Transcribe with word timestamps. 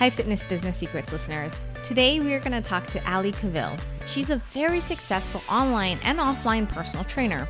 Hi, 0.00 0.08
Fitness 0.08 0.44
Business 0.44 0.78
Secrets 0.78 1.12
listeners. 1.12 1.52
Today 1.82 2.20
we 2.20 2.32
are 2.32 2.40
going 2.40 2.52
to 2.52 2.66
talk 2.66 2.86
to 2.86 3.12
Ali 3.12 3.32
Cavill. 3.32 3.78
She's 4.06 4.30
a 4.30 4.36
very 4.36 4.80
successful 4.80 5.42
online 5.46 5.98
and 6.04 6.18
offline 6.18 6.66
personal 6.66 7.04
trainer. 7.04 7.46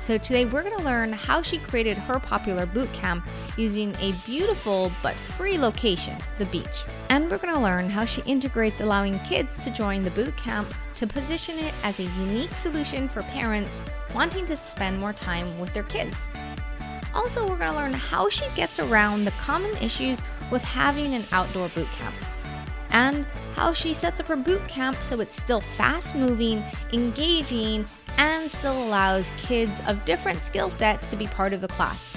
So 0.00 0.18
today 0.18 0.44
we're 0.44 0.64
going 0.64 0.76
to 0.76 0.84
learn 0.84 1.14
how 1.14 1.40
she 1.40 1.56
created 1.56 1.96
her 1.96 2.20
popular 2.20 2.66
boot 2.66 2.92
camp 2.92 3.26
using 3.56 3.96
a 4.00 4.12
beautiful 4.26 4.92
but 5.02 5.14
free 5.14 5.56
location, 5.56 6.18
the 6.36 6.44
beach. 6.44 6.84
And 7.08 7.30
we're 7.30 7.38
going 7.38 7.54
to 7.54 7.62
learn 7.62 7.88
how 7.88 8.04
she 8.04 8.20
integrates 8.26 8.82
allowing 8.82 9.18
kids 9.20 9.56
to 9.64 9.70
join 9.70 10.02
the 10.02 10.10
boot 10.10 10.36
camp 10.36 10.68
to 10.96 11.06
position 11.06 11.58
it 11.58 11.72
as 11.84 12.00
a 12.00 12.10
unique 12.20 12.52
solution 12.52 13.08
for 13.08 13.22
parents 13.22 13.82
wanting 14.14 14.44
to 14.44 14.56
spend 14.56 15.00
more 15.00 15.14
time 15.14 15.58
with 15.58 15.72
their 15.72 15.84
kids. 15.84 16.26
Also, 17.14 17.48
we're 17.48 17.56
going 17.56 17.70
to 17.70 17.78
learn 17.78 17.94
how 17.94 18.28
she 18.28 18.44
gets 18.56 18.78
around 18.80 19.24
the 19.24 19.30
common 19.32 19.74
issues 19.78 20.22
with 20.54 20.62
having 20.62 21.14
an 21.14 21.24
outdoor 21.32 21.68
boot 21.70 21.90
camp 21.90 22.14
and 22.90 23.26
how 23.54 23.72
she 23.72 23.92
sets 23.92 24.20
up 24.20 24.28
her 24.28 24.36
boot 24.36 24.66
camp 24.68 25.02
so 25.02 25.18
it's 25.18 25.34
still 25.34 25.60
fast 25.60 26.14
moving, 26.14 26.62
engaging, 26.92 27.84
and 28.18 28.48
still 28.48 28.80
allows 28.84 29.32
kids 29.36 29.82
of 29.88 30.04
different 30.04 30.40
skill 30.40 30.70
sets 30.70 31.08
to 31.08 31.16
be 31.16 31.26
part 31.26 31.52
of 31.52 31.60
the 31.60 31.66
class. 31.66 32.16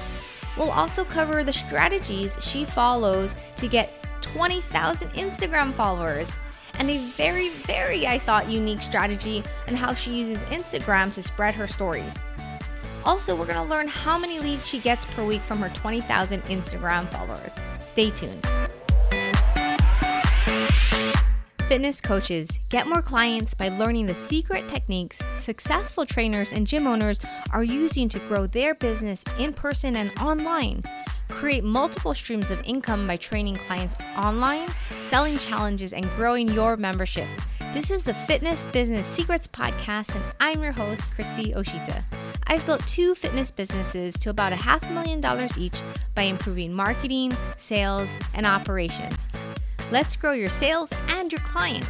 We'll 0.55 0.69
also 0.69 1.03
cover 1.03 1.43
the 1.43 1.51
strategies 1.51 2.37
she 2.39 2.63
follows 2.63 3.35
to 3.55 3.67
get 3.67 3.91
20,000 4.21 5.09
Instagram 5.13 5.73
followers 5.73 6.29
and 6.77 6.91
a 6.91 6.99
very, 6.99 7.49
very, 7.49 8.05
I 8.05 8.19
thought, 8.19 8.51
unique 8.51 8.83
strategy 8.83 9.43
and 9.65 9.75
how 9.75 9.95
she 9.95 10.13
uses 10.13 10.37
Instagram 10.49 11.11
to 11.13 11.23
spread 11.23 11.55
her 11.55 11.67
stories. 11.67 12.21
Also, 13.07 13.33
we're 13.33 13.45
going 13.45 13.55
to 13.55 13.63
learn 13.63 13.87
how 13.87 14.19
many 14.19 14.37
leads 14.41 14.67
she 14.67 14.79
gets 14.79 15.05
per 15.05 15.23
week 15.23 15.39
from 15.39 15.59
her 15.59 15.69
20,000 15.69 16.43
Instagram 16.43 17.09
followers. 17.09 17.53
Stay 17.85 18.09
tuned. 18.11 18.45
Fitness 21.69 22.01
coaches 22.01 22.49
get 22.67 22.85
more 22.85 23.01
clients 23.01 23.53
by 23.53 23.69
learning 23.69 24.07
the 24.07 24.15
secret 24.15 24.67
techniques 24.67 25.21
successful 25.37 26.05
trainers 26.05 26.51
and 26.51 26.67
gym 26.67 26.85
owners 26.85 27.17
are 27.51 27.63
using 27.63 28.09
to 28.09 28.19
grow 28.19 28.45
their 28.45 28.75
business 28.75 29.23
in 29.39 29.53
person 29.53 29.95
and 29.95 30.11
online. 30.19 30.83
Create 31.29 31.63
multiple 31.63 32.13
streams 32.13 32.51
of 32.51 32.59
income 32.65 33.07
by 33.07 33.15
training 33.15 33.55
clients 33.55 33.95
online, 34.17 34.67
selling 35.03 35.37
challenges, 35.37 35.93
and 35.93 36.09
growing 36.17 36.49
your 36.49 36.75
membership. 36.75 37.27
This 37.73 37.89
is 37.89 38.03
the 38.03 38.13
Fitness 38.13 38.65
Business 38.65 39.05
Secrets 39.07 39.47
Podcast, 39.47 40.13
and 40.15 40.23
I'm 40.41 40.61
your 40.61 40.71
host, 40.71 41.11
Christy 41.11 41.53
Oshita. 41.53 42.03
I've 42.49 42.65
built 42.65 42.87
two 42.87 43.13
fitness 43.13 43.51
businesses 43.51 44.13
to 44.19 44.29
about 44.29 44.53
a 44.53 44.55
half 44.55 44.81
million 44.89 45.19
dollars 45.19 45.57
each 45.57 45.81
by 46.15 46.23
improving 46.23 46.71
marketing, 46.71 47.35
sales, 47.57 48.15
and 48.33 48.45
operations. 48.45 49.27
Let's 49.91 50.15
grow 50.15 50.31
your 50.31 50.49
sales 50.49 50.89
and 51.09 51.29
your 51.29 51.41
clients. 51.41 51.89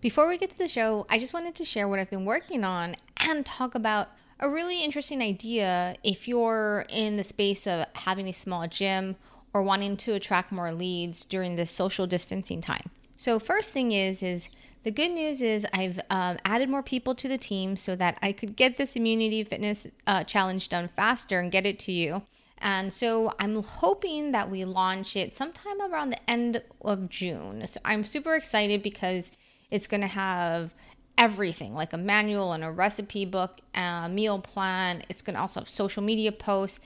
Before 0.00 0.28
we 0.28 0.38
get 0.38 0.50
to 0.50 0.58
the 0.58 0.68
show, 0.68 1.04
I 1.10 1.18
just 1.18 1.34
wanted 1.34 1.56
to 1.56 1.64
share 1.64 1.88
what 1.88 1.98
I've 1.98 2.10
been 2.10 2.24
working 2.24 2.62
on 2.62 2.94
and 3.16 3.44
talk 3.44 3.74
about 3.74 4.10
a 4.38 4.48
really 4.48 4.84
interesting 4.84 5.20
idea 5.20 5.96
if 6.04 6.28
you're 6.28 6.84
in 6.88 7.16
the 7.16 7.24
space 7.24 7.66
of 7.66 7.86
having 7.94 8.28
a 8.28 8.32
small 8.32 8.68
gym 8.68 9.16
or 9.52 9.62
wanting 9.62 9.96
to 9.96 10.12
attract 10.12 10.52
more 10.52 10.72
leads 10.72 11.24
during 11.24 11.56
this 11.56 11.72
social 11.72 12.06
distancing 12.06 12.60
time. 12.60 12.90
So, 13.16 13.38
first 13.38 13.72
thing 13.72 13.92
is 13.92 14.22
is 14.22 14.48
the 14.84 14.90
good 14.90 15.10
news 15.10 15.42
is 15.42 15.66
I've 15.72 15.98
um, 16.10 16.38
added 16.44 16.68
more 16.68 16.82
people 16.82 17.14
to 17.16 17.26
the 17.26 17.38
team 17.38 17.76
so 17.76 17.96
that 17.96 18.18
I 18.22 18.32
could 18.32 18.54
get 18.54 18.76
this 18.76 18.96
immunity 18.96 19.42
fitness 19.42 19.86
uh, 20.06 20.24
challenge 20.24 20.68
done 20.68 20.88
faster 20.88 21.40
and 21.40 21.50
get 21.50 21.66
it 21.66 21.78
to 21.80 21.92
you. 21.92 22.22
And 22.58 22.92
so 22.92 23.34
I'm 23.38 23.62
hoping 23.62 24.32
that 24.32 24.50
we 24.50 24.64
launch 24.64 25.16
it 25.16 25.34
sometime 25.36 25.80
around 25.80 26.10
the 26.10 26.30
end 26.30 26.62
of 26.82 27.08
June. 27.08 27.66
So 27.66 27.80
I'm 27.84 28.04
super 28.04 28.34
excited 28.34 28.82
because 28.82 29.30
it's 29.70 29.86
going 29.86 30.00
to 30.02 30.06
have 30.06 30.74
everything 31.16 31.74
like 31.74 31.92
a 31.92 31.98
manual 31.98 32.52
and 32.52 32.64
a 32.64 32.70
recipe 32.70 33.24
book, 33.24 33.60
a 33.74 34.08
meal 34.08 34.38
plan. 34.38 35.02
It's 35.08 35.22
going 35.22 35.34
to 35.34 35.40
also 35.40 35.60
have 35.60 35.68
social 35.68 36.02
media 36.02 36.32
posts. 36.32 36.80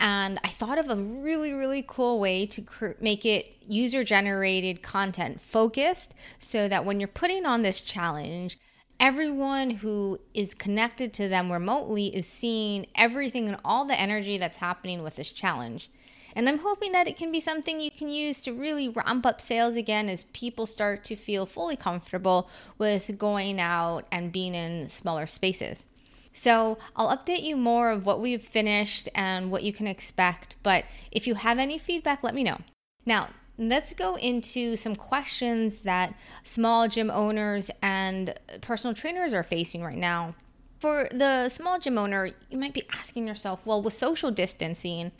And 0.00 0.40
I 0.42 0.48
thought 0.48 0.78
of 0.78 0.88
a 0.88 0.96
really, 0.96 1.52
really 1.52 1.84
cool 1.86 2.18
way 2.18 2.46
to 2.46 2.62
cr- 2.62 2.92
make 3.00 3.26
it 3.26 3.54
user 3.60 4.02
generated 4.02 4.82
content 4.82 5.42
focused 5.42 6.14
so 6.38 6.68
that 6.68 6.86
when 6.86 6.98
you're 6.98 7.06
putting 7.06 7.44
on 7.44 7.60
this 7.60 7.82
challenge, 7.82 8.58
everyone 8.98 9.70
who 9.70 10.18
is 10.32 10.54
connected 10.54 11.12
to 11.12 11.28
them 11.28 11.52
remotely 11.52 12.06
is 12.16 12.26
seeing 12.26 12.86
everything 12.94 13.46
and 13.46 13.58
all 13.62 13.84
the 13.84 14.00
energy 14.00 14.38
that's 14.38 14.58
happening 14.58 15.02
with 15.02 15.16
this 15.16 15.32
challenge. 15.32 15.90
And 16.34 16.48
I'm 16.48 16.60
hoping 16.60 16.92
that 16.92 17.08
it 17.08 17.16
can 17.16 17.30
be 17.30 17.40
something 17.40 17.80
you 17.80 17.90
can 17.90 18.08
use 18.08 18.40
to 18.42 18.52
really 18.52 18.88
ramp 18.88 19.26
up 19.26 19.40
sales 19.40 19.76
again 19.76 20.08
as 20.08 20.24
people 20.24 20.64
start 20.64 21.04
to 21.06 21.16
feel 21.16 21.44
fully 21.44 21.76
comfortable 21.76 22.48
with 22.78 23.18
going 23.18 23.60
out 23.60 24.06
and 24.10 24.32
being 24.32 24.54
in 24.54 24.88
smaller 24.88 25.26
spaces. 25.26 25.88
So 26.32 26.78
I'll 26.96 27.16
update 27.16 27.42
you 27.42 27.56
more 27.56 27.90
of 27.90 28.06
what 28.06 28.20
we've 28.20 28.42
finished 28.42 29.08
and 29.14 29.50
what 29.50 29.62
you 29.62 29.72
can 29.72 29.86
expect. 29.86 30.56
But 30.62 30.84
if 31.10 31.26
you 31.26 31.34
have 31.34 31.58
any 31.58 31.78
feedback, 31.78 32.22
let 32.22 32.34
me 32.34 32.44
know. 32.44 32.58
Now, 33.04 33.30
let's 33.58 33.92
go 33.92 34.16
into 34.16 34.76
some 34.76 34.96
questions 34.96 35.82
that 35.82 36.14
small 36.44 36.88
gym 36.88 37.10
owners 37.10 37.70
and 37.82 38.34
personal 38.60 38.94
trainers 38.94 39.34
are 39.34 39.42
facing 39.42 39.82
right 39.82 39.98
now. 39.98 40.34
For 40.78 41.08
the 41.12 41.50
small 41.50 41.78
gym 41.78 41.98
owner, 41.98 42.30
you 42.48 42.56
might 42.56 42.72
be 42.72 42.84
asking 42.90 43.28
yourself, 43.28 43.60
well, 43.66 43.82
with 43.82 43.92
social 43.92 44.30
distancing, 44.30 45.12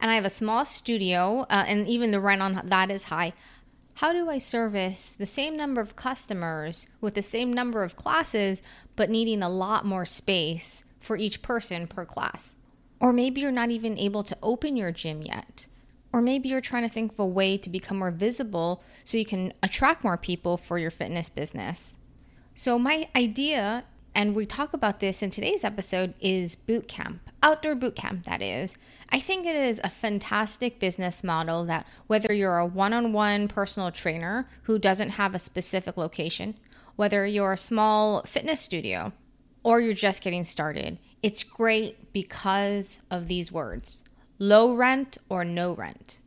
and 0.00 0.10
I 0.12 0.14
have 0.14 0.24
a 0.24 0.30
small 0.30 0.64
studio, 0.64 1.44
uh, 1.50 1.64
and 1.66 1.88
even 1.88 2.12
the 2.12 2.20
rent 2.20 2.40
on 2.40 2.60
that 2.64 2.90
is 2.90 3.04
high, 3.04 3.32
how 3.98 4.12
do 4.12 4.30
I 4.30 4.38
service 4.38 5.12
the 5.12 5.26
same 5.26 5.56
number 5.56 5.80
of 5.80 5.96
customers 5.96 6.86
with 7.00 7.14
the 7.14 7.22
same 7.22 7.52
number 7.52 7.82
of 7.82 7.96
classes, 7.96 8.62
but 8.94 9.10
needing 9.10 9.42
a 9.42 9.48
lot 9.48 9.84
more 9.84 10.06
space 10.06 10.84
for 11.00 11.16
each 11.16 11.42
person 11.42 11.88
per 11.88 12.04
class? 12.04 12.54
Or 13.00 13.12
maybe 13.12 13.40
you're 13.40 13.50
not 13.50 13.72
even 13.72 13.98
able 13.98 14.22
to 14.22 14.38
open 14.40 14.76
your 14.76 14.92
gym 14.92 15.22
yet. 15.22 15.66
Or 16.12 16.22
maybe 16.22 16.48
you're 16.48 16.60
trying 16.60 16.84
to 16.84 16.88
think 16.88 17.10
of 17.10 17.18
a 17.18 17.26
way 17.26 17.58
to 17.58 17.68
become 17.68 17.98
more 17.98 18.12
visible 18.12 18.84
so 19.02 19.18
you 19.18 19.24
can 19.24 19.52
attract 19.64 20.04
more 20.04 20.16
people 20.16 20.56
for 20.56 20.78
your 20.78 20.92
fitness 20.92 21.28
business. 21.28 21.96
So, 22.54 22.78
my 22.78 23.08
idea, 23.16 23.82
and 24.18 24.34
we 24.34 24.46
talk 24.46 24.72
about 24.72 24.98
this 24.98 25.22
in 25.22 25.30
today's 25.30 25.62
episode, 25.62 26.12
is 26.20 26.56
boot 26.56 26.88
camp, 26.88 27.30
outdoor 27.40 27.76
boot 27.76 27.94
camp, 27.94 28.24
that 28.24 28.42
is. 28.42 28.74
I 29.10 29.20
think 29.20 29.46
it 29.46 29.54
is 29.54 29.80
a 29.84 29.88
fantastic 29.88 30.80
business 30.80 31.22
model 31.22 31.64
that 31.66 31.86
whether 32.08 32.34
you're 32.34 32.58
a 32.58 32.66
one 32.66 32.92
on 32.92 33.12
one 33.12 33.46
personal 33.46 33.92
trainer 33.92 34.48
who 34.64 34.76
doesn't 34.76 35.10
have 35.10 35.36
a 35.36 35.38
specific 35.38 35.96
location, 35.96 36.56
whether 36.96 37.24
you're 37.28 37.52
a 37.52 37.56
small 37.56 38.24
fitness 38.24 38.60
studio, 38.60 39.12
or 39.62 39.80
you're 39.80 39.94
just 39.94 40.20
getting 40.20 40.42
started, 40.42 40.98
it's 41.22 41.44
great 41.44 42.12
because 42.12 42.98
of 43.12 43.28
these 43.28 43.52
words 43.52 44.02
low 44.40 44.74
rent 44.74 45.16
or 45.28 45.44
no 45.44 45.72
rent. 45.72 46.18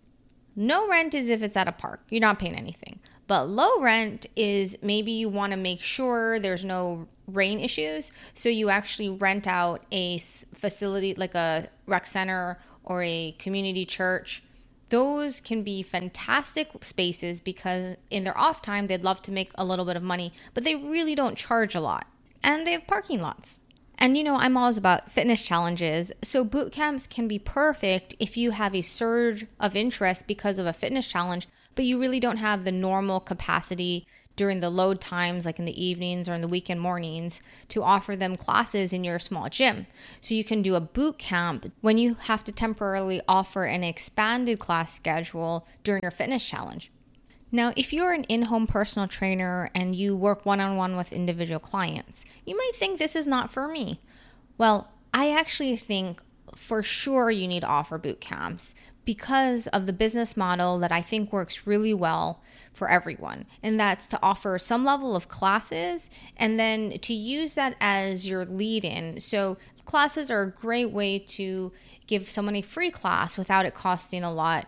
No 0.55 0.87
rent 0.87 1.13
is 1.13 1.29
if 1.29 1.43
it's 1.43 1.57
at 1.57 1.67
a 1.67 1.73
park, 1.73 1.99
you're 2.09 2.21
not 2.21 2.39
paying 2.39 2.55
anything. 2.55 3.01
But 3.27 3.45
low 3.45 3.79
rent 3.79 4.25
is 4.35 4.77
maybe 4.81 5.11
you 5.11 5.29
want 5.29 5.51
to 5.51 5.57
make 5.57 5.79
sure 5.79 6.39
there's 6.39 6.65
no 6.65 7.07
rain 7.33 7.59
issues. 7.59 8.11
So 8.33 8.49
you 8.49 8.69
actually 8.69 9.09
rent 9.09 9.47
out 9.47 9.83
a 9.91 10.17
facility 10.17 11.13
like 11.15 11.35
a 11.35 11.69
rec 11.87 12.05
center 12.07 12.59
or 12.83 13.03
a 13.03 13.35
community 13.39 13.85
church. 13.85 14.43
Those 14.89 15.39
can 15.39 15.63
be 15.63 15.83
fantastic 15.83 16.69
spaces 16.83 17.39
because 17.39 17.95
in 18.09 18.25
their 18.25 18.37
off 18.37 18.61
time, 18.61 18.87
they'd 18.87 19.03
love 19.03 19.21
to 19.23 19.31
make 19.31 19.51
a 19.55 19.63
little 19.63 19.85
bit 19.85 19.95
of 19.95 20.03
money, 20.03 20.33
but 20.53 20.63
they 20.63 20.75
really 20.75 21.15
don't 21.15 21.37
charge 21.37 21.75
a 21.75 21.81
lot. 21.81 22.07
And 22.43 22.67
they 22.67 22.73
have 22.73 22.87
parking 22.87 23.21
lots. 23.21 23.61
And 24.01 24.17
you 24.17 24.23
know, 24.23 24.35
I'm 24.35 24.57
always 24.57 24.77
about 24.77 25.11
fitness 25.11 25.43
challenges. 25.43 26.11
So 26.23 26.43
boot 26.43 26.71
camps 26.71 27.05
can 27.05 27.27
be 27.27 27.37
perfect 27.37 28.15
if 28.19 28.35
you 28.35 28.51
have 28.51 28.73
a 28.73 28.81
surge 28.81 29.45
of 29.59 29.75
interest 29.75 30.25
because 30.25 30.57
of 30.57 30.65
a 30.65 30.73
fitness 30.73 31.07
challenge, 31.07 31.47
but 31.75 31.85
you 31.85 31.99
really 31.99 32.19
don't 32.19 32.37
have 32.37 32.63
the 32.63 32.71
normal 32.71 33.19
capacity 33.19 34.07
during 34.35 34.59
the 34.59 34.69
load 34.69 35.01
times, 35.01 35.45
like 35.45 35.59
in 35.59 35.65
the 35.65 35.83
evenings 35.83 36.27
or 36.27 36.33
in 36.33 36.41
the 36.41 36.47
weekend 36.47 36.81
mornings, 36.81 37.41
to 37.69 37.83
offer 37.83 38.15
them 38.15 38.35
classes 38.35 38.93
in 38.93 39.03
your 39.03 39.19
small 39.19 39.49
gym. 39.49 39.87
So 40.19 40.33
you 40.33 40.43
can 40.43 40.61
do 40.61 40.75
a 40.75 40.81
boot 40.81 41.17
camp 41.17 41.71
when 41.81 41.97
you 41.97 42.15
have 42.15 42.43
to 42.45 42.51
temporarily 42.51 43.21
offer 43.27 43.65
an 43.65 43.83
expanded 43.83 44.59
class 44.59 44.93
schedule 44.93 45.67
during 45.83 46.01
your 46.01 46.11
fitness 46.11 46.45
challenge. 46.45 46.91
Now, 47.51 47.73
if 47.75 47.91
you're 47.91 48.13
an 48.13 48.23
in 48.25 48.43
home 48.43 48.65
personal 48.65 49.07
trainer 49.07 49.69
and 49.75 49.93
you 49.93 50.15
work 50.15 50.45
one 50.45 50.61
on 50.61 50.77
one 50.77 50.95
with 50.95 51.11
individual 51.11 51.59
clients, 51.59 52.23
you 52.45 52.55
might 52.55 52.71
think 52.75 52.97
this 52.97 53.15
is 53.15 53.27
not 53.27 53.51
for 53.51 53.67
me. 53.67 53.99
Well, 54.57 54.89
I 55.13 55.31
actually 55.31 55.75
think 55.75 56.21
for 56.55 56.81
sure 56.83 57.29
you 57.29 57.47
need 57.47 57.61
to 57.61 57.67
offer 57.67 57.97
boot 57.97 58.21
camps 58.21 58.75
because 59.05 59.67
of 59.67 59.85
the 59.87 59.93
business 59.93 60.37
model 60.37 60.79
that 60.79 60.91
I 60.91 61.01
think 61.01 61.33
works 61.33 61.65
really 61.67 61.93
well 61.93 62.41
for 62.73 62.89
everyone. 62.89 63.45
And 63.63 63.79
that's 63.79 64.07
to 64.07 64.19
offer 64.21 64.59
some 64.59 64.85
level 64.85 65.15
of 65.15 65.27
classes 65.27 66.09
and 66.37 66.59
then 66.59 66.99
to 66.99 67.13
use 67.13 67.55
that 67.55 67.75
as 67.81 68.27
your 68.27 68.45
lead 68.45 68.85
in. 68.85 69.19
So, 69.19 69.57
classes 69.85 70.29
are 70.31 70.43
a 70.43 70.51
great 70.51 70.91
way 70.91 71.19
to 71.19 71.71
give 72.07 72.29
someone 72.29 72.55
a 72.55 72.61
free 72.61 72.91
class 72.91 73.37
without 73.37 73.65
it 73.65 73.73
costing 73.75 74.23
a 74.23 74.31
lot 74.33 74.67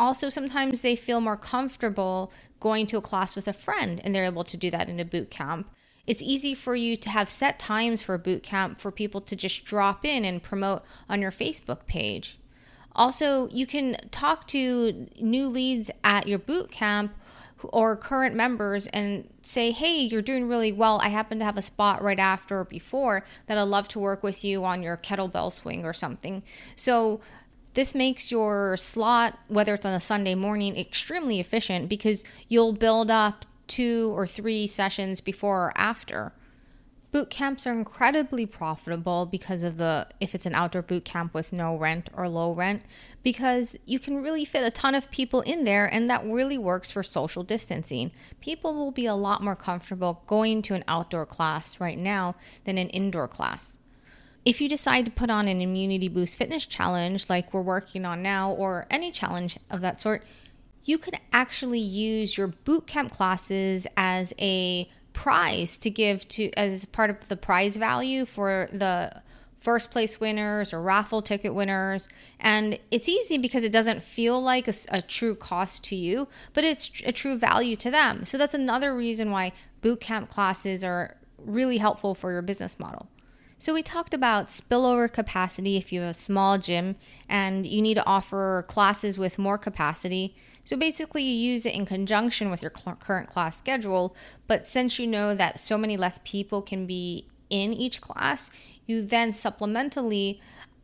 Also, 0.00 0.28
sometimes 0.28 0.82
they 0.82 0.96
feel 0.96 1.20
more 1.20 1.36
comfortable 1.36 2.32
going 2.60 2.86
to 2.88 2.98
a 2.98 3.02
class 3.02 3.36
with 3.36 3.48
a 3.48 3.52
friend 3.52 4.00
and 4.04 4.14
they're 4.14 4.24
able 4.24 4.44
to 4.44 4.56
do 4.56 4.70
that 4.70 4.88
in 4.88 5.00
a 5.00 5.04
boot 5.04 5.30
camp. 5.30 5.70
It's 6.06 6.22
easy 6.22 6.54
for 6.54 6.74
you 6.74 6.96
to 6.96 7.10
have 7.10 7.28
set 7.28 7.58
times 7.58 8.02
for 8.02 8.14
a 8.14 8.18
boot 8.18 8.42
camp 8.42 8.80
for 8.80 8.90
people 8.90 9.20
to 9.22 9.36
just 9.36 9.64
drop 9.64 10.04
in 10.04 10.24
and 10.24 10.42
promote 10.42 10.82
on 11.08 11.22
your 11.22 11.30
Facebook 11.30 11.86
page. 11.86 12.38
Also, 12.94 13.48
you 13.48 13.66
can 13.66 13.96
talk 14.10 14.46
to 14.48 15.06
new 15.20 15.48
leads 15.48 15.90
at 16.04 16.28
your 16.28 16.38
boot 16.38 16.70
camp 16.70 17.14
or 17.64 17.96
current 17.96 18.34
members 18.34 18.86
and 18.88 19.28
say, 19.40 19.70
hey, 19.70 19.96
you're 20.00 20.22
doing 20.22 20.48
really 20.48 20.72
well. 20.72 21.00
I 21.02 21.08
happen 21.08 21.38
to 21.38 21.44
have 21.44 21.56
a 21.56 21.62
spot 21.62 22.02
right 22.02 22.18
after 22.18 22.60
or 22.60 22.64
before 22.64 23.24
that 23.46 23.56
I'd 23.56 23.62
love 23.62 23.88
to 23.88 23.98
work 23.98 24.22
with 24.22 24.44
you 24.44 24.64
on 24.64 24.82
your 24.82 24.96
kettlebell 24.96 25.52
swing 25.52 25.84
or 25.84 25.92
something. 25.92 26.42
So, 26.76 27.20
this 27.74 27.94
makes 27.94 28.30
your 28.30 28.76
slot, 28.76 29.38
whether 29.48 29.72
it's 29.72 29.86
on 29.86 29.94
a 29.94 30.00
Sunday 30.00 30.34
morning, 30.34 30.76
extremely 30.76 31.40
efficient 31.40 31.88
because 31.88 32.22
you'll 32.48 32.74
build 32.74 33.10
up 33.10 33.46
two 33.66 34.12
or 34.14 34.26
three 34.26 34.66
sessions 34.66 35.22
before 35.22 35.66
or 35.66 35.72
after. 35.74 36.32
Boot 37.12 37.28
camps 37.28 37.66
are 37.66 37.74
incredibly 37.74 38.46
profitable 38.46 39.26
because 39.26 39.62
of 39.64 39.76
the 39.76 40.08
if 40.18 40.34
it's 40.34 40.46
an 40.46 40.54
outdoor 40.54 40.80
boot 40.80 41.04
camp 41.04 41.34
with 41.34 41.52
no 41.52 41.76
rent 41.76 42.08
or 42.14 42.26
low 42.26 42.52
rent 42.52 42.84
because 43.22 43.76
you 43.84 43.98
can 43.98 44.22
really 44.22 44.46
fit 44.46 44.64
a 44.64 44.70
ton 44.70 44.94
of 44.94 45.10
people 45.10 45.42
in 45.42 45.64
there 45.64 45.84
and 45.84 46.08
that 46.08 46.24
really 46.24 46.56
works 46.56 46.90
for 46.90 47.02
social 47.02 47.42
distancing. 47.42 48.12
People 48.40 48.72
will 48.72 48.90
be 48.90 49.04
a 49.04 49.14
lot 49.14 49.42
more 49.42 49.54
comfortable 49.54 50.22
going 50.26 50.62
to 50.62 50.74
an 50.74 50.84
outdoor 50.88 51.26
class 51.26 51.78
right 51.78 51.98
now 51.98 52.34
than 52.64 52.78
an 52.78 52.88
indoor 52.88 53.28
class. 53.28 53.78
If 54.46 54.62
you 54.62 54.68
decide 54.68 55.04
to 55.04 55.12
put 55.12 55.28
on 55.28 55.48
an 55.48 55.60
immunity 55.60 56.08
boost 56.08 56.38
fitness 56.38 56.64
challenge 56.64 57.28
like 57.28 57.52
we're 57.52 57.60
working 57.60 58.06
on 58.06 58.22
now 58.22 58.52
or 58.52 58.86
any 58.90 59.10
challenge 59.10 59.58
of 59.70 59.82
that 59.82 60.00
sort, 60.00 60.24
you 60.84 60.96
could 60.96 61.18
actually 61.30 61.78
use 61.78 62.38
your 62.38 62.48
boot 62.48 62.86
camp 62.86 63.12
classes 63.12 63.86
as 63.98 64.32
a 64.40 64.88
prize 65.12 65.78
to 65.78 65.90
give 65.90 66.28
to 66.28 66.50
as 66.52 66.84
part 66.84 67.10
of 67.10 67.28
the 67.28 67.36
prize 67.36 67.76
value 67.76 68.24
for 68.24 68.68
the 68.72 69.22
first 69.62 69.92
place 69.92 70.18
winners 70.18 70.72
or 70.72 70.82
raffle 70.82 71.22
ticket 71.22 71.54
winners. 71.54 72.08
And 72.40 72.78
it's 72.90 73.08
easy 73.08 73.38
because 73.38 73.62
it 73.62 73.72
doesn't 73.72 74.02
feel 74.02 74.42
like 74.42 74.66
a, 74.66 74.74
a, 74.88 75.00
true 75.00 75.36
cost 75.36 75.84
to 75.84 75.96
you, 75.96 76.26
but 76.52 76.64
it's 76.64 76.90
a 77.04 77.12
true 77.12 77.38
value 77.38 77.76
to 77.76 77.90
them. 77.90 78.26
So 78.26 78.36
that's 78.36 78.54
another 78.54 78.94
reason 78.94 79.30
why 79.30 79.52
boot 79.80 80.00
camp 80.00 80.28
classes 80.28 80.82
are 80.82 81.16
really 81.38 81.78
helpful 81.78 82.14
for 82.14 82.32
your 82.32 82.42
business 82.42 82.80
model. 82.80 83.08
So 83.62 83.72
we 83.72 83.84
talked 83.84 84.12
about 84.12 84.48
spillover 84.48 85.08
capacity 85.08 85.76
if 85.76 85.92
you 85.92 86.00
have 86.00 86.10
a 86.10 86.14
small 86.14 86.58
gym 86.58 86.96
and 87.28 87.64
you 87.64 87.80
need 87.80 87.94
to 87.94 88.04
offer 88.04 88.64
classes 88.66 89.18
with 89.20 89.38
more 89.38 89.56
capacity. 89.56 90.34
So 90.64 90.76
basically, 90.76 91.22
you 91.22 91.52
use 91.52 91.64
it 91.64 91.72
in 91.72 91.86
conjunction 91.86 92.50
with 92.50 92.60
your 92.60 92.72
current 92.72 93.28
class 93.28 93.56
schedule. 93.56 94.16
But 94.48 94.66
since 94.66 94.98
you 94.98 95.06
know 95.06 95.36
that 95.36 95.60
so 95.60 95.78
many 95.78 95.96
less 95.96 96.18
people 96.24 96.60
can 96.60 96.86
be 96.86 97.28
in 97.50 97.72
each 97.72 98.00
class, 98.00 98.50
you 98.88 99.00
then 99.00 99.30
supplementally 99.30 100.40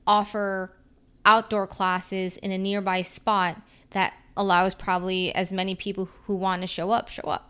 offer 0.07 0.77
outdoor 1.25 1.67
classes 1.67 2.37
in 2.37 2.53
a 2.53 2.59
nearby 2.59 3.03
spot 3.03 3.61
that 3.91 4.15
allows 4.37 4.77
probably 4.77 5.35
as 5.35 5.51
many 5.51 5.75
people 5.75 6.09
who 6.27 6.37
want 6.37 6.63
to 6.63 6.69
show 6.69 6.93
up 6.93 7.09
show 7.09 7.23
up. 7.23 7.48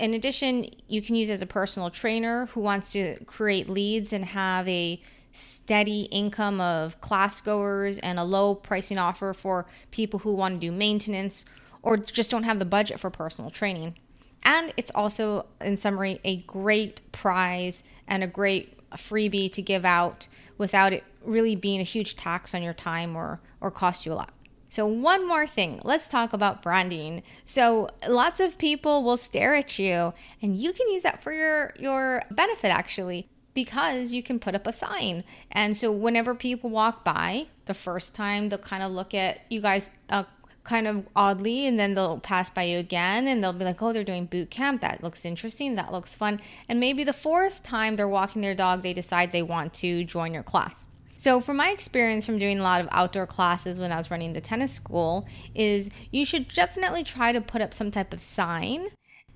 In 0.00 0.14
addition, 0.14 0.66
you 0.88 1.02
can 1.02 1.14
use 1.14 1.28
as 1.28 1.42
a 1.42 1.46
personal 1.46 1.90
trainer 1.90 2.46
who 2.46 2.60
wants 2.60 2.90
to 2.92 3.22
create 3.26 3.68
leads 3.68 4.14
and 4.14 4.24
have 4.24 4.66
a 4.66 4.98
steady 5.30 6.08
income 6.10 6.58
of 6.58 6.98
class 7.02 7.42
goers 7.42 7.98
and 7.98 8.18
a 8.18 8.24
low 8.24 8.54
pricing 8.54 8.96
offer 8.96 9.34
for 9.34 9.66
people 9.90 10.20
who 10.20 10.32
want 10.32 10.54
to 10.54 10.66
do 10.66 10.72
maintenance 10.72 11.44
or 11.82 11.98
just 11.98 12.30
don't 12.30 12.44
have 12.44 12.58
the 12.58 12.64
budget 12.64 12.98
for 12.98 13.10
personal 13.10 13.50
training. 13.50 13.94
And 14.42 14.72
it's 14.78 14.90
also, 14.94 15.44
in 15.60 15.76
summary, 15.76 16.18
a 16.24 16.36
great 16.36 17.02
prize 17.12 17.82
and 18.08 18.24
a 18.24 18.26
great 18.26 18.78
freebie 18.92 19.52
to 19.52 19.60
give 19.60 19.84
out 19.84 20.28
without 20.56 20.94
it 20.94 21.04
really 21.22 21.54
being 21.54 21.78
a 21.78 21.84
huge 21.84 22.16
tax 22.16 22.54
on 22.54 22.62
your 22.62 22.72
time 22.72 23.14
or, 23.14 23.38
or 23.60 23.70
cost 23.70 24.06
you 24.06 24.14
a 24.14 24.14
lot. 24.14 24.32
So, 24.70 24.86
one 24.86 25.26
more 25.26 25.48
thing, 25.48 25.80
let's 25.82 26.06
talk 26.06 26.32
about 26.32 26.62
branding. 26.62 27.24
So, 27.44 27.90
lots 28.08 28.38
of 28.38 28.56
people 28.56 29.02
will 29.02 29.16
stare 29.16 29.56
at 29.56 29.80
you, 29.80 30.14
and 30.40 30.56
you 30.56 30.72
can 30.72 30.88
use 30.88 31.02
that 31.02 31.24
for 31.24 31.32
your, 31.32 31.74
your 31.76 32.22
benefit 32.30 32.68
actually 32.68 33.28
because 33.52 34.12
you 34.12 34.22
can 34.22 34.38
put 34.38 34.54
up 34.54 34.68
a 34.68 34.72
sign. 34.72 35.24
And 35.50 35.76
so, 35.76 35.90
whenever 35.90 36.36
people 36.36 36.70
walk 36.70 37.04
by 37.04 37.48
the 37.66 37.74
first 37.74 38.14
time, 38.14 38.48
they'll 38.48 38.60
kind 38.60 38.84
of 38.84 38.92
look 38.92 39.12
at 39.12 39.40
you 39.50 39.60
guys 39.60 39.90
uh, 40.08 40.22
kind 40.62 40.86
of 40.86 41.04
oddly 41.16 41.66
and 41.66 41.76
then 41.76 41.94
they'll 41.94 42.20
pass 42.20 42.48
by 42.48 42.62
you 42.62 42.78
again 42.78 43.26
and 43.26 43.42
they'll 43.42 43.52
be 43.52 43.64
like 43.64 43.82
oh 43.82 43.92
they're 43.92 44.04
doing 44.04 44.26
boot 44.26 44.50
camp. 44.50 44.82
That 44.82 45.02
looks 45.02 45.24
interesting. 45.24 45.74
That 45.74 45.90
looks 45.90 46.14
fun. 46.14 46.40
And 46.68 46.78
maybe 46.78 47.02
the 47.02 47.12
fourth 47.12 47.64
time 47.64 47.96
they're 47.96 48.06
walking 48.06 48.40
their 48.40 48.54
dog 48.54 48.82
they 48.82 48.92
decide 48.92 49.32
they 49.32 49.42
want 49.42 49.74
to 49.74 50.04
join 50.04 50.32
your 50.32 50.44
class 50.44 50.84
so 51.20 51.40
from 51.40 51.58
my 51.58 51.70
experience 51.70 52.24
from 52.24 52.38
doing 52.38 52.58
a 52.58 52.62
lot 52.62 52.80
of 52.80 52.88
outdoor 52.92 53.26
classes 53.26 53.78
when 53.78 53.92
i 53.92 53.96
was 53.96 54.10
running 54.10 54.32
the 54.32 54.40
tennis 54.40 54.72
school 54.72 55.26
is 55.54 55.90
you 56.10 56.24
should 56.24 56.48
definitely 56.48 57.04
try 57.04 57.30
to 57.32 57.40
put 57.40 57.60
up 57.60 57.74
some 57.74 57.90
type 57.90 58.12
of 58.12 58.22
sign 58.22 58.88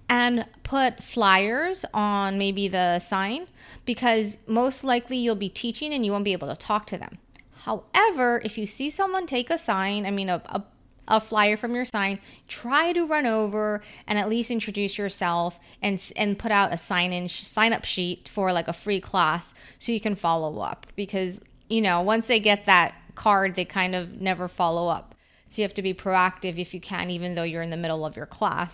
and 0.08 0.46
put 0.62 1.02
flyers 1.02 1.84
on 1.92 2.38
maybe 2.38 2.68
the 2.68 2.98
sign 2.98 3.46
because 3.84 4.38
most 4.46 4.84
likely 4.84 5.16
you'll 5.16 5.34
be 5.34 5.48
teaching 5.48 5.92
and 5.92 6.04
you 6.04 6.12
won't 6.12 6.24
be 6.24 6.32
able 6.32 6.48
to 6.48 6.56
talk 6.56 6.86
to 6.86 6.98
them. 6.98 7.18
However, 7.64 8.40
if 8.44 8.58
you 8.58 8.66
see 8.66 8.90
someone 8.90 9.26
take 9.26 9.50
a 9.50 9.58
sign, 9.58 10.04
I 10.04 10.10
mean, 10.10 10.28
a, 10.28 10.42
a 10.46 10.62
a 11.06 11.20
flyer 11.20 11.54
from 11.54 11.74
your 11.74 11.84
sign, 11.84 12.18
try 12.48 12.90
to 12.94 13.04
run 13.04 13.26
over 13.26 13.82
and 14.06 14.18
at 14.18 14.26
least 14.26 14.50
introduce 14.50 14.96
yourself 14.96 15.60
and 15.82 16.02
and 16.16 16.38
put 16.38 16.50
out 16.50 16.72
a 16.72 16.78
sign 16.78 17.12
in 17.12 17.28
sign 17.28 17.74
up 17.74 17.84
sheet 17.84 18.26
for 18.26 18.54
like 18.54 18.68
a 18.68 18.72
free 18.72 19.00
class 19.00 19.52
so 19.78 19.92
you 19.92 20.00
can 20.00 20.14
follow 20.14 20.60
up 20.60 20.86
because 20.96 21.40
you 21.74 21.82
know 21.82 22.00
once 22.00 22.26
they 22.26 22.40
get 22.40 22.66
that 22.66 22.94
card 23.14 23.54
they 23.54 23.64
kind 23.64 23.94
of 23.94 24.20
never 24.20 24.48
follow 24.48 24.88
up. 24.88 25.14
So 25.48 25.62
you 25.62 25.64
have 25.64 25.74
to 25.74 25.82
be 25.82 25.94
proactive 25.94 26.58
if 26.58 26.74
you 26.74 26.80
can 26.80 27.10
even 27.10 27.34
though 27.34 27.42
you're 27.42 27.62
in 27.62 27.70
the 27.70 27.76
middle 27.76 28.04
of 28.04 28.16
your 28.16 28.26
class. 28.26 28.72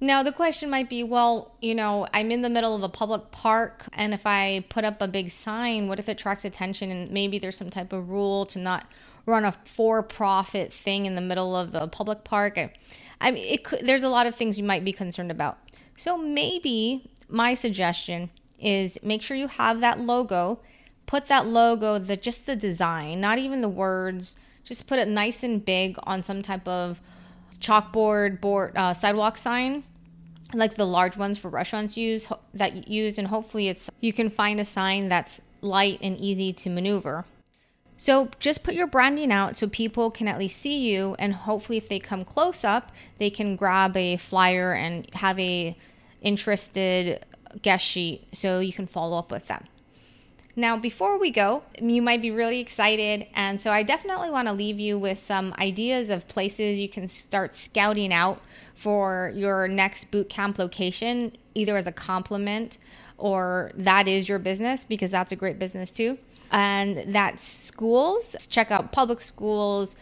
Now, 0.00 0.22
the 0.22 0.30
question 0.30 0.70
might 0.70 0.88
be 0.88 1.02
well, 1.02 1.56
you 1.60 1.74
know, 1.74 2.06
I'm 2.14 2.30
in 2.30 2.42
the 2.42 2.48
middle 2.48 2.76
of 2.76 2.84
a 2.84 2.88
public 2.88 3.32
park, 3.32 3.86
and 3.92 4.14
if 4.14 4.26
I 4.26 4.64
put 4.68 4.84
up 4.84 5.02
a 5.02 5.08
big 5.08 5.30
sign, 5.30 5.88
what 5.88 5.98
if 5.98 6.08
it 6.08 6.12
attracts 6.12 6.44
attention 6.44 6.92
and 6.92 7.10
maybe 7.10 7.40
there's 7.40 7.56
some 7.56 7.70
type 7.70 7.92
of 7.92 8.08
rule 8.08 8.46
to 8.46 8.60
not 8.60 8.86
run 9.26 9.44
a 9.44 9.52
for-profit 9.64 10.72
thing 10.72 11.04
in 11.06 11.14
the 11.14 11.20
middle 11.20 11.54
of 11.54 11.72
the 11.72 11.86
public 11.88 12.24
park. 12.24 12.58
I, 13.20 13.30
mean, 13.30 13.44
it 13.44 13.64
could, 13.64 13.80
there's 13.86 14.02
a 14.02 14.08
lot 14.08 14.26
of 14.26 14.34
things 14.34 14.58
you 14.58 14.64
might 14.64 14.84
be 14.84 14.92
concerned 14.92 15.30
about. 15.30 15.58
So 15.96 16.16
maybe 16.16 17.10
my 17.28 17.54
suggestion 17.54 18.30
is 18.58 18.98
make 19.02 19.20
sure 19.20 19.36
you 19.36 19.48
have 19.48 19.80
that 19.80 20.00
logo. 20.00 20.60
Put 21.08 21.26
that 21.26 21.46
logo, 21.46 21.98
the 21.98 22.16
just 22.16 22.46
the 22.46 22.54
design, 22.54 23.20
not 23.20 23.38
even 23.38 23.60
the 23.60 23.68
words. 23.68 24.36
Just 24.62 24.86
put 24.86 25.00
it 25.00 25.08
nice 25.08 25.42
and 25.42 25.64
big 25.64 25.98
on 26.04 26.22
some 26.22 26.42
type 26.42 26.68
of 26.68 27.00
chalkboard 27.60 28.40
board 28.40 28.76
uh, 28.76 28.94
sidewalk 28.94 29.36
sign 29.36 29.82
like 30.54 30.76
the 30.76 30.86
large 30.86 31.16
ones 31.16 31.36
for 31.36 31.48
restaurants 31.48 31.96
use 31.96 32.28
that 32.54 32.88
you 32.88 33.02
use 33.02 33.18
and 33.18 33.26
hopefully 33.26 33.68
it's 33.68 33.90
you 34.00 34.12
can 34.12 34.30
find 34.30 34.60
a 34.60 34.64
sign 34.64 35.08
that's 35.08 35.40
light 35.60 35.98
and 36.00 36.16
easy 36.18 36.52
to 36.52 36.70
maneuver 36.70 37.24
so 37.98 38.30
just 38.38 38.62
put 38.62 38.74
your 38.74 38.86
branding 38.86 39.32
out 39.32 39.56
so 39.56 39.68
people 39.68 40.10
can 40.10 40.28
at 40.28 40.38
least 40.38 40.58
see 40.60 40.88
you 40.88 41.16
and 41.18 41.34
hopefully 41.34 41.76
if 41.76 41.88
they 41.88 41.98
come 41.98 42.24
close 42.24 42.62
up, 42.64 42.92
they 43.18 43.28
can 43.28 43.56
grab 43.56 43.96
a 43.96 44.16
flyer 44.16 44.72
and 44.72 45.12
have 45.14 45.38
a 45.38 45.76
interested 46.22 47.24
guest 47.60 47.84
sheet 47.84 48.28
so 48.32 48.60
you 48.60 48.72
can 48.72 48.86
follow 48.86 49.18
up 49.18 49.32
with 49.32 49.48
them. 49.48 49.64
Now, 50.58 50.76
before 50.76 51.18
we 51.18 51.30
go, 51.30 51.62
you 51.80 52.02
might 52.02 52.20
be 52.20 52.30
really 52.30 52.58
excited. 52.58 53.26
And 53.32 53.60
so 53.60 53.70
I 53.70 53.82
definitely 53.82 54.30
want 54.30 54.48
to 54.48 54.52
leave 54.52 54.80
you 54.80 54.98
with 54.98 55.18
some 55.18 55.54
ideas 55.58 56.10
of 56.10 56.26
places 56.26 56.78
you 56.78 56.88
can 56.88 57.06
start 57.08 57.54
scouting 57.54 58.12
out 58.12 58.42
for 58.74 59.32
your 59.34 59.68
next 59.68 60.10
boot 60.10 60.28
camp 60.28 60.58
location, 60.58 61.36
either 61.54 61.76
as 61.76 61.86
a 61.86 61.92
compliment 61.92 62.78
or 63.16 63.70
that 63.74 64.08
is 64.08 64.28
your 64.28 64.38
business, 64.38 64.84
because 64.84 65.10
that's 65.10 65.32
a 65.32 65.36
great 65.36 65.58
business 65.58 65.90
too 65.90 66.18
and 66.50 67.04
that's 67.12 67.46
schools. 67.46 68.34
Check 68.48 68.70
out 68.70 68.92
public 68.92 69.20
schools, 69.20 69.96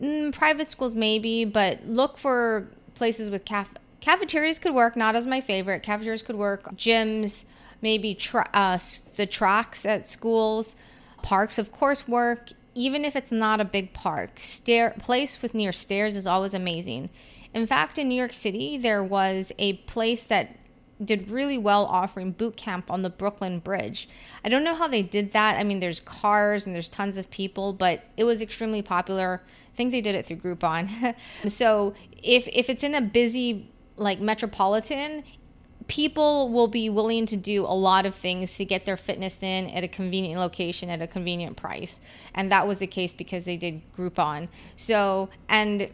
mm, 0.00 0.32
private 0.32 0.70
schools 0.70 0.94
maybe, 0.94 1.44
but 1.44 1.84
look 1.86 2.18
for 2.18 2.68
places 2.94 3.30
with 3.30 3.44
caf- 3.44 3.74
cafeterias 4.00 4.58
could 4.58 4.74
work. 4.74 4.96
Not 4.96 5.14
as 5.14 5.26
my 5.26 5.40
favorite. 5.40 5.82
Cafeterias 5.82 6.22
could 6.22 6.36
work. 6.36 6.64
Gyms, 6.76 7.44
maybe 7.80 8.14
tra- 8.14 8.50
uh, 8.52 8.78
the 9.16 9.26
tracks 9.26 9.84
at 9.86 10.08
schools, 10.08 10.76
parks 11.22 11.58
of 11.58 11.72
course 11.72 12.06
work. 12.08 12.50
Even 12.74 13.04
if 13.04 13.16
it's 13.16 13.32
not 13.32 13.60
a 13.60 13.64
big 13.64 13.94
park, 13.94 14.38
stair 14.38 14.94
place 14.98 15.40
with 15.40 15.54
near 15.54 15.72
stairs 15.72 16.14
is 16.14 16.26
always 16.26 16.52
amazing. 16.52 17.08
In 17.54 17.66
fact, 17.66 17.96
in 17.98 18.08
New 18.08 18.14
York 18.14 18.34
City, 18.34 18.76
there 18.76 19.02
was 19.02 19.50
a 19.58 19.74
place 19.74 20.26
that 20.26 20.58
did 21.02 21.30
really 21.30 21.58
well 21.58 21.84
offering 21.86 22.32
boot 22.32 22.56
camp 22.56 22.90
on 22.90 23.02
the 23.02 23.10
Brooklyn 23.10 23.58
Bridge. 23.58 24.08
I 24.44 24.48
don't 24.48 24.64
know 24.64 24.74
how 24.74 24.88
they 24.88 25.02
did 25.02 25.32
that. 25.32 25.56
I 25.58 25.64
mean, 25.64 25.80
there's 25.80 26.00
cars 26.00 26.66
and 26.66 26.74
there's 26.74 26.88
tons 26.88 27.16
of 27.16 27.30
people, 27.30 27.72
but 27.72 28.04
it 28.16 28.24
was 28.24 28.40
extremely 28.40 28.82
popular. 28.82 29.42
I 29.72 29.76
think 29.76 29.90
they 29.90 30.00
did 30.00 30.14
it 30.14 30.26
through 30.26 30.36
Groupon. 30.36 31.14
so 31.48 31.94
if 32.22 32.48
if 32.48 32.70
it's 32.70 32.82
in 32.82 32.94
a 32.94 33.00
busy 33.00 33.70
like 33.96 34.20
metropolitan, 34.20 35.24
people 35.88 36.48
will 36.48 36.68
be 36.68 36.90
willing 36.90 37.26
to 37.26 37.36
do 37.36 37.64
a 37.64 37.74
lot 37.74 38.06
of 38.06 38.14
things 38.14 38.56
to 38.56 38.64
get 38.64 38.84
their 38.84 38.96
fitness 38.96 39.42
in 39.42 39.68
at 39.70 39.84
a 39.84 39.88
convenient 39.88 40.40
location 40.40 40.90
at 40.90 41.00
a 41.00 41.06
convenient 41.06 41.56
price. 41.56 42.00
And 42.34 42.50
that 42.50 42.66
was 42.66 42.78
the 42.78 42.86
case 42.86 43.12
because 43.12 43.44
they 43.44 43.56
did 43.56 43.82
Groupon. 43.96 44.48
So, 44.76 45.28
and 45.48 45.88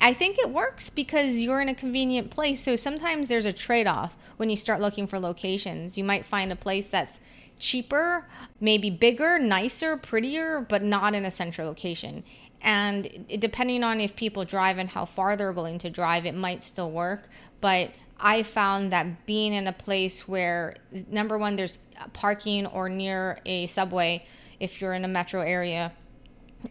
I 0.00 0.12
think 0.12 0.38
it 0.38 0.50
works 0.50 0.90
because 0.90 1.40
you're 1.40 1.60
in 1.60 1.68
a 1.68 1.74
convenient 1.74 2.30
place. 2.30 2.60
So 2.60 2.76
sometimes 2.76 3.28
there's 3.28 3.46
a 3.46 3.52
trade 3.52 3.86
off 3.86 4.14
when 4.36 4.50
you 4.50 4.56
start 4.56 4.80
looking 4.80 5.06
for 5.06 5.18
locations. 5.18 5.96
You 5.96 6.04
might 6.04 6.24
find 6.24 6.52
a 6.52 6.56
place 6.56 6.86
that's 6.86 7.20
cheaper, 7.58 8.26
maybe 8.60 8.90
bigger, 8.90 9.38
nicer, 9.38 9.96
prettier, 9.96 10.66
but 10.68 10.82
not 10.82 11.14
in 11.14 11.24
a 11.24 11.30
central 11.30 11.68
location. 11.68 12.24
And 12.62 13.26
depending 13.38 13.84
on 13.84 14.00
if 14.00 14.16
people 14.16 14.44
drive 14.44 14.78
and 14.78 14.88
how 14.88 15.04
far 15.04 15.36
they're 15.36 15.52
willing 15.52 15.78
to 15.78 15.90
drive, 15.90 16.26
it 16.26 16.34
might 16.34 16.62
still 16.62 16.90
work. 16.90 17.28
But 17.60 17.90
I 18.20 18.42
found 18.42 18.92
that 18.92 19.26
being 19.26 19.52
in 19.52 19.66
a 19.66 19.72
place 19.72 20.28
where, 20.28 20.76
number 21.08 21.38
one, 21.38 21.56
there's 21.56 21.78
parking 22.12 22.66
or 22.66 22.88
near 22.88 23.38
a 23.44 23.66
subway 23.66 24.24
if 24.58 24.80
you're 24.80 24.94
in 24.94 25.04
a 25.04 25.08
metro 25.08 25.40
area 25.40 25.92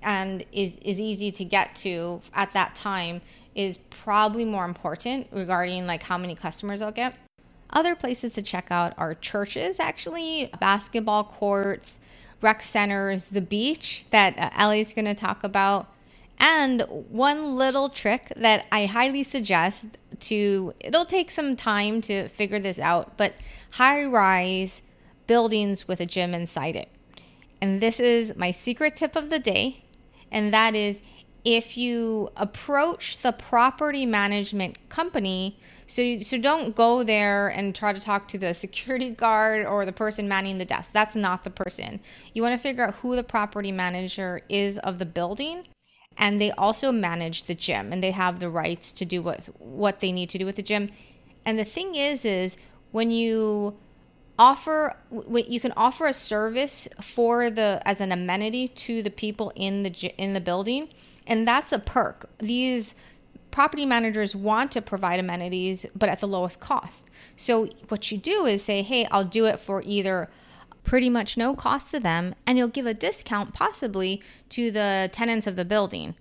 and 0.03 0.45
is, 0.51 0.77
is 0.81 0.99
easy 0.99 1.31
to 1.31 1.43
get 1.43 1.75
to 1.75 2.21
at 2.33 2.53
that 2.53 2.75
time 2.75 3.21
is 3.55 3.77
probably 3.89 4.45
more 4.45 4.65
important 4.65 5.27
regarding 5.31 5.87
like 5.87 6.03
how 6.03 6.17
many 6.17 6.35
customers 6.35 6.81
I'll 6.81 6.91
get. 6.91 7.15
Other 7.71 7.95
places 7.95 8.31
to 8.33 8.41
check 8.41 8.67
out 8.71 8.93
are 8.97 9.13
churches, 9.13 9.79
actually, 9.79 10.49
basketball 10.59 11.23
courts, 11.23 11.99
rec 12.41 12.63
centers, 12.63 13.29
the 13.29 13.41
beach 13.41 14.05
that 14.11 14.37
uh, 14.39 14.49
Ellie's 14.57 14.93
going 14.93 15.05
to 15.05 15.13
talk 15.13 15.43
about. 15.43 15.87
And 16.39 16.81
one 17.09 17.55
little 17.55 17.89
trick 17.89 18.31
that 18.35 18.65
I 18.71 18.85
highly 18.85 19.23
suggest 19.23 19.85
to, 20.21 20.73
it'll 20.79 21.05
take 21.05 21.31
some 21.31 21.55
time 21.55 22.01
to 22.01 22.29
figure 22.29 22.59
this 22.59 22.79
out, 22.79 23.17
but 23.17 23.33
high 23.71 24.05
rise 24.05 24.81
buildings 25.27 25.87
with 25.87 25.99
a 25.99 26.05
gym 26.05 26.33
inside 26.33 26.75
it. 26.75 26.89
And 27.61 27.81
this 27.81 27.99
is 27.99 28.35
my 28.35 28.51
secret 28.51 28.95
tip 28.95 29.15
of 29.15 29.29
the 29.29 29.39
day. 29.39 29.83
And 30.31 30.53
that 30.53 30.75
is 30.75 31.01
if 31.43 31.77
you 31.77 32.29
approach 32.35 33.19
the 33.19 33.31
property 33.31 34.05
management 34.05 34.89
company, 34.89 35.57
so 35.87 36.19
so 36.19 36.37
don't 36.37 36.75
go 36.75 37.03
there 37.03 37.47
and 37.47 37.73
try 37.73 37.93
to 37.93 37.99
talk 37.99 38.27
to 38.29 38.37
the 38.37 38.53
security 38.53 39.09
guard 39.23 39.65
or 39.65 39.85
the 39.85 39.91
person 39.91 40.27
manning 40.27 40.57
the 40.57 40.65
desk. 40.65 40.91
That's 40.93 41.15
not 41.15 41.43
the 41.43 41.49
person. 41.49 41.99
You 42.33 42.43
want 42.43 42.53
to 42.53 42.61
figure 42.61 42.85
out 42.85 42.95
who 42.95 43.15
the 43.15 43.23
property 43.23 43.71
manager 43.71 44.41
is 44.49 44.77
of 44.79 44.99
the 44.99 45.05
building 45.05 45.65
and 46.19 46.39
they 46.39 46.51
also 46.51 46.91
manage 46.91 47.45
the 47.45 47.55
gym 47.55 47.91
and 47.93 48.03
they 48.03 48.11
have 48.11 48.39
the 48.39 48.49
rights 48.49 48.91
to 48.91 49.05
do 49.05 49.21
what 49.23 49.45
what 49.57 50.01
they 50.01 50.11
need 50.11 50.29
to 50.29 50.37
do 50.37 50.45
with 50.45 50.57
the 50.57 50.61
gym. 50.61 50.91
And 51.45 51.57
the 51.57 51.65
thing 51.65 51.95
is 51.95 52.25
is 52.25 52.57
when 52.91 53.09
you 53.09 53.77
offer 54.37 54.97
you 55.09 55.59
can 55.59 55.71
offer 55.75 56.05
a 56.05 56.13
service 56.13 56.87
for 57.01 57.49
the 57.49 57.81
as 57.85 58.01
an 58.01 58.11
amenity 58.11 58.67
to 58.67 59.01
the 59.01 59.09
people 59.09 59.51
in 59.55 59.83
the 59.83 59.91
in 60.17 60.33
the 60.33 60.41
building 60.41 60.89
and 61.25 61.47
that's 61.47 61.71
a 61.71 61.79
perk. 61.79 62.29
These 62.39 62.95
property 63.49 63.85
managers 63.85 64.35
want 64.35 64.71
to 64.73 64.81
provide 64.81 65.19
amenities 65.19 65.85
but 65.95 66.09
at 66.09 66.19
the 66.19 66.27
lowest 66.27 66.59
cost. 66.59 67.09
So 67.37 67.69
what 67.87 68.11
you 68.11 68.17
do 68.17 68.45
is 68.45 68.61
say, 68.61 68.81
"Hey, 68.81 69.07
I'll 69.09 69.23
do 69.23 69.45
it 69.45 69.57
for 69.57 69.81
either 69.85 70.29
pretty 70.89 71.07
much 71.07 71.37
no 71.37 71.53
cost 71.53 71.91
to 71.91 71.99
them, 71.99 72.33
and 72.47 72.57
you'll 72.57 72.67
give 72.67 72.87
a 72.87 72.95
discount 72.95 73.53
possibly 73.53 74.23
to 74.49 74.71
the 74.71 75.07
tenants 75.13 75.45
of 75.45 75.55
the 75.55 75.63
building. 75.63 76.15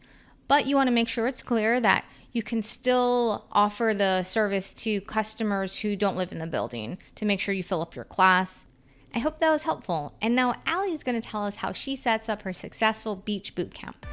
But 0.47 0.67
you 0.67 0.77
want 0.77 0.89
to 0.89 0.95
make 0.95 1.09
sure 1.09 1.27
it's 1.27 1.41
clear 1.41 1.81
that 1.81 2.05
you 2.33 2.43
can 2.43 2.61
still 2.61 3.47
offer 3.51 3.95
the 3.97 4.25
service 4.25 4.75
to 4.75 5.01
customers 5.01 5.81
who 5.81 5.97
don't 5.97 6.19
live 6.19 6.33
in 6.33 6.39
the 6.39 6.47
building 6.47 6.99
to 7.15 7.25
make 7.25 7.41
sure 7.41 7.55
you 7.55 7.63
fill 7.63 7.81
up 7.81 7.97
your 7.97 8.05
class. 8.05 8.67
I 9.15 9.21
hope 9.21 9.41
that 9.41 9.51
was 9.51 9.65
helpful. 9.65 10.15
And 10.21 10.37
now 10.37 10.57
Allie 10.67 10.93
is 10.93 11.03
going 11.03 11.19
to 11.19 11.27
tell 11.27 11.47
us 11.47 11.57
how 11.57 11.73
she 11.73 11.97
sets 11.97 12.29
up 12.29 12.43
her 12.43 12.53
successful 12.53 13.17
beach 13.17 13.55
boot 13.55 13.73
camp. 13.73 14.05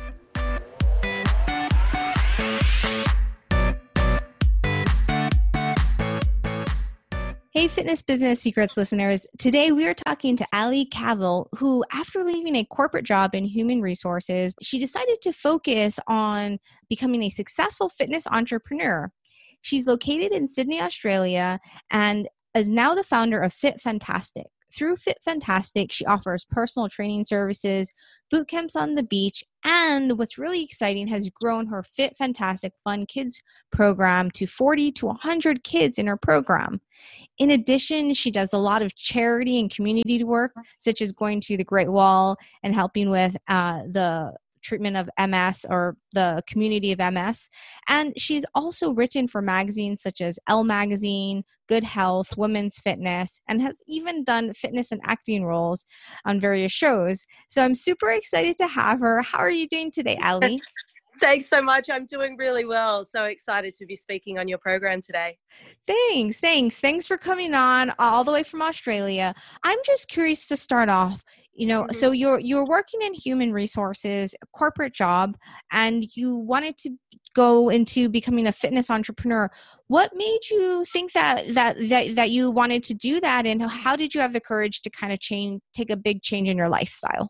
Hey, 7.56 7.70
Fitness 7.70 8.02
Business 8.02 8.42
Secrets 8.42 8.76
listeners. 8.76 9.26
Today 9.38 9.72
we 9.72 9.88
are 9.88 9.94
talking 9.94 10.36
to 10.36 10.46
Ali 10.52 10.86
Cavill, 10.88 11.46
who, 11.58 11.86
after 11.90 12.22
leaving 12.22 12.54
a 12.58 12.66
corporate 12.66 13.06
job 13.06 13.34
in 13.34 13.46
human 13.46 13.82
resources, 13.82 14.54
she 14.62 14.78
decided 14.78 15.22
to 15.22 15.32
focus 15.32 15.98
on 16.06 16.60
becoming 16.90 17.24
a 17.24 17.30
successful 17.30 17.88
fitness 17.88 18.28
entrepreneur. 18.28 19.10
She's 19.62 19.88
located 19.88 20.34
in 20.34 20.50
Sydney, 20.50 20.82
Australia, 20.82 21.62
and 21.90 22.28
is 22.54 22.68
now 22.68 22.94
the 22.94 23.06
founder 23.06 23.40
of 23.40 23.54
Fit 23.54 23.80
Fantastic. 23.80 24.48
Through 24.76 24.98
Fit 24.98 25.20
Fantastic, 25.24 25.92
she 25.92 26.06
offers 26.06 26.44
personal 26.44 26.90
training 26.90 27.24
services, 27.26 27.94
boot 28.30 28.50
camps 28.50 28.76
on 28.76 28.96
the 28.96 29.04
beach, 29.04 29.44
and 29.64 30.18
what's 30.18 30.38
really 30.38 30.64
exciting 30.64 31.08
has 31.08 31.30
grown 31.30 31.68
her 31.68 31.82
Fit 31.82 32.18
Fantastic 32.18 32.74
Fun 32.84 33.06
Kids 33.06 33.42
program 33.72 34.30
to 34.32 34.46
40 34.46 34.92
to 34.94 35.06
100 35.06 35.64
kids 35.64 35.98
in 35.98 36.08
her 36.08 36.18
program. 36.18 36.82
In 37.38 37.52
addition, 37.52 38.14
she 38.14 38.32
does 38.32 38.52
a 38.52 38.58
lot 38.58 38.82
of 38.82 38.96
charity 38.96 39.60
and 39.60 39.74
community 39.74 40.24
work, 40.24 40.54
such 40.78 41.02
as 41.02 41.14
going 41.14 41.40
to 41.42 41.56
the 41.56 41.64
Great 41.64 41.90
Wall 41.90 42.36
and 42.62 42.76
helping 42.76 43.10
with 43.10 43.38
uh, 43.48 43.84
the 43.90 44.34
treatment 44.66 44.98
of 44.98 45.10
MS 45.18 45.66
or 45.70 45.96
the 46.14 46.42
community 46.48 46.92
of 46.92 47.00
MS. 47.00 47.50
And 47.88 48.14
she's 48.20 48.46
also 48.56 48.92
written 48.92 49.28
for 49.28 49.42
magazines 49.42 50.02
such 50.02 50.22
as 50.22 50.40
Elle 50.50 50.64
Magazine, 50.64 51.44
Good 51.68 51.84
Health, 51.84 52.38
Women's 52.38 52.78
Fitness, 52.80 53.40
and 53.48 53.62
has 53.62 53.78
even 53.88 54.24
done 54.24 54.54
fitness 54.54 54.92
and 54.92 55.02
acting 55.06 55.46
roles 55.46 55.86
on 56.26 56.40
various 56.40 56.72
shows. 56.72 57.26
So 57.48 57.64
I'm 57.64 57.76
super 57.76 58.12
excited 58.12 58.58
to 58.58 58.68
have 58.68 59.00
her. 59.00 59.22
How 59.22 59.40
are 59.40 59.52
you 59.52 59.68
doing 59.68 59.92
today, 59.92 60.18
Ali? 60.24 60.62
Thanks 61.22 61.46
so 61.46 61.62
much. 61.62 61.90
I'm 61.90 62.06
doing 62.06 62.36
really 62.38 62.66
well. 62.66 63.06
So 63.06 63.24
excited 63.24 63.74
to 63.76 63.86
be 63.86 63.96
speaking 63.96 64.38
on 64.38 64.48
your 64.48 64.58
program 64.58 65.02
today. 65.02 65.38
Thanks. 65.88 66.38
Thanks. 66.38 66.76
Thanks 66.76 67.08
for 67.08 67.18
coming 67.18 67.54
on 67.54 67.94
all 68.00 68.24
the 68.24 68.32
way 68.32 68.44
from 68.44 68.62
Australia. 68.62 69.34
I'm 69.64 69.80
just 69.86 70.08
curious 70.08 70.46
to 70.48 70.58
start 70.58 70.90
off 70.90 71.24
you 71.56 71.66
know 71.66 71.84
mm-hmm. 71.84 71.94
so 71.94 72.12
you're 72.12 72.40
you're 72.40 72.66
working 72.66 73.02
in 73.02 73.14
human 73.14 73.52
resources 73.52 74.36
a 74.42 74.46
corporate 74.48 74.94
job 74.94 75.36
and 75.72 76.06
you 76.16 76.36
wanted 76.36 76.78
to 76.78 76.92
go 77.34 77.70
into 77.70 78.08
becoming 78.08 78.48
a 78.48 78.52
fitness 78.52 78.90
entrepreneur 78.90 79.50
what 79.88 80.12
made 80.16 80.40
you 80.50 80.86
think 80.86 81.12
that 81.14 81.44
that 81.54 81.76
that, 81.90 82.16
that 82.16 82.30
you 82.30 82.52
wanted 82.52 82.84
to 82.84 82.94
do 82.94 83.20
that 83.20 83.46
and 83.46 83.62
how 83.64 83.96
did 83.96 84.14
you 84.14 84.22
have 84.22 84.34
the 84.34 84.40
courage 84.40 84.82
to 84.82 84.90
kind 84.90 85.12
of 85.12 85.20
change 85.20 85.62
take 85.74 85.90
a 85.90 85.98
big 85.98 86.22
change 86.22 86.48
in 86.48 86.58
your 86.58 86.70
lifestyle 86.70 87.30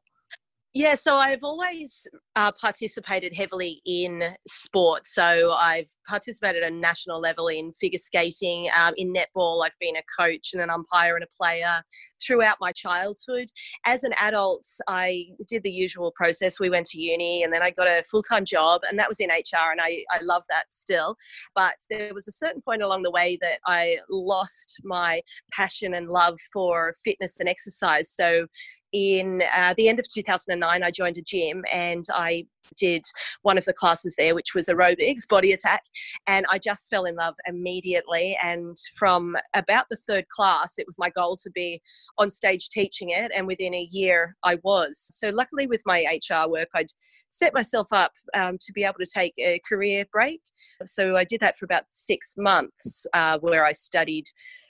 yeah, 0.78 0.94
so 0.94 1.16
I've 1.16 1.46
always 1.46 2.06
uh, 2.36 2.52
participated 2.52 3.34
heavily 3.34 3.82
in 3.86 4.36
sport. 4.46 5.08
So 5.08 5.54
I've 5.54 5.88
participated 6.06 6.64
at 6.64 6.72
a 6.74 6.76
national 6.76 7.22
level 7.22 7.48
in 7.48 7.72
figure 7.72 7.98
skating, 7.98 8.68
um, 8.78 8.94
in 8.98 9.14
netball. 9.14 9.66
I've 9.66 9.72
been 9.80 9.96
a 9.96 10.04
coach 10.20 10.50
and 10.52 10.62
an 10.62 10.70
umpire 10.70 11.16
and 11.16 11.24
a 11.24 11.28
player 11.42 11.82
throughout 12.22 12.58
my 12.60 12.74
childhood. 12.74 13.48
As 13.86 14.04
an 14.04 14.12
adult, 14.18 14.68
I 14.90 15.28
did 15.48 15.64
the 15.64 15.72
usual 15.72 16.12
process. 16.14 16.60
We 16.60 16.70
went 16.70 16.88
to 16.88 17.00
uni 17.00 17.44
and 17.44 17.54
then 17.54 17.62
I 17.64 17.72
got 17.72 17.88
a 17.88 18.04
full 18.12 18.22
time 18.22 18.44
job, 18.44 18.82
and 18.90 19.00
that 19.00 19.08
was 19.08 19.22
in 19.22 19.30
HR, 19.30 19.72
and 19.72 19.80
I, 19.80 20.04
I 20.12 20.20
love 20.24 20.44
that 20.50 20.66
still. 20.72 21.16
But 21.56 21.76
there 21.90 22.14
was 22.14 22.28
a 22.28 22.34
certain 22.34 22.62
point 22.62 22.82
along 22.82 23.04
the 23.04 23.12
way 23.12 23.38
that 23.40 23.60
I 23.66 24.00
lost 24.10 24.82
my 24.84 25.22
passion 25.54 25.94
and 25.94 26.10
love 26.10 26.38
for 26.52 26.96
fitness 27.06 27.40
and 27.40 27.48
exercise. 27.48 28.12
So 28.12 28.48
in 28.96 29.44
uh, 29.54 29.74
the 29.76 29.90
end 29.90 30.00
of 30.00 30.08
2009, 30.08 30.82
I 30.82 30.90
joined 30.90 31.18
a 31.18 31.22
gym 31.22 31.66
and 31.70 32.06
I 32.14 32.48
did 32.78 33.04
one 33.42 33.58
of 33.58 33.66
the 33.66 33.74
classes 33.74 34.16
there, 34.18 34.34
which 34.34 34.56
was 34.56 34.68
aerobics, 34.68 35.28
body 35.28 35.52
attack, 35.52 35.84
and 36.28 36.46
I 36.50 36.60
just 36.60 36.90
fell 36.90 37.04
in 37.04 37.18
love 37.18 37.36
immediately. 37.46 38.38
And 38.42 38.78
from 38.98 39.36
about 39.54 39.88
the 39.92 39.98
third 39.98 40.30
class, 40.30 40.76
it 40.78 40.88
was 40.88 40.98
my 40.98 41.10
goal 41.10 41.36
to 41.44 41.50
be 41.52 41.82
on 42.18 42.30
stage 42.30 42.70
teaching 42.70 43.10
it, 43.10 43.34
and 43.36 43.46
within 43.46 43.74
a 43.74 43.90
year, 43.92 44.38
I 44.46 44.60
was. 44.64 45.08
So, 45.12 45.28
luckily, 45.30 45.68
with 45.68 45.82
my 45.86 46.06
HR 46.30 46.50
work, 46.50 46.70
I'd 46.74 46.88
set 47.28 47.54
myself 47.54 47.88
up 47.92 48.14
um, 48.34 48.58
to 48.62 48.72
be 48.72 48.86
able 48.86 49.00
to 49.00 49.12
take 49.14 49.34
a 49.40 49.60
career 49.68 50.06
break. 50.10 50.40
So, 50.86 51.18
I 51.18 51.26
did 51.26 51.42
that 51.42 51.58
for 51.58 51.66
about 51.66 51.84
six 51.92 52.36
months, 52.38 53.06
uh, 53.14 53.40
where 53.40 53.66
I 53.66 53.74
studied 53.74 54.26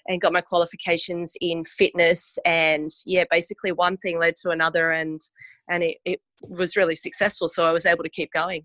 and 0.07 0.21
got 0.21 0.33
my 0.33 0.41
qualifications 0.41 1.33
in 1.41 1.63
fitness 1.63 2.37
and 2.45 2.89
yeah 3.05 3.23
basically 3.31 3.71
one 3.71 3.97
thing 3.97 4.19
led 4.19 4.35
to 4.35 4.49
another 4.49 4.91
and 4.91 5.21
and 5.69 5.83
it, 5.83 5.97
it 6.05 6.21
was 6.41 6.75
really 6.75 6.95
successful 6.95 7.47
so 7.49 7.65
i 7.65 7.71
was 7.71 7.85
able 7.85 8.03
to 8.03 8.09
keep 8.09 8.31
going. 8.31 8.63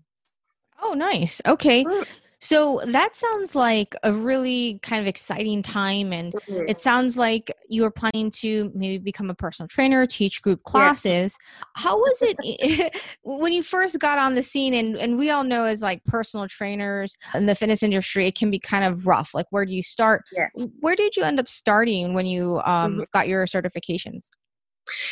Oh 0.83 0.93
nice. 0.93 1.41
Okay 1.45 1.83
mm. 1.85 2.07
So 2.43 2.81
that 2.87 3.15
sounds 3.15 3.55
like 3.55 3.95
a 4.01 4.11
really 4.11 4.79
kind 4.81 4.99
of 4.99 5.07
exciting 5.07 5.61
time. 5.61 6.11
And 6.11 6.33
Mhm. 6.33 6.65
it 6.67 6.81
sounds 6.81 7.15
like 7.15 7.51
you 7.69 7.83
were 7.83 7.91
planning 7.91 8.31
to 8.31 8.71
maybe 8.73 8.97
become 8.97 9.29
a 9.29 9.35
personal 9.35 9.67
trainer, 9.67 10.07
teach 10.07 10.41
group 10.41 10.63
classes. 10.63 11.37
How 11.75 11.97
was 11.97 12.23
it 12.23 12.93
when 13.23 13.53
you 13.53 13.61
first 13.61 13.99
got 13.99 14.17
on 14.17 14.33
the 14.33 14.41
scene? 14.41 14.73
And, 14.73 14.97
and 14.97 15.17
we 15.19 15.29
all 15.29 15.43
know 15.43 15.65
as 15.65 15.83
like 15.83 16.03
personal 16.05 16.47
trainers 16.47 17.15
in 17.35 17.45
the 17.45 17.53
fitness 17.53 17.83
industry, 17.83 18.25
it 18.25 18.35
can 18.35 18.49
be 18.49 18.59
kind 18.59 18.83
of 18.85 19.05
rough. 19.05 19.35
Like, 19.35 19.45
where 19.51 19.65
do 19.65 19.73
you 19.73 19.83
start? 19.83 20.23
Yeah. 20.35 20.47
Where 20.79 20.95
did 20.95 21.15
you 21.15 21.23
end 21.23 21.39
up 21.39 21.47
starting 21.47 22.15
when 22.15 22.25
you 22.25 22.59
um, 22.65 22.97
Mhm. 22.97 23.05
got 23.13 23.27
your 23.27 23.45
certifications? 23.45 24.29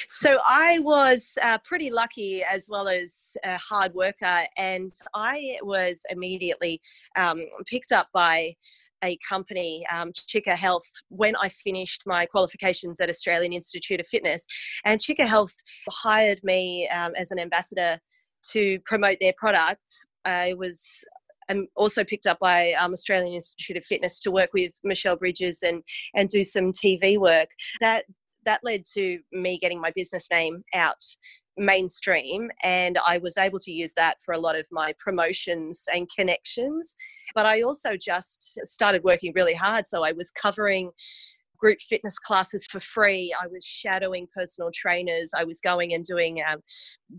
So 0.07 0.39
I 0.45 0.79
was 0.79 1.38
uh, 1.41 1.57
pretty 1.63 1.89
lucky 1.89 2.43
as 2.43 2.67
well 2.69 2.88
as 2.88 3.38
a 3.43 3.57
hard 3.57 3.93
worker, 3.93 4.45
and 4.57 4.91
I 5.13 5.57
was 5.61 6.01
immediately 6.09 6.81
um, 7.15 7.41
picked 7.67 7.91
up 7.91 8.07
by 8.13 8.55
a 9.03 9.17
company, 9.27 9.85
um, 9.91 10.11
Chika 10.11 10.55
Health, 10.55 10.89
when 11.09 11.35
I 11.38 11.49
finished 11.49 12.03
my 12.05 12.25
qualifications 12.25 12.99
at 12.99 13.09
Australian 13.09 13.53
Institute 13.53 13.99
of 13.99 14.07
Fitness. 14.07 14.45
And 14.85 14.99
Chika 14.99 15.25
Health 15.25 15.53
hired 15.89 16.41
me 16.43 16.88
um, 16.89 17.13
as 17.15 17.31
an 17.31 17.39
ambassador 17.39 17.99
to 18.51 18.79
promote 18.85 19.17
their 19.19 19.33
products. 19.38 20.05
I 20.25 20.53
was 20.53 21.03
um, 21.49 21.67
also 21.75 22.03
picked 22.03 22.27
up 22.27 22.39
by 22.39 22.73
um, 22.73 22.91
Australian 22.91 23.33
Institute 23.33 23.77
of 23.77 23.85
Fitness 23.85 24.19
to 24.19 24.31
work 24.31 24.49
with 24.53 24.73
Michelle 24.83 25.15
Bridges 25.15 25.63
and 25.63 25.83
and 26.15 26.29
do 26.29 26.43
some 26.43 26.71
TV 26.71 27.17
work. 27.17 27.49
That 27.81 28.05
that 28.46 28.62
led 28.63 28.84
to 28.93 29.19
me 29.31 29.58
getting 29.58 29.81
my 29.81 29.91
business 29.96 30.27
name 30.31 30.63
out 30.74 31.03
mainstream 31.58 32.50
and 32.63 32.98
I 33.05 33.17
was 33.17 33.38
able 33.38 33.60
to 33.60 33.72
use 33.72 33.93
that 33.96 34.22
for 34.24 34.34
a 34.34 34.39
lot 34.39 34.58
of 34.58 34.65
my 34.72 34.93
promotions 34.98 35.84
and 35.93 36.10
connections. 36.15 36.96
But 37.36 37.46
I 37.46 37.62
also 37.62 37.98
just 37.98 38.60
started 38.63 39.03
working 39.03 39.34
really 39.36 39.53
hard 39.53 39.86
so 39.86 40.03
I 40.03 40.13
was 40.13 40.31
covering 40.31 40.91
group 41.60 41.81
fitness 41.81 42.17
classes 42.17 42.65
for 42.65 42.79
free. 42.79 43.34
I 43.39 43.48
was 43.48 43.65
shadowing 43.65 44.27
personal 44.34 44.72
trainers. 44.74 45.31
I 45.36 45.43
was 45.43 45.60
going 45.60 45.93
and 45.93 46.05
doing 46.05 46.41
um, 46.48 46.60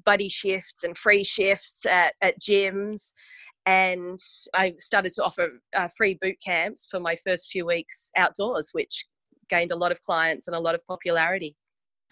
buddy 0.06 0.28
shifts 0.28 0.82
and 0.82 0.96
free 0.96 1.22
shifts 1.22 1.84
at, 1.86 2.14
at 2.22 2.40
gyms. 2.40 3.12
And 3.66 4.18
I 4.54 4.74
started 4.78 5.12
to 5.14 5.24
offer 5.24 5.48
uh, 5.76 5.88
free 5.94 6.18
boot 6.20 6.36
camps 6.44 6.88
for 6.90 6.98
my 6.98 7.16
first 7.16 7.50
few 7.50 7.66
weeks 7.66 8.10
outdoors 8.16 8.70
which 8.72 9.04
gained 9.50 9.72
a 9.72 9.76
lot 9.76 9.92
of 9.92 10.00
clients 10.02 10.48
and 10.48 10.56
a 10.56 10.60
lot 10.60 10.74
of 10.74 10.86
popularity. 10.86 11.56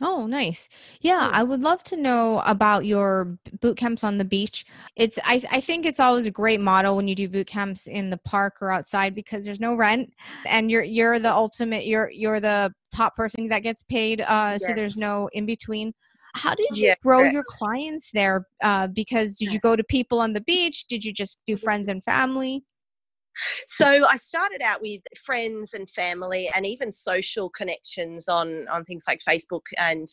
Oh, 0.00 0.26
nice. 0.28 0.68
Yeah, 1.00 1.28
Hmm. 1.28 1.32
I 1.32 1.42
would 1.42 1.60
love 1.60 1.82
to 1.84 1.96
know 1.96 2.40
about 2.46 2.86
your 2.86 3.36
boot 3.60 3.76
camps 3.76 4.04
on 4.04 4.18
the 4.18 4.24
beach. 4.24 4.64
It's 4.94 5.18
I 5.24 5.42
I 5.50 5.60
think 5.60 5.84
it's 5.84 5.98
always 5.98 6.24
a 6.26 6.30
great 6.30 6.60
model 6.60 6.94
when 6.94 7.08
you 7.08 7.16
do 7.16 7.28
boot 7.28 7.48
camps 7.48 7.88
in 7.88 8.10
the 8.10 8.16
park 8.18 8.58
or 8.62 8.70
outside 8.70 9.12
because 9.16 9.44
there's 9.44 9.58
no 9.58 9.74
rent 9.74 10.12
and 10.46 10.70
you're 10.70 10.84
you're 10.84 11.18
the 11.18 11.32
ultimate 11.32 11.84
you're 11.84 12.10
you're 12.12 12.38
the 12.38 12.72
top 12.94 13.16
person 13.16 13.48
that 13.48 13.64
gets 13.64 13.82
paid 13.82 14.20
uh 14.22 14.56
so 14.58 14.72
there's 14.72 14.96
no 14.96 15.28
in 15.32 15.46
between. 15.46 15.92
How 16.34 16.54
did 16.54 16.78
you 16.78 16.86
Yeah, 16.86 16.94
grow 17.02 17.24
correct. 17.24 17.34
your 17.34 17.42
clients 17.44 18.10
there? 18.12 18.46
Uh, 18.62 18.86
because 18.86 19.36
did 19.36 19.50
you 19.52 19.58
go 19.58 19.74
to 19.74 19.82
people 19.82 20.20
on 20.20 20.32
the 20.32 20.40
beach? 20.42 20.84
Did 20.88 21.04
you 21.04 21.12
just 21.12 21.40
do 21.44 21.56
friends 21.56 21.88
and 21.88 22.04
family? 22.04 22.62
So 23.66 24.06
I 24.06 24.16
started 24.16 24.62
out 24.62 24.80
with 24.82 25.00
friends 25.24 25.74
and 25.74 25.88
family 25.90 26.50
and 26.54 26.66
even 26.66 26.92
social 26.92 27.50
connections 27.50 28.28
on 28.28 28.66
on 28.68 28.84
things 28.84 29.04
like 29.06 29.20
Facebook 29.28 29.62
and 29.78 30.06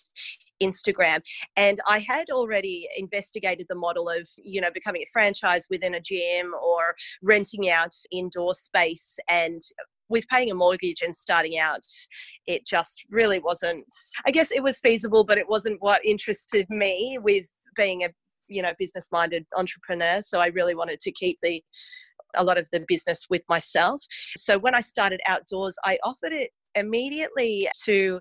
Instagram. 0.62 1.22
And 1.56 1.80
I 1.88 2.00
had 2.00 2.30
already 2.30 2.88
investigated 2.98 3.68
the 3.70 3.76
model 3.76 4.10
of 4.10 4.30
you 4.44 4.62
know 4.62 4.72
becoming 4.74 5.04
a 5.04 5.12
franchise 5.12 5.66
within 5.70 5.96
a 5.96 6.02
gym 6.02 6.54
or 6.64 6.96
renting 7.22 7.70
out 7.70 7.94
indoor 8.12 8.54
space. 8.54 9.18
And 9.30 9.62
with 10.08 10.28
paying 10.28 10.52
a 10.52 10.56
mortgage 10.56 11.02
and 11.02 11.16
starting 11.16 11.58
out 11.58 11.84
it 12.46 12.64
just 12.64 13.04
really 13.10 13.40
wasn't 13.40 13.84
I 14.28 14.30
guess 14.30 14.52
it 14.52 14.62
was 14.62 14.78
feasible 14.78 15.24
but 15.24 15.40
it 15.40 15.50
wasn't 15.50 15.82
what 15.82 16.06
interested 16.06 16.68
me 16.70 17.18
with 17.20 17.50
being 17.76 18.04
a 18.04 18.10
you 18.48 18.62
know 18.62 18.74
business 18.78 19.10
minded 19.12 19.46
entrepreneur. 19.56 20.22
So 20.22 20.40
I 20.40 20.48
really 20.48 20.76
wanted 20.76 21.00
to 21.02 21.12
keep 21.12 21.40
the 21.42 21.64
a 22.38 22.44
lot 22.44 22.58
of 22.58 22.70
the 22.72 22.84
business 22.88 23.26
with 23.30 23.42
myself. 23.50 24.04
So 24.38 24.58
when 24.58 24.76
I 24.76 24.82
started 24.82 25.22
outdoors, 25.28 25.76
I 25.84 25.98
offered 26.04 26.34
it 26.34 26.52
immediately 26.76 27.68
to 27.86 28.20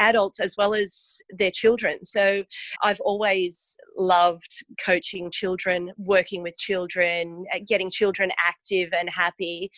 adults 0.00 0.40
as 0.40 0.56
well 0.56 0.74
as 0.74 1.18
their 1.30 1.50
children. 1.50 2.04
So 2.04 2.42
I've 2.82 3.00
always 3.00 3.76
loved 3.96 4.64
coaching 4.84 5.30
children, 5.30 5.92
working 5.96 6.42
with 6.42 6.58
children, 6.58 7.44
uh, 7.54 7.60
getting 7.66 7.88
children 7.88 8.32
active 8.44 8.90
and 8.92 9.08
happy. 9.08 9.70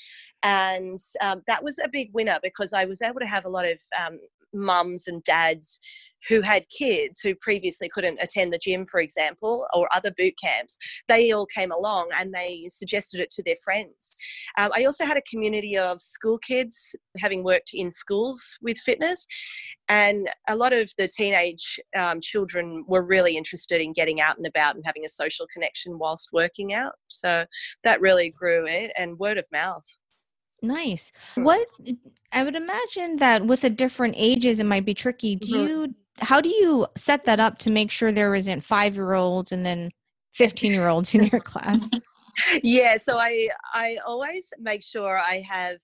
And 0.42 0.98
um, 1.20 1.42
that 1.46 1.62
was 1.62 1.78
a 1.78 1.88
big 1.88 2.10
winner 2.14 2.38
because 2.42 2.72
I 2.72 2.86
was 2.86 3.02
able 3.02 3.20
to 3.20 3.26
have 3.26 3.44
a 3.44 3.50
lot 3.50 3.66
of 3.66 3.78
um, 4.02 4.18
mums 4.54 5.08
and 5.08 5.22
dads 5.24 5.80
who 6.28 6.40
had 6.40 6.64
kids 6.70 7.20
who 7.20 7.34
previously 7.34 7.88
couldn't 7.88 8.18
attend 8.22 8.52
the 8.52 8.58
gym, 8.58 8.86
for 8.86 9.00
example, 9.00 9.66
or 9.74 9.88
other 9.94 10.10
boot 10.16 10.34
camps 10.42 10.78
they 11.08 11.32
all 11.32 11.46
came 11.46 11.72
along 11.72 12.08
and 12.18 12.32
they 12.32 12.66
suggested 12.70 13.20
it 13.20 13.30
to 13.30 13.42
their 13.42 13.56
friends. 13.62 14.16
Um, 14.58 14.70
I 14.74 14.84
also 14.84 15.04
had 15.04 15.16
a 15.16 15.22
community 15.30 15.76
of 15.76 16.00
school 16.00 16.38
kids, 16.38 16.94
having 17.18 17.44
worked 17.44 17.70
in 17.74 17.90
schools 17.90 18.56
with 18.62 18.78
fitness, 18.78 19.26
and 19.88 20.28
a 20.48 20.56
lot 20.56 20.72
of 20.72 20.90
the 20.98 21.08
teenage 21.08 21.78
um, 21.96 22.20
children 22.20 22.84
were 22.88 23.02
really 23.02 23.36
interested 23.36 23.80
in 23.80 23.92
getting 23.92 24.20
out 24.20 24.36
and 24.36 24.46
about 24.46 24.76
and 24.76 24.84
having 24.86 25.04
a 25.04 25.08
social 25.08 25.46
connection 25.52 25.98
whilst 25.98 26.30
working 26.32 26.72
out. 26.72 26.94
So 27.08 27.44
that 27.82 28.00
really 28.00 28.30
grew 28.30 28.66
it, 28.66 28.92
and 28.96 29.18
word 29.18 29.38
of 29.38 29.44
mouth. 29.52 29.84
Nice. 30.64 31.12
Hmm. 31.34 31.44
What 31.44 31.68
I 32.32 32.42
would 32.42 32.56
imagine 32.56 33.16
that 33.16 33.46
with 33.46 33.60
the 33.62 33.70
different 33.70 34.14
ages 34.16 34.58
it 34.60 34.64
might 34.66 34.84
be 34.84 34.94
tricky. 34.94 35.36
Do 35.36 35.52
Mhm. 35.52 35.68
you 35.68 35.94
how 36.20 36.40
do 36.40 36.48
you 36.48 36.86
set 36.96 37.24
that 37.24 37.40
up 37.40 37.58
to 37.58 37.70
make 37.70 37.90
sure 37.90 38.12
there 38.12 38.34
isn't 38.36 38.60
5-year-olds 38.62 39.50
and 39.52 39.66
then 39.66 39.90
15-year-olds 40.32 41.14
in 41.14 41.24
your 41.24 41.40
class? 41.40 41.90
Yeah 42.62 42.96
so 42.96 43.18
i 43.18 43.48
i 43.72 43.96
always 44.06 44.52
make 44.60 44.82
sure 44.82 45.18
i 45.18 45.42
have 45.48 45.76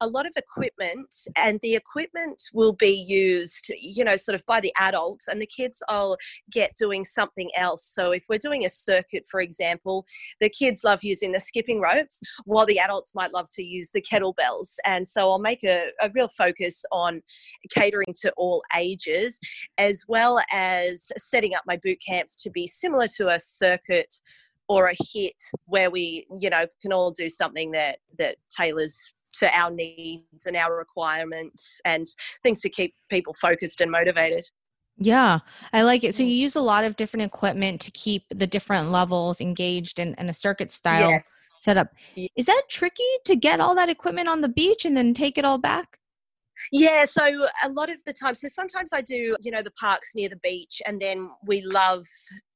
a 0.00 0.06
lot 0.06 0.26
of 0.26 0.32
equipment 0.36 1.14
and 1.36 1.58
the 1.62 1.74
equipment 1.74 2.42
will 2.52 2.72
be 2.72 3.04
used 3.06 3.72
you 3.78 4.04
know 4.04 4.16
sort 4.16 4.34
of 4.34 4.44
by 4.46 4.60
the 4.60 4.72
adults 4.78 5.28
and 5.28 5.40
the 5.40 5.46
kids 5.46 5.82
i'll 5.88 6.16
get 6.50 6.74
doing 6.76 7.04
something 7.04 7.50
else. 7.56 7.84
So 7.84 8.12
if 8.12 8.24
we're 8.28 8.38
doing 8.38 8.64
a 8.64 8.70
circuit 8.70 9.26
for 9.30 9.40
example 9.40 10.06
the 10.40 10.48
kids 10.48 10.84
love 10.84 11.02
using 11.02 11.32
the 11.32 11.40
skipping 11.40 11.80
ropes 11.80 12.20
while 12.44 12.66
the 12.66 12.78
adults 12.78 13.14
might 13.14 13.32
love 13.32 13.48
to 13.52 13.62
use 13.62 13.90
the 13.90 14.02
kettlebells. 14.02 14.76
And 14.84 15.06
so 15.06 15.30
i'll 15.30 15.38
make 15.38 15.64
a, 15.64 15.86
a 16.00 16.10
real 16.14 16.28
focus 16.28 16.84
on 16.92 17.22
catering 17.70 18.14
to 18.22 18.32
all 18.36 18.62
ages 18.76 19.40
as 19.78 20.04
well 20.08 20.40
as 20.52 21.10
setting 21.18 21.54
up 21.54 21.62
my 21.66 21.76
boot 21.76 21.98
camps 22.06 22.36
to 22.36 22.50
be 22.50 22.66
similar 22.66 23.06
to 23.16 23.28
a 23.28 23.40
circuit 23.40 24.14
or 24.68 24.88
a 24.88 24.94
HIIT 24.94 25.30
where 25.66 25.90
we 25.90 26.26
you 26.38 26.50
know 26.50 26.66
can 26.80 26.92
all 26.92 27.10
do 27.10 27.28
something 27.28 27.70
that 27.72 27.98
that 28.18 28.36
tailors 28.56 29.12
to 29.34 29.48
our 29.56 29.70
needs 29.70 30.46
and 30.46 30.56
our 30.56 30.76
requirements 30.76 31.80
and 31.84 32.06
things 32.42 32.60
to 32.60 32.68
keep 32.68 32.94
people 33.10 33.34
focused 33.34 33.80
and 33.80 33.90
motivated 33.90 34.46
Yeah, 34.96 35.40
I 35.72 35.82
like 35.82 36.04
it. 36.04 36.14
So 36.14 36.22
Mm. 36.22 36.28
you 36.28 36.34
use 36.34 36.54
a 36.54 36.60
lot 36.60 36.84
of 36.84 36.94
different 36.94 37.24
equipment 37.26 37.80
to 37.80 37.90
keep 37.90 38.22
the 38.30 38.46
different 38.46 38.92
levels 38.92 39.40
engaged 39.40 39.98
in, 39.98 40.14
in 40.18 40.28
a 40.28 40.34
circuit 40.34 40.70
style 40.70 41.10
yes 41.10 41.36
setup. 41.60 41.88
Is 42.36 42.46
that 42.46 42.62
tricky 42.68 43.02
to 43.24 43.34
get 43.34 43.58
all 43.58 43.74
that 43.74 43.88
equipment 43.88 44.28
on 44.28 44.42
the 44.42 44.48
beach 44.48 44.84
and 44.84 44.96
then 44.96 45.14
take 45.14 45.38
it 45.38 45.44
all 45.44 45.58
back? 45.58 45.98
Yeah, 46.72 47.04
so 47.04 47.24
a 47.64 47.68
lot 47.70 47.90
of 47.90 47.96
the 48.06 48.12
time, 48.12 48.34
so 48.34 48.48
sometimes 48.48 48.92
I 48.92 49.00
do, 49.00 49.36
you 49.40 49.50
know, 49.50 49.62
the 49.62 49.72
parks 49.72 50.14
near 50.14 50.28
the 50.28 50.36
beach, 50.36 50.80
and 50.86 51.00
then 51.00 51.30
we 51.46 51.62
love 51.62 52.06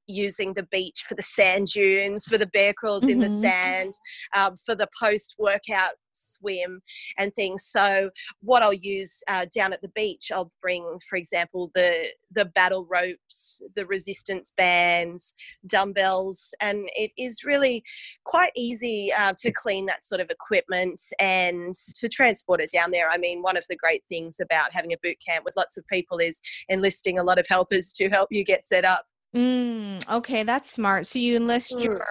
using 0.08 0.54
the 0.54 0.64
beach 0.64 1.04
for 1.08 1.14
the 1.14 1.22
sand 1.22 1.68
dunes, 1.68 2.24
for 2.24 2.38
the 2.38 2.46
bear 2.46 2.72
crawls 2.72 3.04
in 3.04 3.20
the 3.20 3.26
Mhm. 3.26 3.40
sand, 3.40 3.92
um, 4.34 4.56
for 4.56 4.74
the 4.74 4.88
post 4.98 5.36
workout 5.38 5.92
swim 6.12 6.80
and 7.16 7.32
things. 7.34 7.64
So 7.64 8.10
what 8.40 8.62
I'll 8.62 8.72
use 8.72 9.22
uh, 9.28 9.46
down 9.54 9.72
at 9.72 9.80
the 9.82 9.88
beach, 9.90 10.32
I'll 10.32 10.50
bring, 10.60 10.98
for 11.08 11.16
example, 11.16 11.70
the 11.74 12.12
the 12.30 12.46
battle 12.46 12.86
ropes, 12.90 13.62
the 13.74 13.86
resistance 13.86 14.52
bands, 14.56 15.34
dumbbells, 15.66 16.54
and 16.60 16.90
it 16.94 17.12
is 17.16 17.44
really 17.44 17.82
quite 18.24 18.52
easy 18.56 19.12
uh, 19.12 19.32
to 19.38 19.50
clean 19.52 19.86
that 19.86 20.04
sort 20.04 20.20
of 20.20 20.28
equipment 20.30 21.00
and 21.20 21.74
to 21.96 22.08
transport 22.08 22.60
it 22.60 22.70
down 22.70 22.90
there. 22.90 23.10
I 23.10 23.16
mean, 23.16 23.42
one 23.42 23.56
of 23.56 23.64
the 23.68 23.76
great 23.76 24.02
things 24.08 24.40
about 24.40 24.72
having 24.72 24.92
a 24.92 24.98
boot 25.02 25.16
camp 25.24 25.44
with 25.44 25.56
lots 25.56 25.76
of 25.78 25.86
people 25.86 26.18
is 26.18 26.40
enlisting 26.68 27.18
a 27.18 27.22
lot 27.22 27.38
of 27.38 27.46
helpers 27.48 27.92
to 27.94 28.08
help 28.10 28.28
you 28.30 28.44
get 28.44 28.66
set 28.66 28.84
up. 28.84 29.06
Mm, 29.34 30.08
okay, 30.08 30.42
that's 30.42 30.70
smart. 30.70 31.06
So 31.06 31.18
you 31.18 31.36
enlist 31.36 31.72
Mm. 31.72 31.84
your 31.84 32.06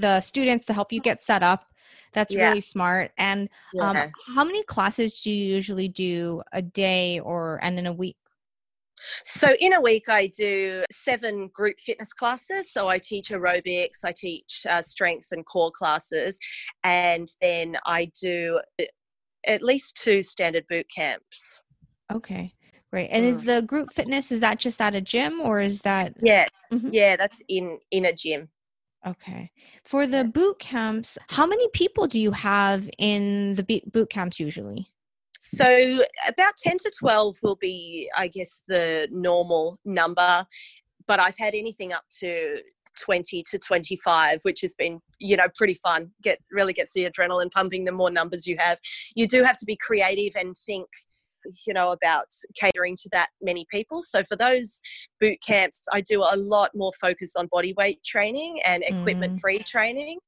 the 0.00 0.20
students 0.20 0.66
to 0.66 0.72
help 0.72 0.92
you 0.92 1.00
get 1.00 1.22
set 1.22 1.42
up. 1.42 1.66
That's 2.12 2.34
Yeah. 2.34 2.48
really 2.48 2.60
smart. 2.60 3.12
And 3.18 3.48
um, 3.80 3.94
Yeah. 3.96 4.10
how 4.26 4.44
many 4.44 4.64
classes 4.64 5.22
do 5.22 5.30
you 5.30 5.54
usually 5.54 5.88
do 5.88 6.42
a 6.52 6.60
day 6.60 7.20
or 7.20 7.60
and 7.62 7.78
in 7.78 7.86
a 7.86 7.92
week? 7.92 8.16
So 9.24 9.54
in 9.60 9.72
a 9.72 9.80
week, 9.80 10.08
I 10.08 10.26
do 10.26 10.84
seven 10.90 11.48
group 11.54 11.78
fitness 11.78 12.12
classes. 12.12 12.72
So 12.72 12.88
I 12.88 12.98
teach 12.98 13.28
aerobics, 13.30 14.04
I 14.04 14.12
teach 14.12 14.66
uh, 14.68 14.82
strength 14.82 15.28
and 15.30 15.46
core 15.46 15.70
classes, 15.70 16.38
and 16.82 17.28
then 17.40 17.78
I 17.86 18.10
do 18.20 18.60
uh, 18.80 18.84
at 19.46 19.62
least 19.62 19.96
two 19.96 20.22
standard 20.22 20.66
boot 20.68 20.86
camps. 20.94 21.60
Okay, 22.12 22.54
great. 22.90 23.08
And 23.08 23.24
is 23.24 23.38
mm. 23.38 23.44
the 23.44 23.62
group 23.62 23.92
fitness 23.92 24.32
is 24.32 24.40
that 24.40 24.58
just 24.58 24.80
at 24.80 24.94
a 24.94 25.00
gym 25.00 25.40
or 25.40 25.60
is 25.60 25.82
that? 25.82 26.14
Yes, 26.22 26.50
mm-hmm. 26.72 26.90
yeah, 26.92 27.16
that's 27.16 27.42
in 27.48 27.78
in 27.90 28.04
a 28.04 28.12
gym. 28.12 28.48
Okay. 29.06 29.50
For 29.84 30.06
the 30.06 30.24
boot 30.24 30.58
camps, 30.58 31.16
how 31.30 31.46
many 31.46 31.68
people 31.72 32.06
do 32.06 32.20
you 32.20 32.32
have 32.32 32.88
in 32.98 33.54
the 33.54 33.82
boot 33.92 34.10
camps 34.10 34.38
usually? 34.38 34.88
So 35.40 36.02
about 36.28 36.52
10 36.58 36.76
to 36.78 36.92
12 36.98 37.36
will 37.42 37.56
be, 37.56 38.10
I 38.14 38.28
guess, 38.28 38.60
the 38.68 39.08
normal 39.10 39.78
number. 39.86 40.44
But 41.06 41.18
I've 41.18 41.38
had 41.38 41.54
anything 41.54 41.94
up 41.94 42.04
to 42.20 42.58
20 43.00 43.42
to 43.44 43.58
25 43.58 44.40
which 44.42 44.60
has 44.60 44.74
been 44.74 45.00
you 45.20 45.36
know 45.36 45.46
pretty 45.56 45.74
fun 45.74 46.10
get 46.22 46.38
really 46.50 46.72
gets 46.72 46.92
the 46.92 47.08
adrenaline 47.08 47.50
pumping 47.50 47.84
the 47.84 47.92
more 47.92 48.10
numbers 48.10 48.48
you 48.48 48.56
have 48.58 48.78
you 49.14 49.28
do 49.28 49.44
have 49.44 49.56
to 49.56 49.64
be 49.64 49.76
creative 49.76 50.34
and 50.36 50.56
think 50.66 50.88
you 51.66 51.74
know 51.74 51.92
about 51.92 52.26
catering 52.54 52.96
to 52.96 53.08
that 53.12 53.28
many 53.40 53.66
people 53.70 54.02
so 54.02 54.22
for 54.24 54.36
those 54.36 54.80
boot 55.20 55.38
camps 55.46 55.84
i 55.92 56.00
do 56.00 56.22
a 56.22 56.36
lot 56.36 56.70
more 56.74 56.92
focus 57.00 57.34
on 57.36 57.46
body 57.50 57.74
weight 57.76 58.02
training 58.04 58.60
and 58.64 58.82
equipment 58.86 59.38
free 59.40 59.58
mm. 59.58 59.66
training 59.66 60.18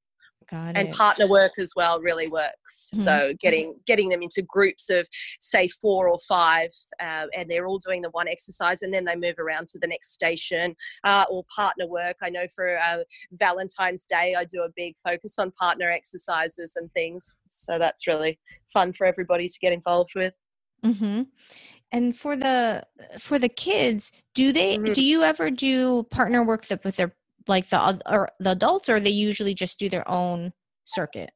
Got 0.50 0.76
and 0.76 0.88
it. 0.88 0.94
partner 0.94 1.28
work 1.28 1.52
as 1.58 1.72
well 1.76 2.00
really 2.00 2.28
works. 2.28 2.90
Mm-hmm. 2.94 3.04
So 3.04 3.32
getting 3.40 3.74
getting 3.86 4.08
them 4.08 4.22
into 4.22 4.42
groups 4.42 4.90
of 4.90 5.06
say 5.40 5.68
four 5.68 6.08
or 6.08 6.18
five, 6.28 6.68
uh, 7.00 7.26
and 7.34 7.50
they're 7.50 7.66
all 7.66 7.78
doing 7.78 8.02
the 8.02 8.10
one 8.10 8.28
exercise, 8.28 8.82
and 8.82 8.92
then 8.92 9.04
they 9.04 9.16
move 9.16 9.38
around 9.38 9.68
to 9.68 9.78
the 9.78 9.86
next 9.86 10.12
station 10.12 10.74
uh, 11.04 11.24
or 11.30 11.44
partner 11.54 11.86
work. 11.86 12.16
I 12.22 12.30
know 12.30 12.46
for 12.54 12.78
uh, 12.78 12.98
Valentine's 13.32 14.04
Day, 14.04 14.34
I 14.36 14.44
do 14.44 14.62
a 14.62 14.68
big 14.76 14.94
focus 15.02 15.38
on 15.38 15.52
partner 15.52 15.90
exercises 15.90 16.74
and 16.76 16.92
things. 16.92 17.34
So 17.48 17.78
that's 17.78 18.06
really 18.06 18.38
fun 18.72 18.92
for 18.92 19.06
everybody 19.06 19.48
to 19.48 19.58
get 19.60 19.72
involved 19.72 20.12
with. 20.14 20.34
Mm-hmm. 20.84 21.22
And 21.92 22.16
for 22.16 22.36
the 22.36 22.84
for 23.18 23.38
the 23.38 23.50
kids, 23.50 24.12
do 24.34 24.52
they 24.52 24.78
mm-hmm. 24.78 24.92
do 24.92 25.02
you 25.02 25.22
ever 25.22 25.50
do 25.50 26.04
partner 26.04 26.42
work 26.42 26.64
with 26.84 26.96
their 26.96 27.14
like 27.48 27.68
the 27.68 28.00
or 28.06 28.30
the 28.40 28.52
adults 28.52 28.88
or 28.88 29.00
they 29.00 29.10
usually 29.10 29.54
just 29.54 29.78
do 29.78 29.88
their 29.88 30.08
own 30.08 30.52
circuit 30.84 31.30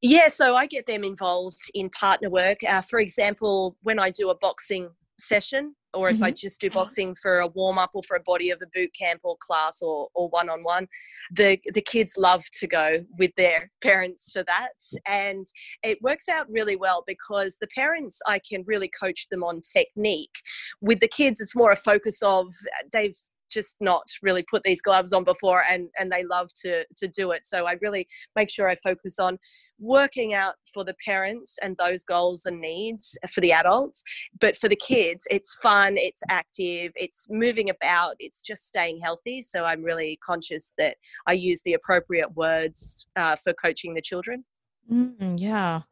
yeah 0.00 0.28
so 0.28 0.54
i 0.54 0.66
get 0.66 0.86
them 0.86 1.04
involved 1.04 1.58
in 1.74 1.90
partner 1.90 2.30
work 2.30 2.58
uh, 2.66 2.80
for 2.80 2.98
example 3.00 3.76
when 3.82 3.98
i 3.98 4.10
do 4.10 4.30
a 4.30 4.34
boxing 4.36 4.90
session 5.18 5.74
or 5.94 6.08
if 6.10 6.16
mm-hmm. 6.16 6.24
I 6.24 6.30
just 6.30 6.60
do 6.60 6.70
boxing 6.70 7.16
for 7.20 7.40
a 7.40 7.46
warm 7.46 7.78
up 7.78 7.90
or 7.94 8.02
for 8.02 8.16
a 8.16 8.22
body 8.22 8.50
of 8.50 8.60
a 8.62 8.66
boot 8.74 8.90
camp 8.98 9.20
or 9.24 9.36
class 9.40 9.80
or 9.80 10.08
or 10.14 10.28
one 10.28 10.48
on 10.48 10.62
one, 10.62 10.86
the 11.34 11.58
the 11.72 11.80
kids 11.80 12.14
love 12.18 12.44
to 12.60 12.66
go 12.66 13.04
with 13.18 13.34
their 13.36 13.70
parents 13.82 14.30
for 14.32 14.44
that, 14.44 14.74
and 15.06 15.46
it 15.82 15.98
works 16.02 16.28
out 16.28 16.46
really 16.50 16.76
well 16.76 17.04
because 17.06 17.56
the 17.60 17.68
parents 17.68 18.20
I 18.26 18.38
can 18.38 18.64
really 18.66 18.90
coach 19.00 19.28
them 19.30 19.42
on 19.42 19.60
technique. 19.72 20.36
With 20.80 21.00
the 21.00 21.08
kids, 21.08 21.40
it's 21.40 21.56
more 21.56 21.72
a 21.72 21.76
focus 21.76 22.22
of 22.22 22.46
they've 22.92 23.16
just 23.48 23.76
not 23.80 24.02
really 24.22 24.42
put 24.42 24.62
these 24.62 24.82
gloves 24.82 25.12
on 25.12 25.24
before 25.24 25.64
and 25.68 25.88
and 25.98 26.10
they 26.10 26.24
love 26.24 26.48
to 26.62 26.84
to 26.96 27.08
do 27.08 27.30
it. 27.32 27.46
So 27.46 27.66
i 27.66 27.76
really 27.80 28.06
make 28.36 28.50
sure 28.50 28.68
i 28.68 28.76
focus 28.76 29.18
on 29.18 29.38
working 29.78 30.34
out 30.34 30.54
for 30.72 30.84
the 30.84 30.94
parents 31.04 31.56
and 31.62 31.76
those 31.76 32.04
goals 32.04 32.46
and 32.46 32.60
needs 32.60 33.16
for 33.32 33.40
the 33.40 33.52
adults. 33.52 34.02
But 34.40 34.56
for 34.56 34.68
the 34.68 34.76
kids 34.76 35.26
it's 35.30 35.54
fun 35.62 35.96
it's 35.96 36.22
active 36.28 36.92
it's 36.96 37.26
moving 37.30 37.70
about 37.70 38.16
it's 38.18 38.42
just 38.42 38.66
staying 38.66 38.98
healthy. 38.98 39.42
So 39.42 39.64
i'm 39.64 39.82
really 39.82 40.18
conscious 40.24 40.74
that 40.78 40.96
i 41.26 41.32
use 41.32 41.62
the 41.62 41.74
appropriate 41.74 42.34
words 42.36 43.06
uh, 43.16 43.36
for 43.36 43.52
coaching 43.54 43.94
the 43.94 44.02
children. 44.02 44.44
Mm, 44.90 45.38
yeah. 45.38 45.82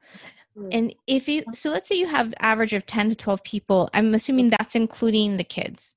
Mm. 0.57 0.69
and 0.73 0.95
if 1.07 1.29
you 1.29 1.45
so 1.53 1.71
let's 1.71 1.87
say 1.87 1.97
you 1.97 2.07
have 2.07 2.33
average 2.41 2.73
of 2.73 2.87
10 2.87 3.11
to 3.11 3.15
12 3.15 3.45
people 3.45 3.91
i'm 3.93 4.15
assuming 4.15 4.49
that's 4.49 4.75
including 4.75 5.37
the 5.37 5.45
kids 5.45 5.95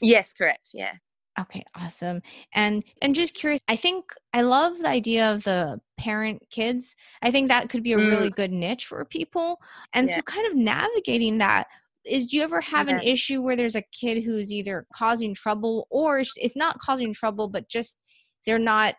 Yes, 0.00 0.32
correct. 0.32 0.70
Yeah. 0.74 0.92
Okay, 1.38 1.64
awesome. 1.74 2.22
And 2.54 2.84
I'm 3.02 3.14
just 3.14 3.34
curious, 3.34 3.60
I 3.68 3.76
think 3.76 4.12
I 4.34 4.42
love 4.42 4.78
the 4.78 4.88
idea 4.88 5.32
of 5.32 5.44
the 5.44 5.80
parent 5.96 6.42
kids. 6.50 6.96
I 7.22 7.30
think 7.30 7.48
that 7.48 7.70
could 7.70 7.82
be 7.82 7.92
a 7.92 7.98
mm. 7.98 8.10
really 8.10 8.30
good 8.30 8.52
niche 8.52 8.86
for 8.86 9.04
people. 9.04 9.58
And 9.94 10.08
yeah. 10.08 10.16
so 10.16 10.22
kind 10.22 10.46
of 10.46 10.56
navigating 10.56 11.38
that 11.38 11.68
is 12.04 12.26
do 12.26 12.36
you 12.36 12.42
ever 12.42 12.60
have 12.60 12.88
an 12.88 13.00
issue 13.00 13.42
where 13.42 13.56
there's 13.56 13.76
a 13.76 13.84
kid 13.92 14.22
who's 14.22 14.52
either 14.52 14.86
causing 14.92 15.34
trouble 15.34 15.86
or 15.90 16.22
it's 16.36 16.56
not 16.56 16.78
causing 16.78 17.12
trouble 17.12 17.46
but 17.46 17.68
just 17.68 17.98
they're 18.46 18.58
not 18.58 18.96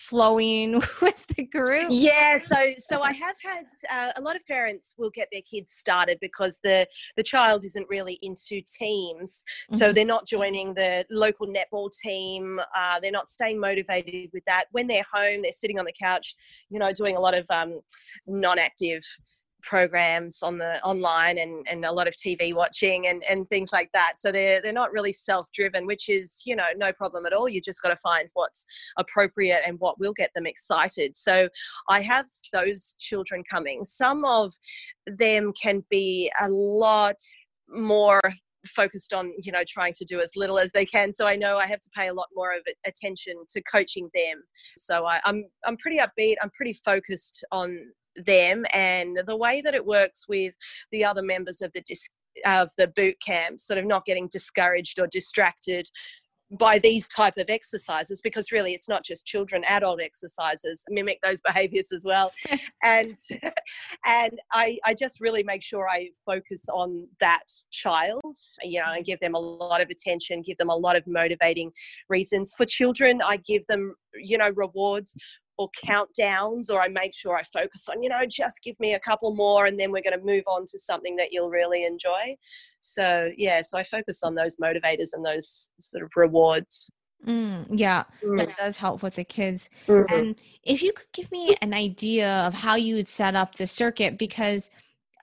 flowing 0.00 0.74
with 1.02 1.26
the 1.28 1.44
group. 1.44 1.88
Yeah 1.90 2.38
so 2.38 2.72
so 2.78 3.02
i 3.02 3.12
have 3.12 3.36
had 3.42 3.66
uh, 3.92 4.12
a 4.16 4.20
lot 4.20 4.36
of 4.36 4.44
parents 4.46 4.94
will 4.96 5.10
get 5.10 5.28
their 5.30 5.42
kids 5.42 5.72
started 5.72 6.18
because 6.20 6.58
the 6.64 6.86
the 7.16 7.22
child 7.22 7.64
isn't 7.64 7.86
really 7.88 8.18
into 8.22 8.62
teams. 8.78 9.42
So 9.70 9.76
mm-hmm. 9.76 9.94
they're 9.94 10.04
not 10.04 10.26
joining 10.26 10.74
the 10.74 11.04
local 11.10 11.46
netball 11.46 11.90
team 11.92 12.60
uh, 12.76 13.00
they're 13.00 13.10
not 13.12 13.28
staying 13.28 13.60
motivated 13.60 14.30
with 14.32 14.44
that. 14.46 14.64
When 14.72 14.86
they're 14.86 15.06
home 15.12 15.42
they're 15.42 15.52
sitting 15.52 15.78
on 15.78 15.84
the 15.84 15.94
couch 16.00 16.34
you 16.70 16.78
know 16.78 16.92
doing 16.92 17.16
a 17.16 17.20
lot 17.20 17.34
of 17.34 17.46
um, 17.50 17.80
non-active 18.26 19.02
programs 19.62 20.42
on 20.42 20.58
the 20.58 20.82
online 20.82 21.38
and, 21.38 21.66
and 21.68 21.84
a 21.84 21.92
lot 21.92 22.08
of 22.08 22.14
TV 22.14 22.54
watching 22.54 23.06
and, 23.06 23.22
and 23.28 23.48
things 23.48 23.72
like 23.72 23.90
that. 23.92 24.14
So 24.18 24.32
they're 24.32 24.60
they're 24.62 24.72
not 24.72 24.92
really 24.92 25.12
self-driven, 25.12 25.86
which 25.86 26.08
is, 26.08 26.42
you 26.44 26.56
know, 26.56 26.66
no 26.76 26.92
problem 26.92 27.26
at 27.26 27.32
all. 27.32 27.48
You 27.48 27.60
just 27.60 27.82
got 27.82 27.90
to 27.90 27.96
find 27.96 28.28
what's 28.34 28.66
appropriate 28.98 29.62
and 29.66 29.78
what 29.80 29.98
will 29.98 30.12
get 30.12 30.30
them 30.34 30.46
excited. 30.46 31.16
So 31.16 31.48
I 31.88 32.00
have 32.00 32.26
those 32.52 32.94
children 32.98 33.42
coming. 33.48 33.84
Some 33.84 34.24
of 34.24 34.52
them 35.06 35.52
can 35.52 35.84
be 35.90 36.30
a 36.40 36.48
lot 36.48 37.16
more 37.68 38.20
focused 38.66 39.12
on 39.12 39.32
you 39.42 39.50
know 39.50 39.62
trying 39.66 39.92
to 39.92 40.04
do 40.04 40.20
as 40.20 40.36
little 40.36 40.58
as 40.58 40.70
they 40.72 40.84
can 40.84 41.12
so 41.12 41.26
i 41.26 41.34
know 41.34 41.56
i 41.56 41.66
have 41.66 41.80
to 41.80 41.88
pay 41.96 42.08
a 42.08 42.12
lot 42.12 42.26
more 42.34 42.52
of 42.52 42.62
attention 42.86 43.34
to 43.48 43.62
coaching 43.62 44.10
them 44.14 44.42
so 44.76 45.06
I, 45.06 45.20
I'm, 45.24 45.44
I'm 45.64 45.76
pretty 45.78 45.98
upbeat 45.98 46.36
i'm 46.42 46.50
pretty 46.50 46.74
focused 46.84 47.42
on 47.52 47.78
them 48.16 48.64
and 48.72 49.20
the 49.26 49.36
way 49.36 49.60
that 49.60 49.74
it 49.74 49.84
works 49.84 50.26
with 50.28 50.54
the 50.90 51.04
other 51.04 51.22
members 51.22 51.60
of 51.62 51.72
the 51.72 51.82
disc 51.82 52.10
of 52.46 52.70
the 52.78 52.86
boot 52.88 53.16
camp 53.24 53.60
sort 53.60 53.78
of 53.78 53.84
not 53.84 54.04
getting 54.04 54.28
discouraged 54.28 55.00
or 55.00 55.06
distracted 55.08 55.88
by 56.58 56.78
these 56.80 57.06
type 57.06 57.36
of 57.36 57.48
exercises 57.48 58.20
because 58.20 58.50
really 58.50 58.72
it's 58.72 58.88
not 58.88 59.04
just 59.04 59.24
children 59.24 59.62
adult 59.68 60.00
exercises 60.00 60.84
mimic 60.88 61.20
those 61.22 61.40
behaviors 61.40 61.92
as 61.92 62.04
well. 62.04 62.32
And 62.82 63.16
and 64.06 64.40
I, 64.52 64.78
I 64.86 64.94
just 64.94 65.20
really 65.20 65.42
make 65.42 65.62
sure 65.62 65.86
i 65.88 66.08
focus 66.24 66.64
on 66.72 67.06
that 67.20 67.42
child 67.70 68.22
you 68.62 68.80
know 68.80 68.92
and 68.92 69.04
mm. 69.04 69.06
give 69.06 69.20
them 69.20 69.34
a 69.34 69.38
lot 69.38 69.82
of 69.82 69.90
attention 69.90 70.40
give 70.40 70.56
them 70.56 70.70
a 70.70 70.74
lot 70.74 70.96
of 70.96 71.06
motivating 71.06 71.72
reasons. 72.08 72.52
For 72.56 72.64
children 72.64 73.20
i 73.24 73.36
give 73.36 73.66
them 73.68 73.94
you 74.14 74.38
know 74.38 74.50
rewards 74.56 75.14
or 75.60 75.68
countdowns, 75.84 76.70
or 76.70 76.80
I 76.80 76.88
make 76.88 77.14
sure 77.14 77.36
I 77.36 77.42
focus 77.42 77.86
on, 77.90 78.02
you 78.02 78.08
know, 78.08 78.24
just 78.24 78.62
give 78.62 78.80
me 78.80 78.94
a 78.94 78.98
couple 78.98 79.34
more 79.34 79.66
and 79.66 79.78
then 79.78 79.92
we're 79.92 80.02
going 80.02 80.18
to 80.18 80.24
move 80.24 80.44
on 80.46 80.64
to 80.64 80.78
something 80.78 81.16
that 81.16 81.32
you'll 81.32 81.50
really 81.50 81.84
enjoy. 81.84 82.34
So, 82.78 83.28
yeah, 83.36 83.60
so 83.60 83.76
I 83.76 83.84
focus 83.84 84.22
on 84.22 84.34
those 84.34 84.56
motivators 84.56 85.10
and 85.12 85.22
those 85.22 85.68
sort 85.78 86.02
of 86.02 86.10
rewards. 86.16 86.90
Mm, 87.26 87.66
yeah, 87.72 88.04
mm. 88.24 88.38
that 88.38 88.56
does 88.56 88.78
help 88.78 89.02
with 89.02 89.16
the 89.16 89.24
kids. 89.24 89.68
Mm-hmm. 89.86 90.14
And 90.14 90.40
if 90.62 90.82
you 90.82 90.94
could 90.94 91.12
give 91.12 91.30
me 91.30 91.54
an 91.60 91.74
idea 91.74 92.30
of 92.46 92.54
how 92.54 92.76
you 92.76 92.94
would 92.94 93.08
set 93.08 93.36
up 93.36 93.56
the 93.56 93.66
circuit, 93.66 94.18
because 94.18 94.70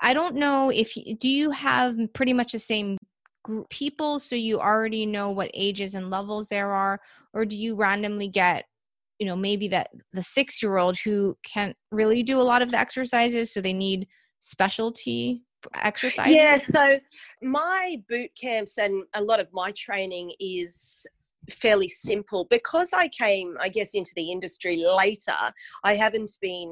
I 0.01 0.13
don't 0.13 0.35
know 0.35 0.69
if 0.69 0.93
do 1.19 1.27
you 1.27 1.49
have 1.49 1.97
pretty 2.13 2.33
much 2.33 2.51
the 2.51 2.59
same 2.59 2.99
group 3.43 3.67
people, 3.71 4.19
so 4.19 4.35
you 4.35 4.59
already 4.59 5.07
know 5.07 5.31
what 5.31 5.49
ages 5.55 5.95
and 5.95 6.11
levels 6.11 6.47
there 6.47 6.71
are, 6.71 6.99
or 7.33 7.43
do 7.43 7.55
you 7.55 7.75
randomly 7.75 8.27
get 8.27 8.65
you 9.19 9.25
know 9.25 9.35
maybe 9.35 9.67
that 9.67 9.89
the 10.13 10.23
six 10.23 10.61
year 10.61 10.77
old 10.77 10.97
who 10.97 11.37
can't 11.43 11.75
really 11.91 12.23
do 12.23 12.39
a 12.39 12.43
lot 12.43 12.61
of 12.61 12.71
the 12.71 12.77
exercises 12.77 13.53
so 13.53 13.61
they 13.61 13.73
need 13.73 14.07
specialty 14.39 15.43
exercises? 15.81 16.33
Yeah 16.33 16.57
so 16.57 16.99
my 17.41 18.01
boot 18.07 18.31
camps 18.39 18.77
and 18.77 19.03
a 19.13 19.23
lot 19.23 19.39
of 19.39 19.47
my 19.51 19.71
training 19.71 20.31
is 20.39 21.05
fairly 21.49 21.89
simple. 21.89 22.45
Because 22.49 22.91
i 22.93 23.07
came 23.09 23.55
i 23.61 23.69
guess 23.69 23.93
into 23.93 24.11
the 24.15 24.31
industry 24.31 24.83
later 24.85 25.35
i 25.83 25.95
haven't 25.95 26.31
been 26.41 26.71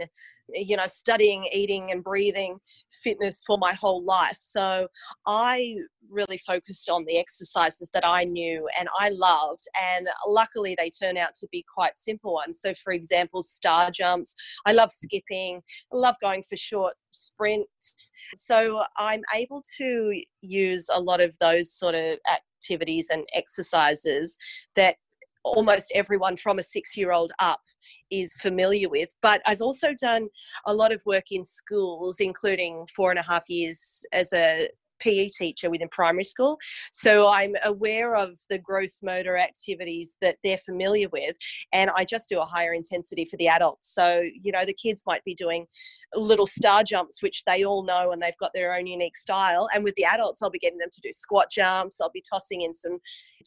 you 0.53 0.77
know 0.77 0.85
studying 0.85 1.43
eating 1.51 1.91
and 1.91 2.03
breathing 2.03 2.57
fitness 3.03 3.41
for 3.45 3.57
my 3.57 3.73
whole 3.73 4.03
life. 4.03 4.37
So 4.39 4.87
i 5.25 5.75
really 6.09 6.37
focused 6.37 6.89
on 6.89 7.03
the 7.05 7.17
exercises 7.17 7.89
that 7.93 8.07
i 8.07 8.23
knew 8.23 8.67
and 8.79 8.87
i 8.99 9.09
loved 9.09 9.67
and 9.81 10.07
luckily 10.27 10.75
they 10.77 10.89
turn 10.89 11.17
out 11.17 11.33
to 11.35 11.47
be 11.51 11.65
quite 11.73 11.97
simple 11.97 12.33
ones. 12.33 12.59
So 12.61 12.73
for 12.83 12.93
example 12.93 13.41
star 13.41 13.91
jumps. 13.91 14.35
I 14.65 14.73
love 14.73 14.91
skipping. 14.91 15.61
I 15.93 15.97
love 15.97 16.15
going 16.21 16.43
for 16.43 16.57
short 16.57 16.93
sprints. 17.11 18.11
So 18.35 18.83
i'm 18.97 19.21
able 19.33 19.63
to 19.77 20.21
use 20.41 20.87
a 20.93 20.99
lot 20.99 21.21
of 21.21 21.35
those 21.39 21.71
sort 21.71 21.95
of 21.95 22.19
activities 22.65 23.09
and 23.11 23.25
exercises 23.33 24.37
that 24.75 24.95
almost 25.43 25.91
everyone 25.93 26.35
from 26.35 26.57
a 26.57 26.63
six 26.63 26.97
year 26.97 27.11
old 27.11 27.31
up 27.39 27.61
is 28.09 28.33
familiar 28.41 28.89
with. 28.89 29.09
But 29.21 29.41
I've 29.45 29.61
also 29.61 29.89
done 30.01 30.27
a 30.65 30.73
lot 30.73 30.91
of 30.91 31.05
work 31.05 31.25
in 31.31 31.43
schools, 31.43 32.19
including 32.19 32.85
four 32.95 33.11
and 33.11 33.19
a 33.19 33.23
half 33.23 33.43
years 33.47 34.03
as 34.11 34.33
a 34.33 34.69
PE 35.05 35.27
teacher 35.29 35.69
within 35.69 35.87
primary 35.89 36.23
school. 36.23 36.57
So 36.91 37.27
I'm 37.27 37.55
aware 37.63 38.15
of 38.15 38.31
the 38.49 38.57
gross 38.57 38.99
motor 39.03 39.37
activities 39.37 40.17
that 40.21 40.37
they're 40.43 40.57
familiar 40.57 41.07
with. 41.09 41.35
And 41.73 41.91
I 41.95 42.05
just 42.05 42.27
do 42.27 42.39
a 42.39 42.45
higher 42.45 42.73
intensity 42.73 43.25
for 43.25 43.37
the 43.37 43.47
adults. 43.47 43.93
So, 43.93 44.23
you 44.41 44.51
know, 44.51 44.65
the 44.65 44.73
kids 44.73 45.03
might 45.05 45.23
be 45.23 45.35
doing 45.35 45.65
little 46.15 46.47
star 46.47 46.83
jumps, 46.83 47.21
which 47.21 47.43
they 47.45 47.63
all 47.63 47.83
know 47.83 48.11
and 48.11 48.21
they've 48.21 48.37
got 48.39 48.51
their 48.53 48.75
own 48.75 48.87
unique 48.87 49.15
style. 49.15 49.67
And 49.73 49.83
with 49.83 49.95
the 49.95 50.05
adults, 50.05 50.41
I'll 50.41 50.49
be 50.49 50.59
getting 50.59 50.79
them 50.79 50.89
to 50.91 51.01
do 51.01 51.11
squat 51.11 51.49
jumps. 51.51 52.01
I'll 52.01 52.11
be 52.11 52.23
tossing 52.27 52.63
in 52.63 52.73
some 52.73 52.99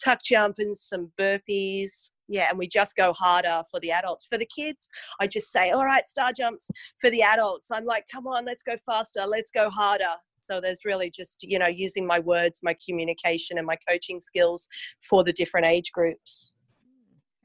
tuck 0.02 0.22
jump 0.22 0.56
and 0.58 0.76
some 0.76 1.10
burpees 1.18 2.10
yeah 2.28 2.48
and 2.50 2.58
we 2.58 2.68
just 2.68 2.94
go 2.94 3.12
harder 3.14 3.62
for 3.70 3.80
the 3.80 3.90
adults 3.90 4.26
for 4.26 4.38
the 4.38 4.46
kids 4.46 4.88
i 5.18 5.26
just 5.26 5.50
say 5.50 5.70
all 5.70 5.84
right 5.84 6.06
star 6.08 6.30
jumps 6.30 6.70
for 7.00 7.10
the 7.10 7.22
adults 7.22 7.70
i'm 7.70 7.84
like 7.84 8.04
come 8.12 8.26
on 8.26 8.44
let's 8.44 8.62
go 8.62 8.76
faster 8.86 9.24
let's 9.26 9.50
go 9.50 9.70
harder 9.70 10.14
so 10.40 10.60
there's 10.60 10.84
really 10.84 11.10
just, 11.10 11.42
you 11.42 11.58
know, 11.58 11.66
using 11.66 12.06
my 12.06 12.18
words, 12.18 12.60
my 12.62 12.74
communication, 12.86 13.58
and 13.58 13.66
my 13.66 13.76
coaching 13.88 14.20
skills 14.20 14.68
for 15.08 15.24
the 15.24 15.32
different 15.32 15.66
age 15.66 15.92
groups. 15.92 16.52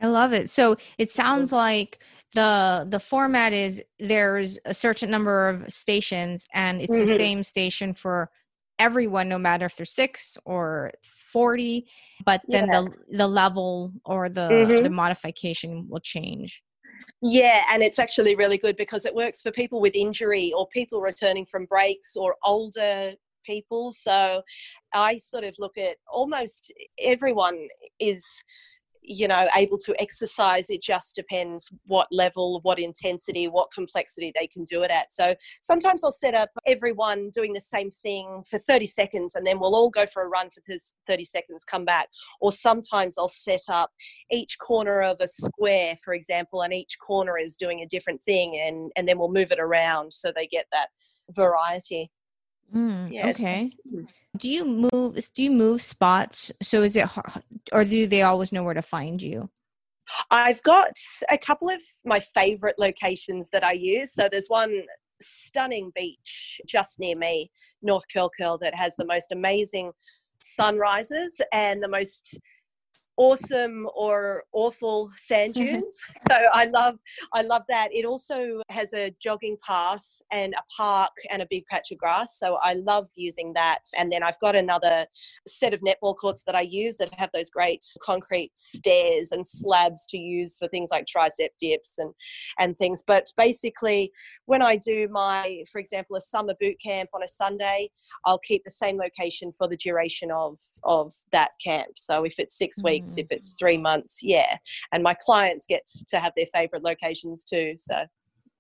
I 0.02 0.08
love 0.08 0.34
it. 0.34 0.50
So 0.50 0.76
it 0.98 1.10
sounds 1.10 1.52
like 1.52 2.00
the 2.34 2.86
the 2.90 3.00
format 3.00 3.54
is 3.54 3.82
there's 4.00 4.60
a 4.66 4.74
certain 4.74 5.10
number 5.10 5.50
of 5.50 5.72
stations 5.72 6.46
and 6.54 6.82
it's 6.82 6.92
mm-hmm. 6.92 7.08
the 7.08 7.18
same 7.18 7.44
station 7.44 7.94
for 7.94 8.30
everyone 8.80 9.30
no 9.30 9.38
matter 9.38 9.66
if 9.66 9.76
they're 9.76 9.86
6 9.86 10.38
or 10.46 10.92
40 11.04 11.88
but 12.26 12.42
then 12.48 12.68
the 12.70 12.92
the 13.12 13.28
level 13.28 13.94
or 14.04 14.30
the 14.30 14.50
mm-hmm. 14.50 14.84
the 14.84 14.90
modification 14.90 15.88
will 15.88 16.00
change 16.00 16.64
yeah, 17.22 17.64
and 17.72 17.82
it's 17.82 18.00
actually 18.00 18.36
really 18.36 18.58
good 18.58 18.76
because 18.78 19.06
it 19.06 19.16
works 19.16 19.42
for 19.42 19.52
people 19.52 19.80
with 19.80 19.96
injury 19.96 20.52
or 20.56 20.68
people 20.68 21.02
returning 21.02 21.46
from 21.46 21.66
breaks 21.66 22.16
or 22.16 22.36
older 22.46 23.14
people. 23.46 23.92
So 23.92 24.42
I 24.94 25.18
sort 25.18 25.44
of 25.44 25.56
look 25.60 25.78
at 25.78 25.98
almost 26.12 26.72
everyone 27.00 27.68
is 28.00 28.26
you 29.04 29.28
know 29.28 29.48
able 29.56 29.78
to 29.78 29.94
exercise 30.02 30.70
it 30.70 30.82
just 30.82 31.16
depends 31.16 31.70
what 31.86 32.08
level 32.12 32.60
what 32.64 32.80
intensity 32.80 33.48
what 33.48 33.72
complexity 33.72 34.32
they 34.36 34.48
can 34.48 34.64
do 34.64 34.84
it 34.84 34.92
at. 34.92 35.12
So 35.12 35.36
sometimes 35.62 36.04
i'll 36.04 36.12
set 36.12 36.34
up 36.34 36.50
everyone 36.66 37.30
doing 37.32 37.54
the 37.54 37.62
same 37.62 37.92
thing 37.92 38.44
for 38.50 38.60
30 38.60 38.86
seconds 38.86 39.36
and 39.36 39.46
then 39.46 39.60
we'll 39.60 39.76
all 39.76 39.90
go 39.90 40.06
for 40.06 40.24
a 40.24 40.28
run 40.28 40.50
for 40.50 40.62
this 40.68 40.94
30 41.08 41.26
seconds 41.26 41.64
come 41.64 41.86
back. 41.86 42.08
Or 42.42 42.52
sometimes 42.52 43.18
i'll 43.18 43.28
set 43.28 43.64
up 43.70 43.92
each 44.32 44.58
corner 44.60 45.02
of 45.02 45.18
a 45.20 45.28
square 45.28 45.96
for 46.04 46.14
example 46.14 46.62
and 46.62 46.74
each 46.74 46.98
corner 47.00 47.38
is 47.38 47.56
doing 47.56 47.82
a 47.82 47.88
different 47.88 48.22
thing 48.24 48.58
and 48.58 48.92
and 48.96 49.08
then 49.08 49.20
we'll 49.20 49.32
move 49.32 49.52
it 49.52 49.60
around 49.60 50.14
so 50.14 50.32
they 50.34 50.48
get 50.48 50.66
that 50.72 50.88
variety 51.32 52.12
Mm, 52.74 53.12
yes. 53.12 53.36
Okay. 53.36 53.72
Mm. 53.94 54.10
Do 54.38 54.52
you 54.52 54.66
move? 54.66 55.30
Do 55.36 55.44
you 55.44 55.52
move 55.52 55.82
spots? 55.82 56.52
So 56.62 56.82
is 56.82 56.96
it, 56.96 57.06
hard, 57.06 57.44
or 57.72 57.86
do 57.86 58.08
they 58.08 58.24
always 58.24 58.52
know 58.52 58.64
where 58.64 58.74
to 58.74 58.82
find 58.82 59.22
you? 59.22 59.50
I've 60.32 60.62
got 60.64 60.94
a 61.30 61.38
couple 61.38 61.70
of 61.70 61.82
my 62.04 62.20
favorite 62.20 62.76
locations 62.78 63.50
that 63.52 63.64
I 63.64 63.74
use. 63.74 64.14
So 64.14 64.28
there's 64.30 64.48
one 64.48 64.84
stunning 65.22 65.92
beach 65.96 66.60
just 66.68 67.00
near 67.00 67.16
me, 67.16 67.52
North 67.82 68.04
Curl 68.12 68.30
Curl, 68.38 68.58
that 68.60 68.76
has 68.76 68.96
the 68.96 69.06
most 69.06 69.32
amazing 69.32 69.92
sunrises 70.40 71.40
and 71.54 71.82
the 71.82 71.88
most 71.88 72.38
awesome 73.18 73.88
or 73.96 74.44
awful 74.54 75.12
sand 75.16 75.54
dunes. 75.56 76.00
So 76.30 76.36
i 76.54 76.66
love 76.66 76.96
i 77.34 77.42
love 77.42 77.64
that. 77.70 77.90
It 77.94 78.06
also 78.06 78.62
has 78.70 78.94
a 78.94 79.14
jogging 79.22 79.58
path 79.66 80.06
and 80.32 80.54
a 80.54 80.64
park 80.76 81.12
and 81.30 81.42
a 81.42 81.48
big 81.50 81.66
patch 81.68 81.92
of 81.92 81.98
grass. 81.98 82.38
So 82.38 82.58
i 82.64 82.74
love 82.74 83.08
using 83.16 83.54
that. 83.54 83.80
And 83.98 84.12
then 84.12 84.24
i've 84.24 84.40
got 84.40 84.56
another 84.56 85.06
set 85.48 85.74
of 85.74 85.82
netball 85.82 86.16
courts 86.16 86.44
that 86.46 86.56
i 86.56 86.62
use 86.62 86.98
that 86.98 87.14
have 87.20 87.30
those 87.34 87.50
great 87.50 87.84
concrete 88.02 88.52
stairs 88.56 89.32
and 89.32 89.46
slabs 89.46 90.06
to 90.08 90.18
use 90.18 90.58
for 90.58 90.68
things 90.68 90.90
like 90.92 91.06
tricep 91.06 91.50
dips 91.60 91.96
and 91.98 92.14
and 92.60 92.78
things. 92.78 93.04
But 93.06 93.32
basically 93.38 94.12
when 94.46 94.62
i 94.62 94.76
do 94.76 95.08
my 95.12 95.64
for 95.72 95.80
example 95.80 96.16
a 96.16 96.22
summer 96.22 96.54
boot 96.60 96.78
camp 96.84 97.10
on 97.14 97.24
a 97.24 97.28
sunday 97.28 97.90
i'll 98.26 98.40
keep 98.40 98.64
the 98.64 98.72
same 98.72 98.98
location 98.98 99.52
for 99.58 99.68
the 99.68 99.78
duration 99.78 100.32
of 100.32 100.58
of 100.84 101.14
that 101.32 101.52
camp. 101.64 101.98
So 101.98 102.24
if 102.24 102.40
it's 102.40 102.58
6 102.58 102.78
mm-hmm. 102.78 102.88
weeks 102.88 103.03
weeks, 103.04 103.18
if 103.18 103.28
it's 103.30 103.54
three 103.54 103.78
months, 103.78 104.20
yeah. 104.22 104.58
And 104.92 105.04
my 105.04 105.14
clients 105.14 105.66
get 105.66 105.86
to 106.08 106.20
have 106.20 106.34
their 106.36 106.46
favorite 106.54 106.84
locations 106.84 107.44
too. 107.44 107.74
So 107.76 108.06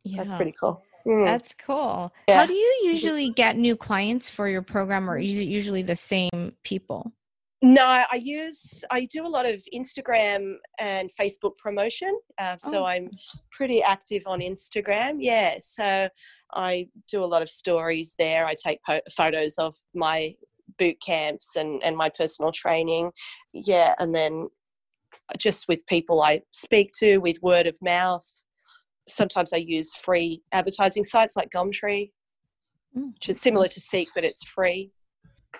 yeah. 0.03 0.17
that's 0.17 0.33
pretty 0.33 0.53
cool. 0.59 0.83
Mm. 1.07 1.25
That's 1.25 1.53
cool. 1.53 2.13
Yeah. 2.27 2.39
How 2.39 2.45
do 2.45 2.53
you 2.53 2.81
usually 2.85 3.29
get 3.29 3.57
new 3.57 3.75
clients 3.75 4.29
for 4.29 4.47
your 4.47 4.61
program, 4.61 5.09
or 5.09 5.17
is 5.17 5.37
it 5.37 5.47
usually 5.47 5.81
the 5.81 5.97
same 5.97 6.53
people? 6.63 7.11
No, 7.61 7.83
I 7.85 8.15
use 8.15 8.83
I 8.91 9.05
do 9.05 9.25
a 9.25 9.27
lot 9.27 9.45
of 9.45 9.63
Instagram 9.73 10.55
and 10.79 11.09
Facebook 11.19 11.57
promotion. 11.57 12.17
Uh, 12.37 12.57
so 12.57 12.79
oh. 12.79 12.85
I'm 12.85 13.09
pretty 13.51 13.81
active 13.81 14.23
on 14.25 14.39
Instagram. 14.39 15.17
Yeah, 15.19 15.57
so 15.59 16.09
I 16.53 16.87
do 17.09 17.23
a 17.23 17.25
lot 17.25 17.41
of 17.41 17.49
stories 17.49 18.15
there. 18.17 18.45
I 18.45 18.55
take 18.61 18.79
po- 18.83 19.01
photos 19.13 19.55
of 19.57 19.75
my 19.93 20.35
boot 20.77 20.97
camps 21.05 21.55
and, 21.55 21.81
and 21.83 21.95
my 21.95 22.09
personal 22.09 22.51
training. 22.51 23.11
Yeah, 23.53 23.93
and 23.99 24.13
then 24.13 24.47
just 25.37 25.67
with 25.67 25.85
people 25.87 26.21
I 26.21 26.41
speak 26.51 26.91
to 26.99 27.17
with 27.17 27.41
word 27.41 27.67
of 27.67 27.75
mouth. 27.81 28.27
Sometimes 29.07 29.53
I 29.53 29.57
use 29.57 29.93
free 29.95 30.41
advertising 30.51 31.03
sites 31.03 31.35
like 31.35 31.49
Gumtree, 31.49 32.11
mm. 32.97 33.13
which 33.13 33.29
is 33.29 33.41
similar 33.41 33.67
to 33.67 33.79
Seek, 33.79 34.07
but 34.15 34.23
it's 34.23 34.43
free. 34.45 34.91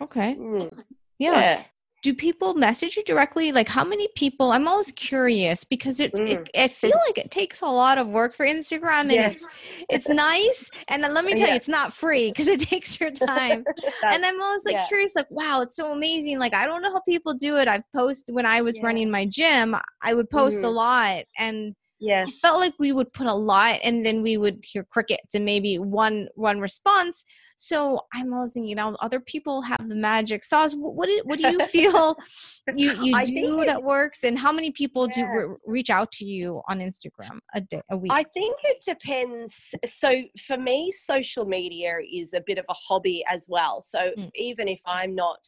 Okay. 0.02 0.34
Mm. 0.36 0.72
Yeah. 1.20 1.32
yeah 1.40 1.64
do 2.04 2.14
people 2.14 2.54
message 2.54 2.98
you 2.98 3.04
directly 3.06 3.52
like 3.52 3.68
how 3.68 3.84
many 3.84 4.08
people 4.16 4.52
i'm 4.52 4.68
always 4.68 4.92
curious 4.92 5.64
because 5.64 6.00
it, 6.00 6.14
mm. 6.14 6.30
it 6.30 6.50
i 6.56 6.68
feel 6.68 7.00
like 7.08 7.18
it 7.18 7.32
takes 7.32 7.62
a 7.62 7.66
lot 7.66 7.98
of 7.98 8.08
work 8.08 8.36
for 8.36 8.46
instagram 8.46 9.02
and 9.02 9.12
yes. 9.14 9.32
it's 9.32 9.48
it's 9.90 10.10
nice 10.10 10.70
and 10.90 11.02
let 11.02 11.26
me 11.26 11.32
tell 11.32 11.48
yeah. 11.48 11.50
you 11.50 11.56
it's 11.56 11.70
not 11.70 11.94
free 11.94 12.30
because 12.30 12.48
it 12.48 12.60
takes 12.74 13.00
your 13.00 13.10
time 13.10 13.64
and 14.04 14.26
i'm 14.26 14.42
always 14.42 14.64
like 14.66 14.76
yeah. 14.76 14.86
curious 14.88 15.16
like 15.16 15.32
wow 15.32 15.62
it's 15.62 15.76
so 15.76 15.94
amazing 15.94 16.38
like 16.38 16.54
i 16.54 16.66
don't 16.66 16.82
know 16.82 16.92
how 16.92 17.02
people 17.08 17.34
do 17.34 17.56
it 17.56 17.68
i've 17.68 17.90
posted 17.96 18.36
when 18.36 18.46
i 18.46 18.62
was 18.62 18.78
yeah. 18.78 18.86
running 18.86 19.10
my 19.10 19.26
gym 19.26 19.76
i 20.02 20.14
would 20.14 20.30
post 20.30 20.60
mm. 20.60 20.66
a 20.66 20.70
lot 20.70 21.24
and 21.40 21.74
Yes. 22.00 22.28
I 22.28 22.32
felt 22.32 22.60
like 22.60 22.74
we 22.80 22.92
would 22.92 23.14
put 23.14 23.28
a 23.28 23.34
lot 23.34 23.80
and 23.82 24.06
then 24.06 24.22
we 24.22 24.36
would 24.36 24.66
hear 24.66 24.84
crickets 24.84 25.36
and 25.36 25.46
maybe 25.46 25.80
one 25.80 26.28
one 26.36 26.60
response. 26.60 27.24
So 27.56 28.02
I'm 28.14 28.34
always 28.34 28.54
thinking, 28.54 28.70
you 28.70 28.76
know, 28.76 28.96
other 29.00 29.20
people 29.20 29.62
have 29.62 29.88
the 29.88 29.96
magic 29.96 30.44
sauce. 30.44 30.74
What, 30.74 30.96
what 30.96 31.08
do, 31.08 31.22
what 31.26 31.40
do 31.40 31.50
you 31.50 31.66
feel 31.68 32.18
you, 32.76 32.92
you 33.04 33.26
do 33.26 33.62
it, 33.62 33.66
that 33.66 33.84
works? 33.84 34.24
And 34.24 34.38
how 34.38 34.52
many 34.52 34.72
people 34.72 35.08
yeah. 35.16 35.26
do 35.26 35.40
re- 35.40 35.56
reach 35.66 35.90
out 35.90 36.12
to 36.14 36.26
you 36.26 36.62
on 36.68 36.80
Instagram 36.80 37.40
a 37.54 37.62
day, 37.62 37.82
a 37.92 37.98
week? 37.98 38.12
I 38.14 38.24
think 38.24 38.58
it 38.64 38.84
depends. 38.86 39.74
So 39.86 40.24
for 40.46 40.58
me, 40.58 40.92
social 40.92 41.46
media 41.46 41.96
is 42.12 42.34
a 42.34 42.42
bit 42.46 42.58
of 42.58 42.66
a 42.70 42.74
hobby 42.74 43.24
as 43.30 43.46
well. 43.50 43.82
So 43.82 44.12
mm. 44.18 44.30
even 44.36 44.68
if 44.68 44.82
I'm 44.86 45.16
not 45.16 45.46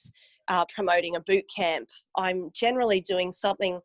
uh, 0.47 0.65
promoting 0.73 1.15
a 1.15 1.21
boot 1.21 1.45
camp, 1.53 1.89
I'm 2.17 2.47
generally 2.53 3.01
doing 3.01 3.31
something 3.31 3.79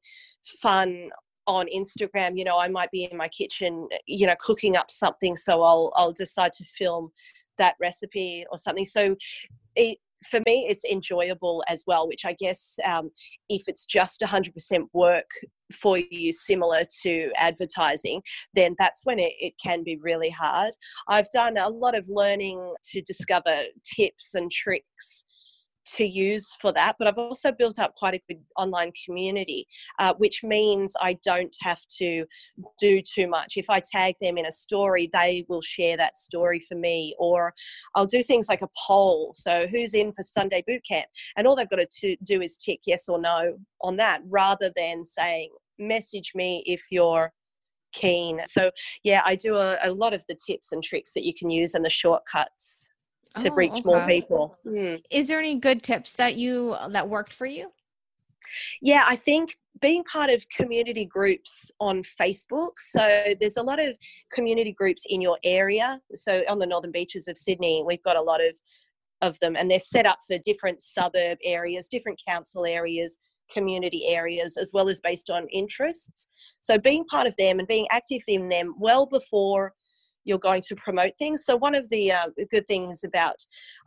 fun 0.61 1.11
on 1.47 1.67
Instagram, 1.75 2.39
you 2.39 2.45
know, 2.45 2.59
I 2.59 2.69
might 2.69 2.91
be 2.91 3.09
in 3.11 3.17
my 3.17 3.29
kitchen, 3.29 3.89
you 4.07 4.27
know, 4.27 4.37
cooking 4.39 4.77
up 4.77 4.91
something, 4.91 5.35
so 5.35 5.63
I'll 5.63 5.93
I'll 5.97 6.13
decide 6.13 6.53
to 6.55 6.65
film 6.65 7.11
that 7.61 7.77
recipe 7.81 8.45
or 8.51 8.59
something. 8.59 8.85
So 8.85 9.15
it 9.77 9.99
for 10.29 10.41
me, 10.47 10.67
it's 10.69 10.85
enjoyable 10.85 11.65
as 11.69 11.83
well, 11.87 12.07
which 12.07 12.25
I 12.25 12.35
guess 12.39 12.79
um, 12.85 13.11
if 13.49 13.63
it's 13.69 13.87
just 13.87 14.21
100% 14.21 14.51
work 14.93 15.31
for 15.73 15.99
you, 15.99 16.33
similar 16.33 16.83
to 17.03 17.31
advertising, 17.37 18.21
then 18.55 18.75
that's 18.79 19.03
when 19.05 19.19
it, 19.19 19.33
it 19.41 19.55
can 19.63 19.83
be 19.83 19.97
really 19.97 20.31
hard. 20.31 20.73
I've 21.09 21.31
done 21.31 21.57
a 21.57 21.69
lot 21.69 21.97
of 21.97 22.09
learning 22.09 22.75
to 22.93 23.01
discover 23.03 23.55
tips 23.97 24.35
and 24.35 24.51
tricks 24.51 25.25
to 25.87 26.05
use 26.05 26.53
for 26.61 26.73
that, 26.73 26.97
but 26.99 27.09
I've 27.09 27.19
also 27.19 27.53
built 27.53 27.79
up 27.79 27.95
quite 27.97 28.15
a 28.15 28.23
good 28.29 28.41
online 28.57 28.93
community, 29.05 29.67
uh, 29.99 30.15
which 30.19 30.43
means 30.43 30.95
I 31.01 31.15
don't 31.25 31.55
have 31.63 31.81
to 31.99 32.25
do 32.79 33.03
too 33.03 33.29
much. 33.29 33.57
If 33.57 33.71
I 33.71 33.81
tag 33.81 34.15
them 34.21 34.39
in 34.39 34.47
a 34.47 34.53
story, 34.53 35.09
they 35.13 35.45
will 35.49 35.61
share 35.61 35.97
that 35.97 36.19
story 36.19 36.61
for 36.61 36.77
me, 36.77 37.15
or 37.19 37.53
I'll 37.95 38.07
do 38.07 38.23
things 38.23 38.49
like 38.49 38.63
a 38.63 38.69
poll. 38.87 39.33
So, 39.35 39.67
who's 39.67 39.95
in 39.95 40.13
for 40.13 40.23
Sunday 40.23 40.63
boot 40.67 40.83
camp? 40.89 41.07
And 41.37 41.47
all 41.47 41.57
they've 41.57 41.69
got 41.69 41.81
to 41.89 42.17
do 42.23 42.43
is 42.43 42.57
tick 42.57 42.81
yes 42.87 43.09
or 43.09 43.21
no 43.21 43.57
on 43.83 43.97
that 43.97 44.21
rather 44.29 44.71
than 44.77 45.05
saying, 45.05 45.51
message 45.79 46.33
me 46.35 46.63
if 46.67 46.87
you're 46.91 47.33
keen. 47.93 48.41
So, 48.45 48.71
yeah, 49.03 49.23
I 49.25 49.35
do 49.35 49.57
a, 49.57 49.79
a 49.83 49.93
lot 49.93 50.15
of 50.15 50.25
the 50.29 50.37
tips 50.47 50.73
and 50.73 50.83
tricks 50.83 51.13
that 51.15 51.25
you 51.25 51.35
can 51.35 51.51
use 51.51 51.75
and 51.75 51.85
the 51.85 51.91
shortcuts 51.91 52.90
to 53.37 53.51
oh, 53.51 53.55
reach 53.55 53.73
okay. 53.73 53.83
more 53.85 54.07
people. 54.07 54.59
Mm. 54.67 55.03
Is 55.11 55.29
there 55.29 55.39
any 55.39 55.57
good 55.57 55.83
tips 55.83 56.17
that 56.17 56.37
you 56.37 56.77
that 56.91 57.09
worked 57.09 57.33
for 57.33 57.47
you? 57.47 57.71
Yeah, 58.83 59.05
I 59.07 59.17
think 59.17 59.55
being 59.81 60.03
part 60.05 60.31
of 60.31 60.45
community 60.49 61.05
groups 61.05 61.71
on 61.81 62.03
Facebook. 62.03 62.73
So 62.77 63.35
there's 63.41 63.57
a 63.57 63.63
lot 63.63 63.81
of 63.81 63.97
community 64.33 64.73
groups 64.73 65.05
in 65.09 65.21
your 65.21 65.39
area. 65.45 66.01
So 66.15 66.43
on 66.49 66.59
the 66.59 66.67
northern 66.67 66.91
beaches 66.91 67.29
of 67.29 67.39
Sydney, 67.39 67.85
we've 67.87 68.03
got 68.03 68.17
a 68.17 68.23
lot 68.23 68.41
of 68.45 68.57
of 69.23 69.39
them 69.41 69.55
and 69.55 69.71
they're 69.71 69.79
set 69.79 70.07
up 70.07 70.19
for 70.27 70.39
different 70.39 70.81
suburb 70.81 71.39
areas, 71.45 71.89
different 71.89 72.19
council 72.27 72.65
areas, 72.65 73.19
community 73.53 74.07
areas 74.09 74.57
as 74.57 74.71
well 74.73 74.89
as 74.89 75.01
based 75.01 75.31
on 75.31 75.47
interests. 75.49 76.29
So 76.61 76.79
being 76.79 77.05
part 77.05 77.27
of 77.27 77.37
them 77.37 77.59
and 77.59 77.69
being 77.69 77.87
active 77.91 78.23
in 78.29 78.49
them 78.49 78.75
well 78.79 79.07
before 79.07 79.75
you're 80.25 80.39
going 80.39 80.63
to 80.63 80.77
promote 80.77 81.13
things. 81.19 81.45
So, 81.45 81.57
one 81.57 81.75
of 81.75 81.89
the 81.91 82.13
uh, 82.13 82.27
good 82.51 82.67
things 82.67 83.05
about, 83.05 83.37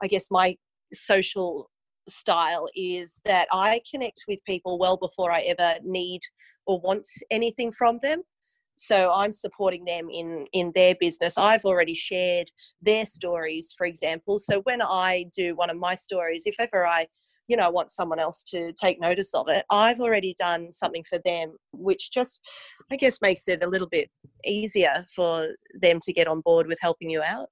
I 0.01 0.07
guess, 0.07 0.27
my 0.31 0.55
social 0.93 1.69
style 2.07 2.67
is 2.75 3.19
that 3.25 3.47
I 3.51 3.81
connect 3.89 4.23
with 4.27 4.39
people 4.45 4.77
well 4.77 4.97
before 4.97 5.31
I 5.31 5.41
ever 5.41 5.75
need 5.83 6.21
or 6.65 6.79
want 6.81 7.07
anything 7.31 7.71
from 7.71 7.99
them. 8.01 8.21
So 8.75 9.11
I'm 9.13 9.31
supporting 9.31 9.85
them 9.85 10.09
in 10.11 10.45
in 10.51 10.71
their 10.73 10.95
business. 10.99 11.37
I've 11.37 11.63
already 11.63 11.93
shared 11.93 12.49
their 12.81 13.05
stories, 13.05 13.73
for 13.77 13.85
example. 13.85 14.37
So 14.37 14.61
when 14.61 14.81
I 14.81 15.25
do 15.35 15.55
one 15.55 15.69
of 15.69 15.77
my 15.77 15.95
stories, 15.95 16.43
if 16.45 16.55
ever 16.59 16.85
I 16.85 17.07
you 17.47 17.57
know 17.57 17.69
want 17.69 17.91
someone 17.91 18.19
else 18.19 18.43
to 18.43 18.71
take 18.73 18.99
notice 18.99 19.33
of 19.33 19.47
it 19.49 19.65
i've 19.69 19.99
already 19.99 20.33
done 20.37 20.71
something 20.71 21.03
for 21.07 21.19
them 21.25 21.53
which 21.71 22.11
just 22.11 22.41
i 22.91 22.95
guess 22.95 23.21
makes 23.21 23.47
it 23.47 23.63
a 23.63 23.67
little 23.67 23.87
bit 23.89 24.09
easier 24.45 25.03
for 25.15 25.49
them 25.81 25.99
to 26.01 26.13
get 26.13 26.27
on 26.27 26.41
board 26.41 26.67
with 26.67 26.77
helping 26.81 27.09
you 27.09 27.21
out 27.21 27.49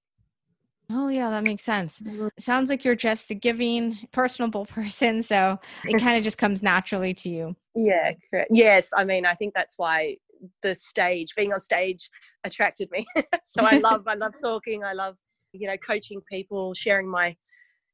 Oh 0.93 1.07
yeah, 1.07 1.29
that 1.29 1.45
makes 1.45 1.63
sense. 1.63 2.01
It 2.01 2.33
sounds 2.37 2.69
like 2.69 2.83
you're 2.83 2.95
just 2.95 3.31
a 3.31 3.33
giving, 3.33 3.97
personable 4.11 4.65
person, 4.77 5.23
so 5.23 5.57
it 5.85 5.99
kind 5.99 6.17
of 6.17 6.23
just 6.23 6.37
comes 6.37 6.61
naturally 6.61 7.13
to 7.13 7.29
you. 7.29 7.55
Yeah, 7.75 8.11
correct. 8.29 8.51
Yes, 8.53 8.89
I 8.95 9.05
mean, 9.05 9.25
I 9.25 9.33
think 9.33 9.53
that's 9.53 9.77
why 9.77 10.17
the 10.61 10.75
stage, 10.75 11.33
being 11.35 11.53
on 11.53 11.59
stage, 11.59 12.09
attracted 12.43 12.89
me. 12.91 13.05
so 13.43 13.63
I 13.63 13.77
love, 13.77 14.07
I 14.07 14.15
love 14.15 14.33
talking. 14.41 14.83
I 14.83 14.93
love, 14.93 15.15
you 15.53 15.67
know, 15.67 15.77
coaching 15.77 16.21
people, 16.29 16.73
sharing 16.73 17.09
my 17.09 17.35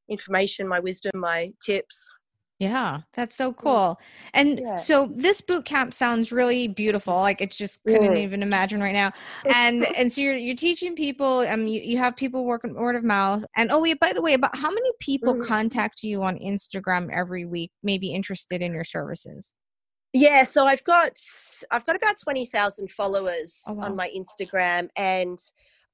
information, 0.10 0.68
my 0.68 0.80
wisdom, 0.80 1.12
my 1.16 1.52
tips. 1.64 2.06
Yeah, 2.60 3.02
that's 3.14 3.38
so 3.38 3.54
cool. 3.54 4.00
And 4.34 4.60
yeah. 4.60 4.78
so 4.78 5.12
this 5.14 5.42
boot 5.42 5.66
camp 5.66 5.94
sounds 5.94 6.32
really 6.32 6.68
beautiful. 6.68 7.14
Like 7.14 7.40
it's 7.40 7.56
just 7.56 7.80
couldn't 7.86 8.14
mm. 8.14 8.24
even 8.24 8.42
imagine 8.42 8.82
right 8.82 8.94
now. 8.94 9.12
And 9.54 9.86
and 9.96 10.12
so 10.12 10.22
you're 10.22 10.36
you're 10.36 10.56
teaching 10.56 10.96
people. 10.96 11.42
Um, 11.42 11.68
you, 11.68 11.80
you 11.82 12.00
have 12.00 12.16
people 12.16 12.46
working 12.46 12.74
word 12.74 12.96
of 12.96 13.04
mouth. 13.04 13.46
And 13.56 13.72
oh, 13.72 13.80
wait, 13.80 14.00
by 14.00 14.12
the 14.12 14.24
way, 14.24 14.34
about 14.34 14.58
how 14.58 14.72
many 14.72 14.90
people 15.00 15.36
mm. 15.36 15.46
contact 15.46 16.02
you 16.02 16.24
on 16.24 16.40
Instagram 16.40 17.10
every 17.16 17.46
week, 17.46 17.72
maybe 17.84 18.12
interested 18.12 18.64
in 18.64 18.74
your 18.74 18.84
services? 18.84 19.54
Yeah, 20.14 20.42
so 20.44 20.66
I've 20.66 20.84
got 20.84 21.12
I've 21.70 21.86
got 21.86 21.96
about 21.96 22.16
twenty 22.20 22.48
thousand 22.48 22.90
followers 22.90 23.62
oh, 23.68 23.76
wow. 23.76 23.86
on 23.86 23.96
my 23.96 24.10
Instagram, 24.18 24.88
and 24.96 25.38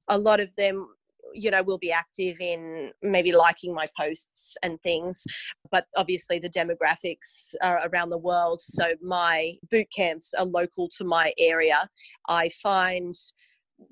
a 0.07 0.17
lot 0.17 0.39
of 0.39 0.55
them 0.55 0.87
you 1.33 1.51
know 1.51 1.63
will 1.63 1.77
be 1.77 1.91
active 1.91 2.35
in 2.39 2.91
maybe 3.01 3.31
liking 3.31 3.73
my 3.73 3.85
posts 3.97 4.55
and 4.63 4.81
things 4.83 5.23
but 5.71 5.85
obviously 5.97 6.39
the 6.39 6.49
demographics 6.49 7.53
are 7.61 7.79
around 7.87 8.09
the 8.09 8.17
world 8.17 8.61
so 8.61 8.91
my 9.01 9.53
boot 9.69 9.87
camps 9.95 10.33
are 10.37 10.45
local 10.45 10.87
to 10.87 11.03
my 11.03 11.33
area. 11.37 11.87
I 12.29 12.49
find 12.61 13.13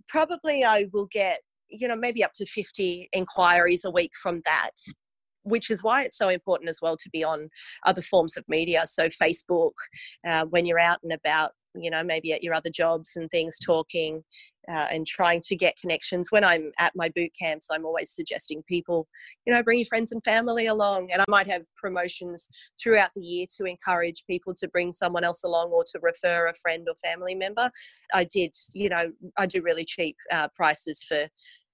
probably 0.07 0.63
i 0.63 0.85
will 0.93 1.07
get 1.07 1.39
you 1.69 1.87
know 1.87 1.95
maybe 1.95 2.23
up 2.23 2.33
to 2.33 2.45
50 2.45 3.09
inquiries 3.13 3.85
a 3.85 3.91
week 3.91 4.11
from 4.21 4.41
that 4.45 4.71
which 5.43 5.71
is 5.71 5.83
why 5.83 6.03
it's 6.03 6.17
so 6.17 6.29
important 6.29 6.69
as 6.69 6.79
well 6.81 6.95
to 6.97 7.09
be 7.11 7.23
on 7.23 7.49
other 7.85 8.01
forms 8.01 8.37
of 8.37 8.43
media 8.47 8.83
so 8.85 9.09
facebook 9.09 9.71
uh, 10.27 10.45
when 10.49 10.65
you're 10.65 10.79
out 10.79 10.99
and 11.03 11.13
about 11.13 11.51
you 11.75 11.89
know 11.89 12.03
maybe 12.03 12.33
at 12.33 12.43
your 12.43 12.53
other 12.53 12.69
jobs 12.69 13.11
and 13.15 13.29
things 13.29 13.57
talking 13.59 14.23
uh, 14.69 14.87
and 14.91 15.07
trying 15.07 15.41
to 15.41 15.55
get 15.55 15.77
connections. 15.77 16.31
When 16.31 16.43
i'm 16.43 16.71
at 16.79 16.93
my 16.95 17.09
boot 17.09 17.31
camps 17.39 17.67
i'm 17.71 17.85
always 17.85 18.11
suggesting 18.11 18.63
people 18.67 19.07
you 19.45 19.53
know 19.53 19.63
bring 19.63 19.79
your 19.79 19.85
friends 19.85 20.11
and 20.11 20.23
family 20.23 20.67
along. 20.67 21.11
And 21.11 21.21
i 21.21 21.25
might 21.27 21.47
have 21.47 21.63
promotions 21.75 22.49
throughout 22.81 23.11
the 23.15 23.21
year 23.21 23.45
to 23.57 23.65
encourage 23.65 24.23
people 24.29 24.53
to 24.55 24.67
bring 24.67 24.91
someone 24.91 25.23
else 25.23 25.43
along 25.43 25.69
or 25.69 25.83
to 25.91 25.99
refer 26.01 26.47
a 26.47 26.53
friend 26.53 26.87
or 26.87 26.95
family 27.03 27.35
member. 27.35 27.69
I 28.13 28.25
did 28.25 28.53
you 28.73 28.89
know 28.89 29.11
i 29.37 29.45
do 29.45 29.61
really 29.61 29.85
cheap 29.85 30.15
uh, 30.31 30.47
prices 30.55 31.03
for 31.07 31.27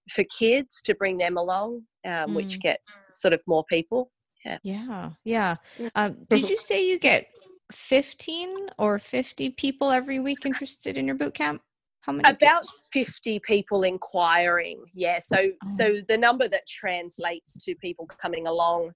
for 0.10 0.24
kids 0.26 0.82
to 0.86 0.96
bring 0.96 1.18
them 1.18 1.38
along 1.38 1.84
um, 2.06 2.32
mm. 2.32 2.34
which 2.36 2.60
gets 2.60 3.06
sort 3.10 3.34
of 3.34 3.42
more 3.48 3.66
people. 3.66 4.12
Yeah. 4.46 4.58
Yeah 4.64 5.12
yeah. 5.24 5.56
Um, 5.96 6.18
did 6.30 6.50
you 6.50 6.58
say 6.58 6.86
you 6.88 7.00
get 7.00 7.28
15 7.72 8.70
or 8.78 9.00
50 9.00 9.50
people 9.52 9.92
every 9.92 10.20
week 10.20 10.46
interested 10.46 10.98
in 10.98 11.06
your 11.06 11.16
boot 11.16 11.34
camp? 11.34 11.62
How 12.02 12.14
many? 12.14 12.30
About 12.30 12.64
people? 12.92 13.06
50 13.06 13.40
people 13.40 13.84
inquiring. 13.84 14.84
Yeah. 14.94 15.20
So 15.20 15.38
oh. 15.38 15.68
so 15.68 15.98
the 16.08 16.18
number 16.18 16.48
that 16.48 16.66
translates 16.68 17.64
to 17.66 17.76
people 17.76 18.06
coming 18.06 18.48
along 18.48 18.92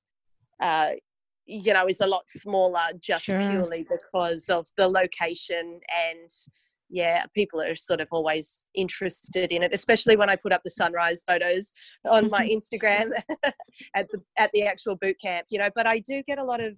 uh, 0.62 0.92
you 1.46 1.74
know, 1.74 1.88
is 1.88 2.02
a 2.02 2.08
lot 2.08 2.30
smaller 2.30 2.80
just 3.00 3.26
sure. 3.26 3.40
purely 3.40 3.86
because 3.90 4.50
of 4.50 4.68
the 4.78 4.88
location 4.88 5.80
and 6.08 6.30
yeah, 6.92 7.24
people 7.34 7.62
are 7.62 7.76
sort 7.76 8.02
of 8.02 8.10
always 8.12 8.66
interested 8.76 9.52
in 9.52 9.64
it, 9.64 9.74
especially 9.74 10.18
when 10.18 10.30
I 10.30 10.36
put 10.36 10.52
up 10.52 10.62
the 10.64 10.70
sunrise 10.70 11.24
photos 11.26 11.74
on 12.08 12.30
my 12.30 12.46
Instagram 12.48 13.12
at 13.96 14.10
the 14.12 14.22
at 14.38 14.52
the 14.54 14.64
actual 14.64 14.96
boot 14.98 15.16
camp, 15.22 15.48
you 15.50 15.58
know. 15.58 15.70
But 15.74 15.88
I 15.88 16.00
do 16.00 16.22
get 16.24 16.38
a 16.38 16.44
lot 16.44 16.62
of 16.62 16.78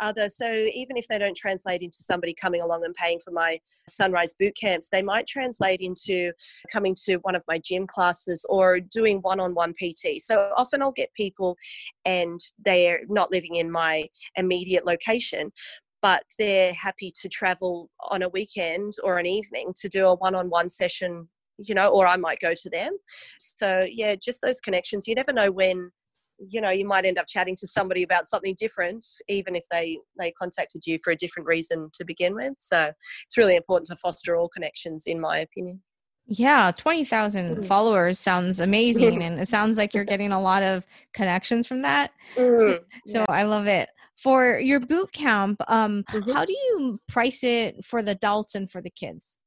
other 0.00 0.28
so 0.28 0.50
even 0.74 0.96
if 0.96 1.06
they 1.08 1.18
don't 1.18 1.36
translate 1.36 1.82
into 1.82 1.98
somebody 1.98 2.34
coming 2.34 2.60
along 2.60 2.84
and 2.84 2.94
paying 2.94 3.20
for 3.20 3.30
my 3.30 3.58
sunrise 3.88 4.34
boot 4.38 4.56
camps, 4.60 4.88
they 4.90 5.02
might 5.02 5.26
translate 5.26 5.80
into 5.80 6.32
coming 6.70 6.94
to 7.04 7.16
one 7.18 7.36
of 7.36 7.42
my 7.46 7.58
gym 7.58 7.86
classes 7.86 8.44
or 8.48 8.80
doing 8.80 9.18
one-on-one 9.18 9.74
PT. 9.74 10.20
So 10.20 10.50
often 10.56 10.82
I'll 10.82 10.90
get 10.92 11.12
people 11.14 11.56
and 12.04 12.40
they're 12.64 13.00
not 13.08 13.30
living 13.30 13.56
in 13.56 13.70
my 13.70 14.08
immediate 14.36 14.86
location, 14.86 15.52
but 16.02 16.24
they're 16.38 16.74
happy 16.74 17.12
to 17.22 17.28
travel 17.28 17.88
on 18.10 18.22
a 18.22 18.28
weekend 18.28 18.92
or 19.04 19.18
an 19.18 19.26
evening 19.26 19.72
to 19.80 19.88
do 19.88 20.06
a 20.06 20.16
one-on-one 20.16 20.68
session 20.68 21.28
you 21.58 21.74
know 21.74 21.88
or 21.88 22.06
i 22.06 22.16
might 22.16 22.40
go 22.40 22.52
to 22.54 22.68
them 22.68 22.96
so 23.38 23.86
yeah 23.90 24.14
just 24.14 24.40
those 24.42 24.60
connections 24.60 25.06
you 25.06 25.14
never 25.14 25.32
know 25.32 25.50
when 25.50 25.90
you 26.38 26.60
know 26.60 26.70
you 26.70 26.86
might 26.86 27.04
end 27.04 27.18
up 27.18 27.26
chatting 27.28 27.54
to 27.54 27.66
somebody 27.66 28.02
about 28.02 28.26
something 28.26 28.54
different 28.58 29.04
even 29.28 29.54
if 29.54 29.64
they 29.70 29.98
they 30.18 30.32
contacted 30.32 30.82
you 30.86 30.98
for 31.04 31.12
a 31.12 31.16
different 31.16 31.46
reason 31.46 31.88
to 31.92 32.04
begin 32.04 32.34
with 32.34 32.54
so 32.58 32.90
it's 33.24 33.38
really 33.38 33.54
important 33.54 33.86
to 33.86 33.96
foster 33.96 34.36
all 34.36 34.48
connections 34.48 35.04
in 35.06 35.20
my 35.20 35.38
opinion 35.38 35.80
yeah, 36.26 36.70
20,000 36.70 37.56
mm. 37.56 37.66
followers 37.66 38.16
sounds 38.16 38.60
amazing. 38.60 39.22
and 39.24 39.40
it 39.40 39.48
sounds 39.48 39.76
like 39.76 39.92
you're 39.92 40.04
getting 40.04 40.30
a 40.30 40.40
lot 40.40 40.62
of 40.62 40.86
connections 41.12 41.66
from 41.66 41.82
that. 41.82 42.12
Mm, 42.36 42.58
so, 42.58 42.78
yeah. 43.06 43.12
so, 43.12 43.24
I 43.28 43.42
love 43.42 43.66
it 43.66 43.88
for 44.16 44.58
your 44.58 44.80
boot 44.80 45.12
camp 45.12 45.60
um, 45.68 46.04
mm-hmm. 46.10 46.30
how 46.30 46.44
do 46.44 46.52
you 46.52 47.00
price 47.08 47.42
it 47.42 47.82
for 47.84 48.02
the 48.02 48.12
adults 48.12 48.54
and 48.54 48.70
for 48.70 48.80
the 48.80 48.90
kids 48.90 49.38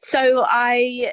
so 0.00 0.44
i 0.46 1.12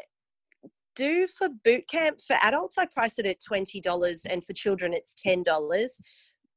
do 0.96 1.28
for 1.28 1.50
boot 1.64 1.88
camp 1.88 2.20
for 2.26 2.36
adults 2.44 2.78
i 2.78 2.86
price 2.86 3.20
it 3.20 3.26
at 3.26 3.38
$20 3.40 4.26
and 4.30 4.44
for 4.44 4.54
children 4.54 4.94
it's 4.94 5.16
$10 5.26 5.46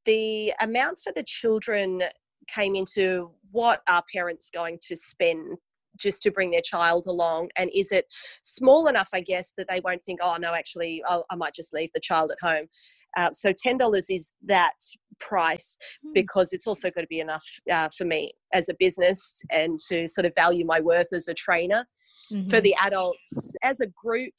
the 0.05 0.53
amount 0.59 0.99
for 0.99 1.13
the 1.15 1.23
children 1.23 2.01
came 2.47 2.75
into 2.75 3.31
what 3.51 3.81
are 3.87 4.03
parents 4.13 4.49
going 4.53 4.77
to 4.81 4.95
spend 4.97 5.57
just 6.03 6.21
to 6.23 6.31
bring 6.31 6.51
their 6.51 6.61
child 6.61 7.05
along 7.07 7.49
and 7.55 7.69
is 7.73 7.91
it 7.91 8.05
small 8.41 8.87
enough 8.87 9.09
i 9.13 9.21
guess 9.21 9.53
that 9.57 9.67
they 9.69 9.79
won't 9.83 10.03
think 10.03 10.19
oh 10.21 10.37
no 10.39 10.53
actually 10.53 11.01
I'll, 11.07 11.25
i 11.29 11.35
might 11.35 11.53
just 11.53 11.73
leave 11.73 11.89
the 11.93 11.99
child 11.99 12.31
at 12.31 12.47
home 12.47 12.67
uh, 13.15 13.29
so 13.31 13.53
$10 13.53 13.79
is 14.09 14.33
that 14.45 14.73
price 15.19 15.77
mm. 16.05 16.13
because 16.13 16.51
it's 16.51 16.65
also 16.67 16.89
going 16.89 17.05
to 17.05 17.09
be 17.09 17.19
enough 17.19 17.45
uh, 17.71 17.89
for 17.95 18.05
me 18.05 18.33
as 18.53 18.69
a 18.69 18.75
business 18.79 19.41
and 19.51 19.79
to 19.87 20.07
sort 20.07 20.25
of 20.25 20.33
value 20.35 20.65
my 20.65 20.79
worth 20.79 21.13
as 21.13 21.27
a 21.27 21.33
trainer 21.33 21.85
mm-hmm. 22.31 22.49
for 22.49 22.59
the 22.59 22.75
adults 22.81 23.55
as 23.63 23.79
a 23.81 23.87
group 23.87 24.33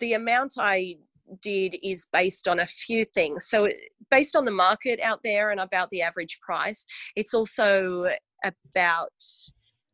the 0.00 0.14
amount 0.14 0.54
i 0.58 0.96
did 1.40 1.76
is 1.82 2.06
based 2.12 2.48
on 2.48 2.60
a 2.60 2.66
few 2.66 3.04
things. 3.04 3.46
So, 3.48 3.68
based 4.10 4.36
on 4.36 4.44
the 4.44 4.50
market 4.50 5.00
out 5.02 5.20
there 5.24 5.50
and 5.50 5.60
about 5.60 5.90
the 5.90 6.02
average 6.02 6.38
price, 6.40 6.84
it's 7.16 7.34
also 7.34 8.06
about 8.44 9.12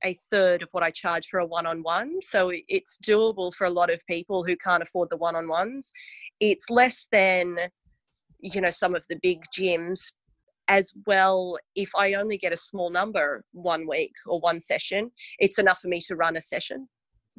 a 0.04 0.16
third 0.30 0.62
of 0.62 0.68
what 0.72 0.82
I 0.82 0.90
charge 0.90 1.26
for 1.28 1.40
a 1.40 1.46
one 1.46 1.66
on 1.66 1.82
one. 1.82 2.20
So, 2.22 2.50
it's 2.68 2.98
doable 3.06 3.52
for 3.52 3.66
a 3.66 3.70
lot 3.70 3.92
of 3.92 4.04
people 4.06 4.44
who 4.44 4.56
can't 4.56 4.82
afford 4.82 5.10
the 5.10 5.16
one 5.16 5.36
on 5.36 5.48
ones. 5.48 5.92
It's 6.40 6.70
less 6.70 7.06
than, 7.12 7.58
you 8.40 8.60
know, 8.60 8.70
some 8.70 8.94
of 8.94 9.04
the 9.08 9.18
big 9.22 9.42
gyms. 9.56 10.00
As 10.68 10.92
well, 11.04 11.56
if 11.74 11.90
I 11.96 12.14
only 12.14 12.38
get 12.38 12.52
a 12.52 12.56
small 12.56 12.90
number 12.90 13.42
one 13.50 13.88
week 13.88 14.12
or 14.24 14.38
one 14.38 14.60
session, 14.60 15.10
it's 15.40 15.58
enough 15.58 15.80
for 15.80 15.88
me 15.88 16.00
to 16.02 16.14
run 16.14 16.36
a 16.36 16.40
session. 16.40 16.88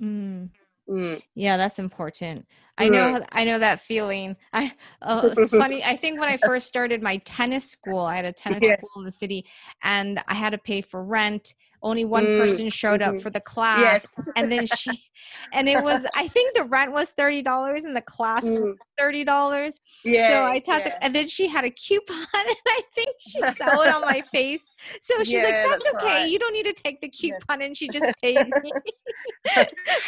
Mm. 0.02 0.50
Mm. 0.90 1.22
Yeah, 1.36 1.58
that's 1.58 1.80
important. 1.80 2.46
I 2.78 2.90
know 2.90 3.22
I 3.32 3.44
know 3.44 3.60
that 3.60 3.82
feeling. 3.82 4.36
I 4.54 4.72
uh, 5.02 5.30
it's 5.38 5.52
funny. 5.52 5.84
I 5.84 5.96
think 5.96 6.20
when 6.20 6.30
I 6.30 6.38
first 6.46 6.68
started 6.68 7.02
my 7.02 7.18
tennis 7.18 7.70
school, 7.70 8.00
I 8.00 8.16
had 8.16 8.26
a 8.26 8.34
tennis 8.34 8.64
yeah. 8.64 8.78
school 8.78 8.90
in 8.98 9.06
the 9.06 9.12
city 9.12 9.46
and 9.84 10.22
I 10.28 10.34
had 10.34 10.52
to 10.52 10.58
pay 10.58 10.82
for 10.82 11.04
rent 11.04 11.54
only 11.84 12.06
one 12.06 12.26
mm, 12.26 12.40
person 12.40 12.70
showed 12.70 13.02
mm-hmm. 13.02 13.16
up 13.16 13.22
for 13.22 13.30
the 13.30 13.40
class 13.40 13.80
yes. 13.80 14.28
and 14.36 14.52
then 14.52 14.66
she 14.66 14.92
and 15.54 15.68
it 15.68 15.82
was 15.82 16.06
i 16.16 16.28
think 16.28 16.56
the 16.56 16.64
rent 16.64 16.92
was 16.92 17.14
$30 17.14 17.84
and 17.84 17.96
the 17.96 18.02
class 18.02 18.46
mm. 18.46 18.62
was 18.62 18.76
$30 19.00 19.80
yeah 20.04 20.30
so 20.30 20.46
i 20.46 20.60
taught 20.60 20.82
yeah. 20.82 20.90
the, 20.90 21.04
and 21.04 21.16
then 21.16 21.28
she 21.28 21.48
had 21.48 21.66
a 21.66 21.72
coupon 21.72 22.16
and 22.36 22.56
i 22.68 22.82
think 22.94 23.16
she 23.20 23.42
saw 23.42 23.82
it 23.82 23.94
on 23.94 24.02
my 24.02 24.22
face 24.34 24.72
so 25.02 25.18
she's 25.20 25.34
yeah, 25.34 25.44
like 25.44 25.54
that's, 25.54 25.86
that's 25.86 25.96
okay 25.96 26.22
right. 26.22 26.30
you 26.30 26.40
don't 26.40 26.54
need 26.54 26.66
to 26.66 26.74
take 26.74 27.00
the 27.02 27.10
coupon 27.10 27.60
yeah. 27.60 27.66
and 27.66 27.78
she 27.78 27.88
just 27.88 28.06
paid 28.22 28.38
me 28.38 28.72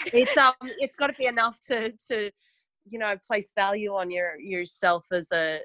it's 0.08 0.38
um 0.38 0.54
it's 0.62 0.96
got 0.96 1.08
to 1.08 1.14
be 1.14 1.26
enough 1.26 1.60
to 1.62 1.92
to 2.08 2.30
you 2.90 3.00
know 3.00 3.16
place 3.26 3.52
value 3.56 3.94
on 3.94 4.12
your 4.12 4.40
yourself 4.40 5.06
as 5.12 5.32
a 5.32 5.60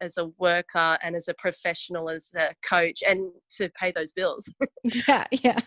as 0.00 0.16
a 0.16 0.26
worker 0.38 0.98
and 1.02 1.16
as 1.16 1.28
a 1.28 1.34
professional 1.34 2.10
as 2.10 2.30
a 2.36 2.54
coach 2.62 3.02
and 3.06 3.30
to 3.56 3.68
pay 3.80 3.92
those 3.92 4.12
bills. 4.12 4.48
Yeah 5.08 5.24
yeah. 5.30 5.58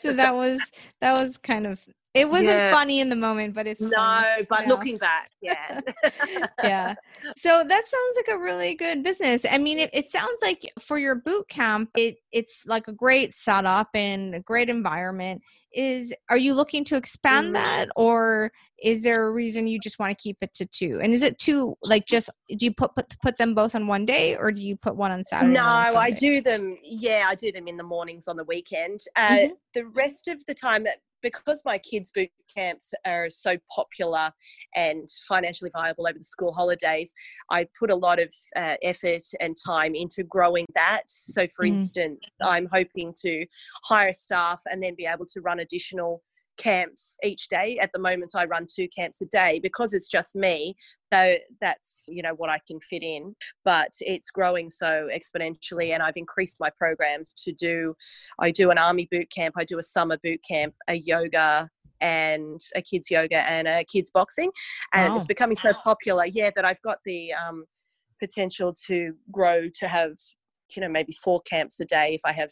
So 0.00 0.14
that 0.14 0.34
was 0.34 0.58
that 1.00 1.12
was 1.12 1.36
kind 1.36 1.66
of 1.66 1.80
it 2.14 2.28
wasn't 2.28 2.50
yeah. 2.50 2.72
funny 2.72 3.00
in 3.00 3.08
the 3.08 3.16
moment 3.16 3.54
but 3.54 3.66
it's 3.66 3.80
no 3.80 3.90
funny, 3.90 4.46
but 4.48 4.66
looking 4.66 4.96
back 4.96 5.30
yeah. 5.42 5.80
Yeah. 6.62 6.94
So 7.36 7.64
that 7.66 7.86
sounds 7.86 8.16
like 8.16 8.28
a 8.28 8.38
really 8.38 8.74
good 8.74 9.02
business. 9.02 9.44
I 9.48 9.58
mean 9.58 9.78
it, 9.78 9.90
it 9.92 10.10
sounds 10.10 10.38
like 10.40 10.70
for 10.80 10.98
your 10.98 11.16
boot 11.16 11.48
camp 11.48 11.90
it 11.96 12.16
it's 12.30 12.64
like 12.66 12.88
a 12.88 12.92
great 12.92 13.34
setup 13.34 13.88
and 13.94 14.34
a 14.34 14.40
great 14.40 14.68
environment. 14.68 15.42
Is 15.74 16.12
are 16.30 16.36
you 16.36 16.54
looking 16.54 16.84
to 16.84 16.96
expand 16.96 17.46
mm-hmm. 17.46 17.54
that 17.54 17.88
or 17.96 18.52
is 18.82 19.02
there 19.02 19.26
a 19.26 19.32
reason 19.32 19.66
you 19.66 19.78
just 19.80 19.98
want 19.98 20.16
to 20.16 20.22
keep 20.22 20.36
it 20.42 20.52
to 20.54 20.66
two? 20.66 21.00
And 21.02 21.12
is 21.12 21.22
it 21.22 21.38
two 21.38 21.76
like 21.82 22.06
just 22.06 22.30
do 22.48 22.66
you 22.66 22.72
put 22.72 22.94
put, 22.94 23.14
put 23.22 23.36
them 23.36 23.54
both 23.54 23.74
on 23.74 23.86
one 23.86 24.04
day 24.04 24.36
or 24.36 24.52
do 24.52 24.62
you 24.62 24.76
put 24.76 24.96
one 24.96 25.10
on 25.10 25.24
saturday 25.24 25.54
no 25.54 25.64
i 25.64 26.10
do 26.10 26.40
them 26.40 26.76
yeah 26.82 27.26
i 27.28 27.34
do 27.34 27.50
them 27.52 27.68
in 27.68 27.76
the 27.76 27.82
mornings 27.82 28.28
on 28.28 28.36
the 28.36 28.44
weekend. 28.44 29.00
Uh, 29.16 29.28
mm-hmm. 29.28 29.52
the 29.74 29.86
rest 29.86 30.28
of 30.28 30.44
the 30.46 30.54
time 30.54 30.84
because 31.22 31.62
my 31.64 31.78
kids' 31.78 32.10
boot 32.14 32.30
camps 32.54 32.92
are 33.06 33.30
so 33.30 33.56
popular 33.74 34.30
and 34.74 35.08
financially 35.28 35.70
viable 35.72 36.06
over 36.06 36.18
the 36.18 36.24
school 36.24 36.52
holidays, 36.52 37.14
I 37.50 37.66
put 37.78 37.90
a 37.90 37.94
lot 37.94 38.20
of 38.20 38.32
uh, 38.56 38.74
effort 38.82 39.22
and 39.40 39.56
time 39.64 39.94
into 39.94 40.22
growing 40.24 40.66
that. 40.74 41.02
So, 41.06 41.46
for 41.54 41.64
mm. 41.64 41.70
instance, 41.70 42.26
I'm 42.42 42.68
hoping 42.70 43.14
to 43.22 43.46
hire 43.84 44.12
staff 44.12 44.60
and 44.70 44.82
then 44.82 44.94
be 44.96 45.06
able 45.06 45.26
to 45.26 45.40
run 45.40 45.60
additional 45.60 46.22
camps 46.56 47.16
each 47.22 47.48
day. 47.48 47.78
At 47.80 47.90
the 47.92 47.98
moment 47.98 48.32
i 48.36 48.44
run 48.44 48.66
two 48.72 48.88
camps 48.88 49.20
a 49.20 49.26
day. 49.26 49.60
Because 49.62 49.92
it's 49.92 50.08
just 50.08 50.34
me 50.34 50.74
though 51.10 51.36
that's 51.60 52.06
you 52.08 52.22
know 52.22 52.34
what 52.36 52.50
i 52.50 52.58
can 52.66 52.80
fit 52.80 53.02
in. 53.02 53.34
But 53.64 53.90
it's 54.00 54.30
growing 54.30 54.70
so 54.70 55.08
exponentially 55.12 55.92
and 55.92 56.02
i've 56.02 56.16
increased 56.16 56.58
my 56.60 56.70
programs 56.76 57.32
to 57.44 57.52
do 57.52 57.94
i 58.38 58.50
do 58.50 58.70
an 58.70 58.78
army 58.78 59.08
boot 59.10 59.30
camp 59.30 59.54
i 59.58 59.64
do 59.64 59.78
a 59.78 59.82
summer 59.82 60.18
boot 60.22 60.40
camp 60.48 60.74
a 60.88 60.94
yoga 60.94 61.68
and 62.00 62.60
a 62.74 62.82
kids 62.82 63.10
yoga 63.10 63.48
and 63.48 63.68
a 63.68 63.84
kids 63.84 64.10
boxing. 64.10 64.50
And 64.92 65.10
wow. 65.10 65.16
it's 65.16 65.26
becoming 65.26 65.56
so 65.56 65.72
popular 65.72 66.26
yeah 66.26 66.50
that 66.56 66.64
i've 66.64 66.82
got 66.82 66.98
the 67.04 67.32
um, 67.32 67.64
potential 68.20 68.74
to 68.86 69.14
grow 69.30 69.68
to 69.80 69.88
have 69.88 70.12
you 70.76 70.82
know 70.82 70.88
maybe 70.88 71.12
four 71.12 71.40
camps 71.42 71.80
a 71.80 71.84
day 71.84 72.14
if 72.14 72.20
i 72.24 72.32
have 72.32 72.50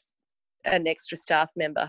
an 0.64 0.86
extra 0.86 1.16
staff 1.16 1.50
member 1.56 1.88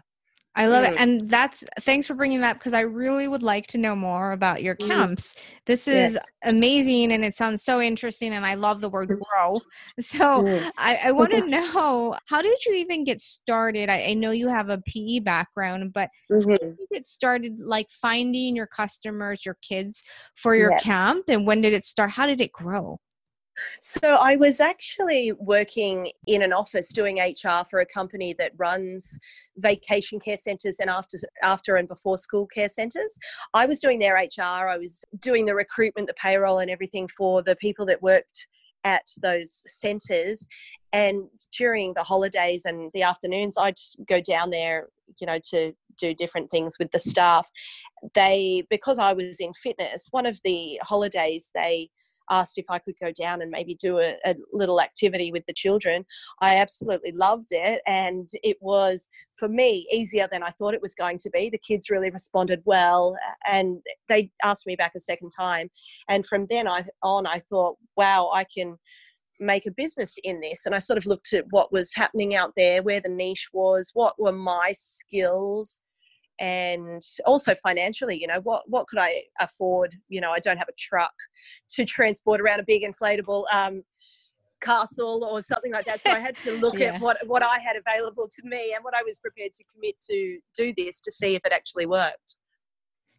I 0.55 0.67
love 0.67 0.85
mm. 0.85 0.91
it. 0.91 0.97
And 0.97 1.29
that's 1.29 1.63
thanks 1.81 2.05
for 2.05 2.13
bringing 2.13 2.41
that 2.41 2.59
because 2.59 2.73
I 2.73 2.81
really 2.81 3.27
would 3.27 3.43
like 3.43 3.67
to 3.67 3.77
know 3.77 3.95
more 3.95 4.33
about 4.33 4.61
your 4.61 4.75
mm. 4.75 4.87
camps. 4.87 5.33
Mm. 5.33 5.37
This 5.65 5.87
is 5.87 6.13
yes. 6.13 6.31
amazing 6.43 7.13
and 7.13 7.23
it 7.23 7.35
sounds 7.35 7.63
so 7.63 7.79
interesting. 7.79 8.33
And 8.33 8.45
I 8.45 8.55
love 8.55 8.81
the 8.81 8.89
word 8.89 9.09
mm. 9.09 9.19
grow. 9.19 9.61
So 9.99 10.43
mm. 10.43 10.71
I, 10.77 10.99
I 11.05 11.11
want 11.11 11.31
to 11.31 11.47
know 11.47 12.15
how 12.25 12.41
did 12.41 12.65
you 12.65 12.73
even 12.73 13.03
get 13.03 13.21
started? 13.21 13.89
I, 13.89 14.07
I 14.09 14.13
know 14.13 14.31
you 14.31 14.49
have 14.49 14.69
a 14.69 14.81
PE 14.85 15.19
background, 15.19 15.93
but 15.93 16.09
mm-hmm. 16.31 16.51
how 16.51 16.57
did 16.57 16.77
you 16.79 16.87
get 16.91 17.07
started 17.07 17.59
like 17.59 17.89
finding 17.89 18.55
your 18.55 18.67
customers, 18.67 19.45
your 19.45 19.57
kids 19.61 20.03
for 20.35 20.55
your 20.55 20.71
yes. 20.71 20.83
camp? 20.83 21.25
And 21.29 21.47
when 21.47 21.61
did 21.61 21.73
it 21.73 21.85
start? 21.85 22.11
How 22.11 22.25
did 22.25 22.41
it 22.41 22.51
grow? 22.51 22.99
So 23.81 23.99
I 24.01 24.35
was 24.35 24.59
actually 24.59 25.33
working 25.33 26.11
in 26.27 26.41
an 26.41 26.53
office 26.53 26.89
doing 26.89 27.19
HR 27.19 27.65
for 27.69 27.79
a 27.79 27.85
company 27.85 28.33
that 28.39 28.53
runs 28.57 29.19
vacation 29.57 30.19
care 30.19 30.37
centres 30.37 30.77
and 30.79 30.89
after 30.89 31.17
after 31.43 31.75
and 31.75 31.87
before 31.87 32.17
school 32.17 32.47
care 32.47 32.69
centres. 32.69 33.17
I 33.53 33.65
was 33.65 33.79
doing 33.79 33.99
their 33.99 34.15
HR. 34.15 34.69
I 34.69 34.77
was 34.77 35.03
doing 35.19 35.45
the 35.45 35.55
recruitment, 35.55 36.07
the 36.07 36.13
payroll, 36.13 36.59
and 36.59 36.71
everything 36.71 37.07
for 37.17 37.41
the 37.43 37.55
people 37.55 37.85
that 37.87 38.01
worked 38.01 38.47
at 38.83 39.03
those 39.21 39.63
centres. 39.67 40.47
And 40.93 41.23
during 41.57 41.93
the 41.93 42.03
holidays 42.03 42.65
and 42.65 42.91
the 42.93 43.03
afternoons, 43.03 43.57
I'd 43.57 43.77
go 44.07 44.19
down 44.19 44.49
there, 44.49 44.87
you 45.19 45.27
know, 45.27 45.39
to 45.51 45.73
do 45.97 46.13
different 46.13 46.49
things 46.49 46.77
with 46.79 46.91
the 46.91 46.99
staff. 46.99 47.49
They, 48.13 48.63
because 48.69 48.97
I 48.97 49.13
was 49.13 49.39
in 49.39 49.53
fitness, 49.53 50.07
one 50.11 50.25
of 50.25 50.39
the 50.43 50.79
holidays 50.83 51.51
they 51.53 51.89
asked 52.31 52.57
if 52.57 52.65
I 52.69 52.79
could 52.79 52.95
go 52.99 53.11
down 53.11 53.41
and 53.41 53.51
maybe 53.51 53.75
do 53.75 53.99
a, 53.99 54.15
a 54.25 54.35
little 54.51 54.81
activity 54.81 55.31
with 55.31 55.45
the 55.45 55.53
children. 55.53 56.05
I 56.41 56.55
absolutely 56.55 57.11
loved 57.11 57.49
it. 57.51 57.81
And 57.85 58.29
it 58.41 58.57
was, 58.61 59.09
for 59.37 59.47
me, 59.47 59.87
easier 59.91 60.27
than 60.31 60.41
I 60.41 60.49
thought 60.49 60.73
it 60.73 60.81
was 60.81 60.95
going 60.95 61.19
to 61.19 61.29
be. 61.29 61.49
The 61.49 61.57
kids 61.59 61.89
really 61.89 62.09
responded 62.09 62.61
well 62.65 63.17
and 63.45 63.81
they 64.09 64.31
asked 64.43 64.65
me 64.65 64.75
back 64.75 64.93
a 64.95 64.99
second 64.99 65.31
time. 65.37 65.69
And 66.07 66.25
from 66.25 66.47
then 66.49 66.67
on, 67.03 67.27
I 67.27 67.39
thought, 67.39 67.77
wow, 67.95 68.31
I 68.33 68.45
can 68.45 68.77
make 69.39 69.65
a 69.65 69.71
business 69.71 70.17
in 70.23 70.39
this 70.39 70.67
and 70.67 70.75
i 70.75 70.77
sort 70.77 70.99
of 70.99 71.07
looked 71.07 71.33
at 71.33 71.45
what 71.49 71.71
was 71.71 71.95
happening 71.95 72.35
out 72.35 72.53
there 72.55 72.83
where 72.83 72.99
the 72.99 73.09
niche 73.09 73.49
was 73.51 73.89
what 73.95 74.13
were 74.19 74.31
my 74.31 74.71
skills 74.71 75.81
and 76.41 77.03
also 77.27 77.55
financially 77.61 78.19
you 78.19 78.25
know 78.25 78.41
what 78.41 78.63
what 78.67 78.87
could 78.87 78.99
i 78.99 79.21
afford 79.39 79.95
you 80.09 80.19
know 80.19 80.31
i 80.31 80.39
don't 80.39 80.57
have 80.57 80.67
a 80.67 80.73
truck 80.77 81.13
to 81.69 81.85
transport 81.85 82.41
around 82.41 82.59
a 82.59 82.63
big 82.63 82.83
inflatable 82.83 83.45
um, 83.53 83.83
castle 84.59 85.23
or 85.23 85.41
something 85.41 85.71
like 85.71 85.85
that 85.85 86.01
so 86.01 86.09
i 86.09 86.19
had 86.19 86.35
to 86.35 86.51
look 86.59 86.77
yeah. 86.77 86.95
at 86.95 87.01
what 87.01 87.17
what 87.27 87.43
i 87.43 87.59
had 87.59 87.75
available 87.75 88.27
to 88.27 88.41
me 88.43 88.73
and 88.75 88.83
what 88.83 88.95
i 88.95 89.03
was 89.03 89.19
prepared 89.19 89.51
to 89.53 89.63
commit 89.73 89.95
to 90.01 90.39
do 90.57 90.73
this 90.75 90.99
to 90.99 91.11
see 91.11 91.35
if 91.35 91.45
it 91.45 91.53
actually 91.53 91.85
worked 91.85 92.35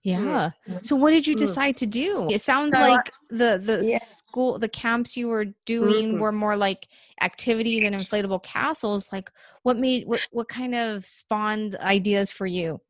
yeah. 0.04 0.50
Mm. 0.68 0.84
So 0.84 0.96
what 0.96 1.12
did 1.12 1.28
you 1.28 1.36
mm. 1.36 1.38
decide 1.38 1.76
to 1.76 1.86
do? 1.86 2.26
It 2.28 2.40
sounds 2.40 2.74
so, 2.74 2.80
like 2.80 3.12
the 3.30 3.56
the 3.62 3.86
yeah. 3.86 3.98
school 3.98 4.58
the 4.58 4.68
camps 4.68 5.16
you 5.16 5.28
were 5.28 5.46
doing 5.64 6.14
mm-hmm. 6.14 6.20
were 6.20 6.32
more 6.32 6.56
like 6.56 6.88
activities 7.20 7.84
and 7.84 7.94
inflatable 7.94 8.42
castles. 8.42 9.12
Like 9.12 9.30
what 9.62 9.78
made 9.78 10.08
what 10.08 10.26
what 10.32 10.48
kind 10.48 10.74
of 10.74 11.06
spawned 11.06 11.76
ideas 11.76 12.32
for 12.32 12.46
you? 12.46 12.80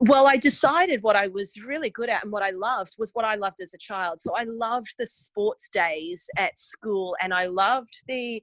Well, 0.00 0.26
I 0.26 0.36
decided 0.36 1.02
what 1.02 1.16
I 1.16 1.28
was 1.28 1.54
really 1.64 1.90
good 1.90 2.08
at 2.08 2.22
and 2.22 2.32
what 2.32 2.42
I 2.42 2.50
loved 2.50 2.94
was 2.98 3.10
what 3.12 3.24
I 3.24 3.36
loved 3.36 3.60
as 3.62 3.74
a 3.74 3.78
child. 3.78 4.20
So 4.20 4.34
I 4.36 4.44
loved 4.44 4.94
the 4.98 5.06
sports 5.06 5.68
days 5.72 6.26
at 6.36 6.58
school 6.58 7.16
and 7.22 7.32
I 7.32 7.46
loved 7.46 8.02
the 8.08 8.42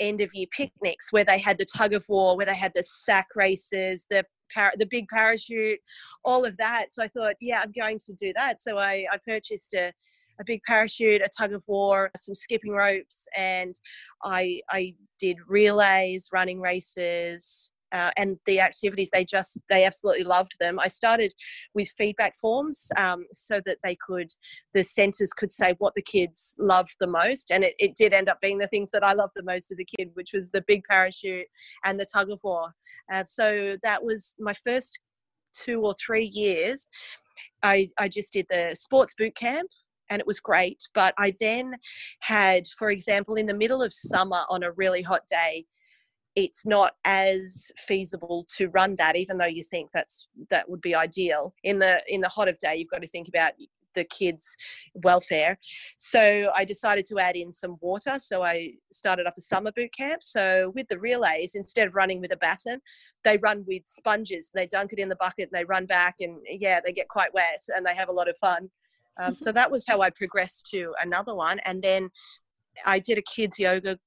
end 0.00 0.20
of 0.20 0.34
year 0.34 0.46
picnics 0.50 1.12
where 1.12 1.24
they 1.24 1.38
had 1.38 1.58
the 1.58 1.66
tug 1.76 1.92
of 1.92 2.04
war, 2.08 2.36
where 2.36 2.46
they 2.46 2.54
had 2.54 2.72
the 2.74 2.82
sack 2.82 3.28
races, 3.34 4.04
the 4.10 4.24
par- 4.54 4.74
the 4.78 4.86
big 4.86 5.08
parachute, 5.08 5.78
all 6.24 6.44
of 6.44 6.56
that. 6.58 6.86
So 6.92 7.02
I 7.02 7.08
thought, 7.08 7.34
yeah, 7.40 7.62
I'm 7.62 7.72
going 7.72 7.98
to 8.06 8.12
do 8.14 8.32
that. 8.36 8.60
So 8.60 8.78
I, 8.78 9.06
I 9.10 9.18
purchased 9.26 9.74
a, 9.74 9.92
a 10.40 10.44
big 10.44 10.60
parachute, 10.66 11.22
a 11.22 11.28
tug 11.36 11.52
of 11.52 11.62
war, 11.66 12.10
some 12.16 12.34
skipping 12.34 12.72
ropes, 12.72 13.26
and 13.36 13.74
I 14.24 14.60
I 14.70 14.94
did 15.20 15.36
relays, 15.46 16.28
running 16.32 16.60
races, 16.60 17.70
uh, 17.92 18.10
and 18.16 18.38
the 18.46 18.60
activities 18.60 19.10
they 19.12 19.24
just 19.24 19.58
they 19.68 19.84
absolutely 19.84 20.24
loved 20.24 20.52
them 20.58 20.78
i 20.78 20.88
started 20.88 21.32
with 21.74 21.88
feedback 21.96 22.36
forms 22.36 22.88
um, 22.96 23.24
so 23.32 23.60
that 23.64 23.78
they 23.82 23.96
could 23.96 24.28
the 24.74 24.82
centers 24.82 25.32
could 25.32 25.50
say 25.50 25.74
what 25.78 25.94
the 25.94 26.02
kids 26.02 26.56
loved 26.58 26.94
the 27.00 27.06
most 27.06 27.50
and 27.50 27.64
it, 27.64 27.74
it 27.78 27.94
did 27.94 28.12
end 28.12 28.28
up 28.28 28.40
being 28.40 28.58
the 28.58 28.66
things 28.68 28.90
that 28.92 29.04
i 29.04 29.12
loved 29.12 29.32
the 29.36 29.42
most 29.42 29.70
as 29.70 29.78
a 29.78 29.96
kid 29.96 30.10
which 30.14 30.32
was 30.32 30.50
the 30.50 30.64
big 30.66 30.82
parachute 30.88 31.46
and 31.84 31.98
the 31.98 32.06
tug 32.06 32.30
of 32.30 32.40
war 32.42 32.72
uh, 33.12 33.24
so 33.24 33.76
that 33.82 34.02
was 34.02 34.34
my 34.38 34.52
first 34.52 35.00
two 35.54 35.80
or 35.80 35.94
three 35.94 36.30
years 36.32 36.88
I, 37.62 37.90
I 37.98 38.08
just 38.08 38.32
did 38.32 38.46
the 38.50 38.74
sports 38.74 39.14
boot 39.16 39.34
camp 39.34 39.70
and 40.10 40.20
it 40.20 40.26
was 40.26 40.40
great. 40.40 40.82
But 40.94 41.14
I 41.18 41.32
then 41.40 41.74
had, 42.20 42.66
for 42.78 42.90
example, 42.90 43.36
in 43.36 43.46
the 43.46 43.54
middle 43.54 43.82
of 43.82 43.92
summer 43.92 44.40
on 44.50 44.62
a 44.62 44.72
really 44.72 45.02
hot 45.02 45.22
day, 45.28 45.64
it's 46.34 46.64
not 46.64 46.92
as 47.04 47.70
feasible 47.86 48.46
to 48.56 48.68
run 48.68 48.96
that 48.96 49.16
even 49.16 49.36
though 49.36 49.44
you 49.44 49.62
think 49.62 49.90
that's 49.92 50.28
that 50.48 50.68
would 50.68 50.80
be 50.80 50.94
ideal 50.94 51.54
in 51.62 51.78
the 51.78 52.00
in 52.08 52.20
the 52.20 52.28
hot 52.28 52.48
of 52.48 52.56
day 52.58 52.74
you've 52.76 52.90
got 52.90 53.02
to 53.02 53.08
think 53.08 53.28
about 53.28 53.52
the 53.94 54.04
kids' 54.04 54.56
welfare. 54.94 55.58
So 55.96 56.50
I 56.54 56.64
decided 56.64 57.04
to 57.06 57.18
add 57.18 57.36
in 57.36 57.52
some 57.52 57.76
water. 57.80 58.14
So 58.18 58.42
I 58.42 58.72
started 58.90 59.26
up 59.26 59.34
a 59.36 59.40
summer 59.40 59.72
boot 59.72 59.92
camp. 59.92 60.22
So 60.22 60.72
with 60.74 60.88
the 60.88 60.98
relays, 60.98 61.54
instead 61.54 61.88
of 61.88 61.94
running 61.94 62.20
with 62.20 62.32
a 62.32 62.36
baton, 62.36 62.80
they 63.24 63.38
run 63.38 63.64
with 63.66 63.82
sponges. 63.86 64.50
They 64.54 64.66
dunk 64.66 64.92
it 64.92 64.98
in 64.98 65.08
the 65.08 65.16
bucket 65.16 65.50
and 65.52 65.60
they 65.60 65.64
run 65.64 65.86
back, 65.86 66.16
and 66.20 66.38
yeah, 66.48 66.80
they 66.84 66.92
get 66.92 67.08
quite 67.08 67.34
wet 67.34 67.62
and 67.74 67.84
they 67.84 67.94
have 67.94 68.08
a 68.08 68.12
lot 68.12 68.28
of 68.28 68.36
fun. 68.38 68.70
Um, 69.20 69.34
so 69.34 69.52
that 69.52 69.70
was 69.70 69.84
how 69.86 70.00
I 70.00 70.10
progressed 70.10 70.66
to 70.70 70.94
another 71.02 71.34
one. 71.34 71.58
And 71.66 71.82
then 71.82 72.10
I 72.86 72.98
did 72.98 73.18
a 73.18 73.22
kids 73.22 73.58
yoga 73.58 73.98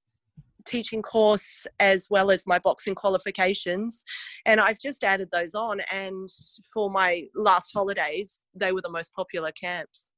teaching 0.65 1.01
course 1.01 1.65
as 1.79 2.07
well 2.09 2.31
as 2.31 2.45
my 2.45 2.59
boxing 2.59 2.95
qualifications. 2.95 4.03
And 4.45 4.59
I've 4.59 4.79
just 4.79 5.03
added 5.03 5.29
those 5.31 5.55
on. 5.55 5.81
And 5.91 6.29
for 6.73 6.89
my 6.89 7.23
last 7.35 7.71
holidays, 7.73 8.43
they 8.53 8.71
were 8.71 8.81
the 8.81 8.89
most 8.89 9.13
popular 9.13 9.51
camps. 9.51 10.11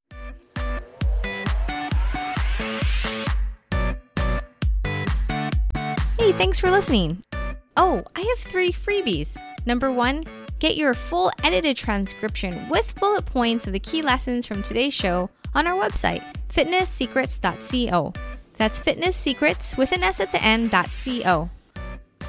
Hey, 6.18 6.34
thanks 6.34 6.60
for 6.60 6.72
listening. 6.72 7.24
Oh, 7.78 8.04
I 8.16 8.22
have 8.22 8.40
three 8.40 8.72
freebies. 8.72 9.38
Number 9.66 9.92
one, 9.92 10.26
get 10.60 10.76
your 10.76 10.94
full 10.94 11.32
edited 11.44 11.78
transcription 11.78 12.68
with 12.70 12.96
bullet 12.96 13.26
points 13.26 13.68
of 13.68 13.74
the 13.74 13.80
key 13.80 14.02
lessons 14.02 14.46
from 14.46 14.64
today's 14.64 14.94
show 14.94 15.30
on 15.54 15.68
our 15.68 15.80
website, 15.80 16.24
fitnesssecrets.co. 16.50 18.14
That's 18.58 18.80
fitness 18.80 19.16
secrets 19.16 19.78
with 19.78 19.92
an 19.92 20.04
S 20.04 20.20
at 20.20 20.32
the 20.32 20.44
end. 20.44 20.72
.co. 20.72 21.50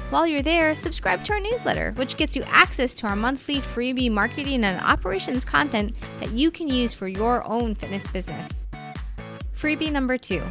While 0.09 0.25
you're 0.25 0.41
there, 0.41 0.73
subscribe 0.73 1.23
to 1.25 1.33
our 1.33 1.39
newsletter, 1.39 1.91
which 1.91 2.17
gets 2.17 2.35
you 2.35 2.43
access 2.47 2.95
to 2.95 3.07
our 3.07 3.15
monthly 3.15 3.57
freebie 3.57 4.11
marketing 4.11 4.63
and 4.63 4.81
operations 4.81 5.45
content 5.45 5.95
that 6.19 6.31
you 6.31 6.49
can 6.49 6.67
use 6.67 6.93
for 6.93 7.07
your 7.07 7.43
own 7.45 7.75
fitness 7.75 8.07
business. 8.07 8.47
Freebie 9.55 9.91
number 9.91 10.17
two. 10.17 10.41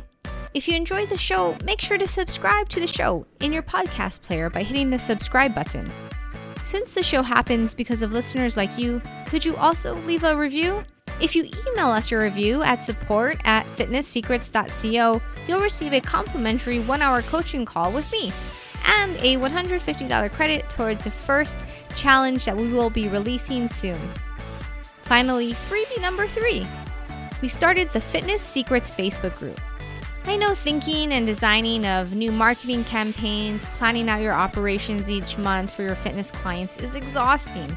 If 0.54 0.68
you 0.68 0.76
enjoyed 0.76 1.08
the 1.08 1.16
show, 1.16 1.56
make 1.64 1.80
sure 1.80 1.98
to 1.98 2.06
subscribe 2.06 2.68
to 2.70 2.80
the 2.80 2.86
show 2.86 3.26
in 3.40 3.52
your 3.52 3.62
podcast 3.62 4.22
player 4.22 4.48
by 4.48 4.62
hitting 4.62 4.90
the 4.90 4.98
subscribe 4.98 5.54
button. 5.54 5.92
Since 6.64 6.94
the 6.94 7.02
show 7.02 7.22
happens 7.22 7.74
because 7.74 8.02
of 8.02 8.12
listeners 8.12 8.56
like 8.56 8.78
you, 8.78 9.02
could 9.26 9.44
you 9.44 9.56
also 9.56 9.94
leave 10.02 10.22
a 10.22 10.36
review? 10.36 10.84
If 11.20 11.34
you 11.34 11.50
email 11.66 11.88
us 11.88 12.10
your 12.10 12.22
review 12.22 12.62
at 12.62 12.84
support 12.84 13.40
at 13.44 13.66
fitnesssecrets.co, 13.66 15.22
you'll 15.48 15.60
receive 15.60 15.92
a 15.92 16.00
complimentary 16.00 16.78
one 16.78 17.02
hour 17.02 17.22
coaching 17.22 17.64
call 17.64 17.90
with 17.90 18.10
me 18.12 18.32
and 18.84 19.16
a 19.16 19.36
$150 19.36 20.32
credit 20.32 20.70
towards 20.70 21.04
the 21.04 21.10
first 21.10 21.58
challenge 21.96 22.44
that 22.44 22.56
we 22.56 22.72
will 22.72 22.90
be 22.90 23.08
releasing 23.08 23.68
soon. 23.68 24.00
Finally, 25.02 25.54
freebie 25.54 26.00
number 26.00 26.26
three. 26.26 26.66
We 27.42 27.48
started 27.48 27.88
the 27.90 28.00
Fitness 28.00 28.42
Secrets 28.42 28.90
Facebook 28.90 29.36
group. 29.38 29.60
I 30.24 30.36
know 30.36 30.54
thinking 30.54 31.12
and 31.12 31.26
designing 31.26 31.86
of 31.86 32.14
new 32.14 32.30
marketing 32.30 32.84
campaigns, 32.84 33.64
planning 33.76 34.08
out 34.08 34.20
your 34.20 34.34
operations 34.34 35.10
each 35.10 35.38
month 35.38 35.72
for 35.72 35.82
your 35.82 35.94
fitness 35.94 36.30
clients 36.30 36.76
is 36.76 36.94
exhausting. 36.94 37.76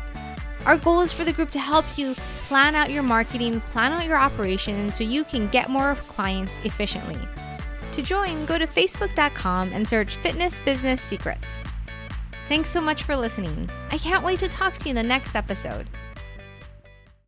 Our 0.66 0.78
goal 0.78 1.02
is 1.02 1.12
for 1.12 1.24
the 1.24 1.34
group 1.34 1.50
to 1.52 1.60
help 1.60 1.86
you 1.98 2.14
plan 2.48 2.76
out 2.76 2.92
your 2.92 3.04
marketing, 3.04 3.62
plan 3.72 3.92
out 3.92 4.06
your 4.06 4.18
operations 4.18 4.96
so 4.96 5.04
you 5.04 5.24
can 5.24 5.48
get 5.50 5.70
more 5.70 5.96
clients 6.08 6.52
efficiently. 6.64 7.20
To 7.94 8.02
join, 8.02 8.46
go 8.46 8.58
to 8.58 8.68
facebook.com 8.68 9.74
and 9.74 9.88
search 9.88 10.16
Fitness 10.18 10.60
Business 10.60 11.02
Secrets. 11.02 11.48
Thanks 12.48 12.70
so 12.70 12.82
much 12.82 13.04
for 13.04 13.16
listening. 13.16 13.70
I 13.92 13.98
can't 13.98 14.24
wait 14.24 14.40
to 14.40 14.48
talk 14.48 14.78
to 14.80 14.86
you 14.86 14.92
in 14.92 14.96
the 14.96 15.04
next 15.04 15.36
episode. 15.36 15.88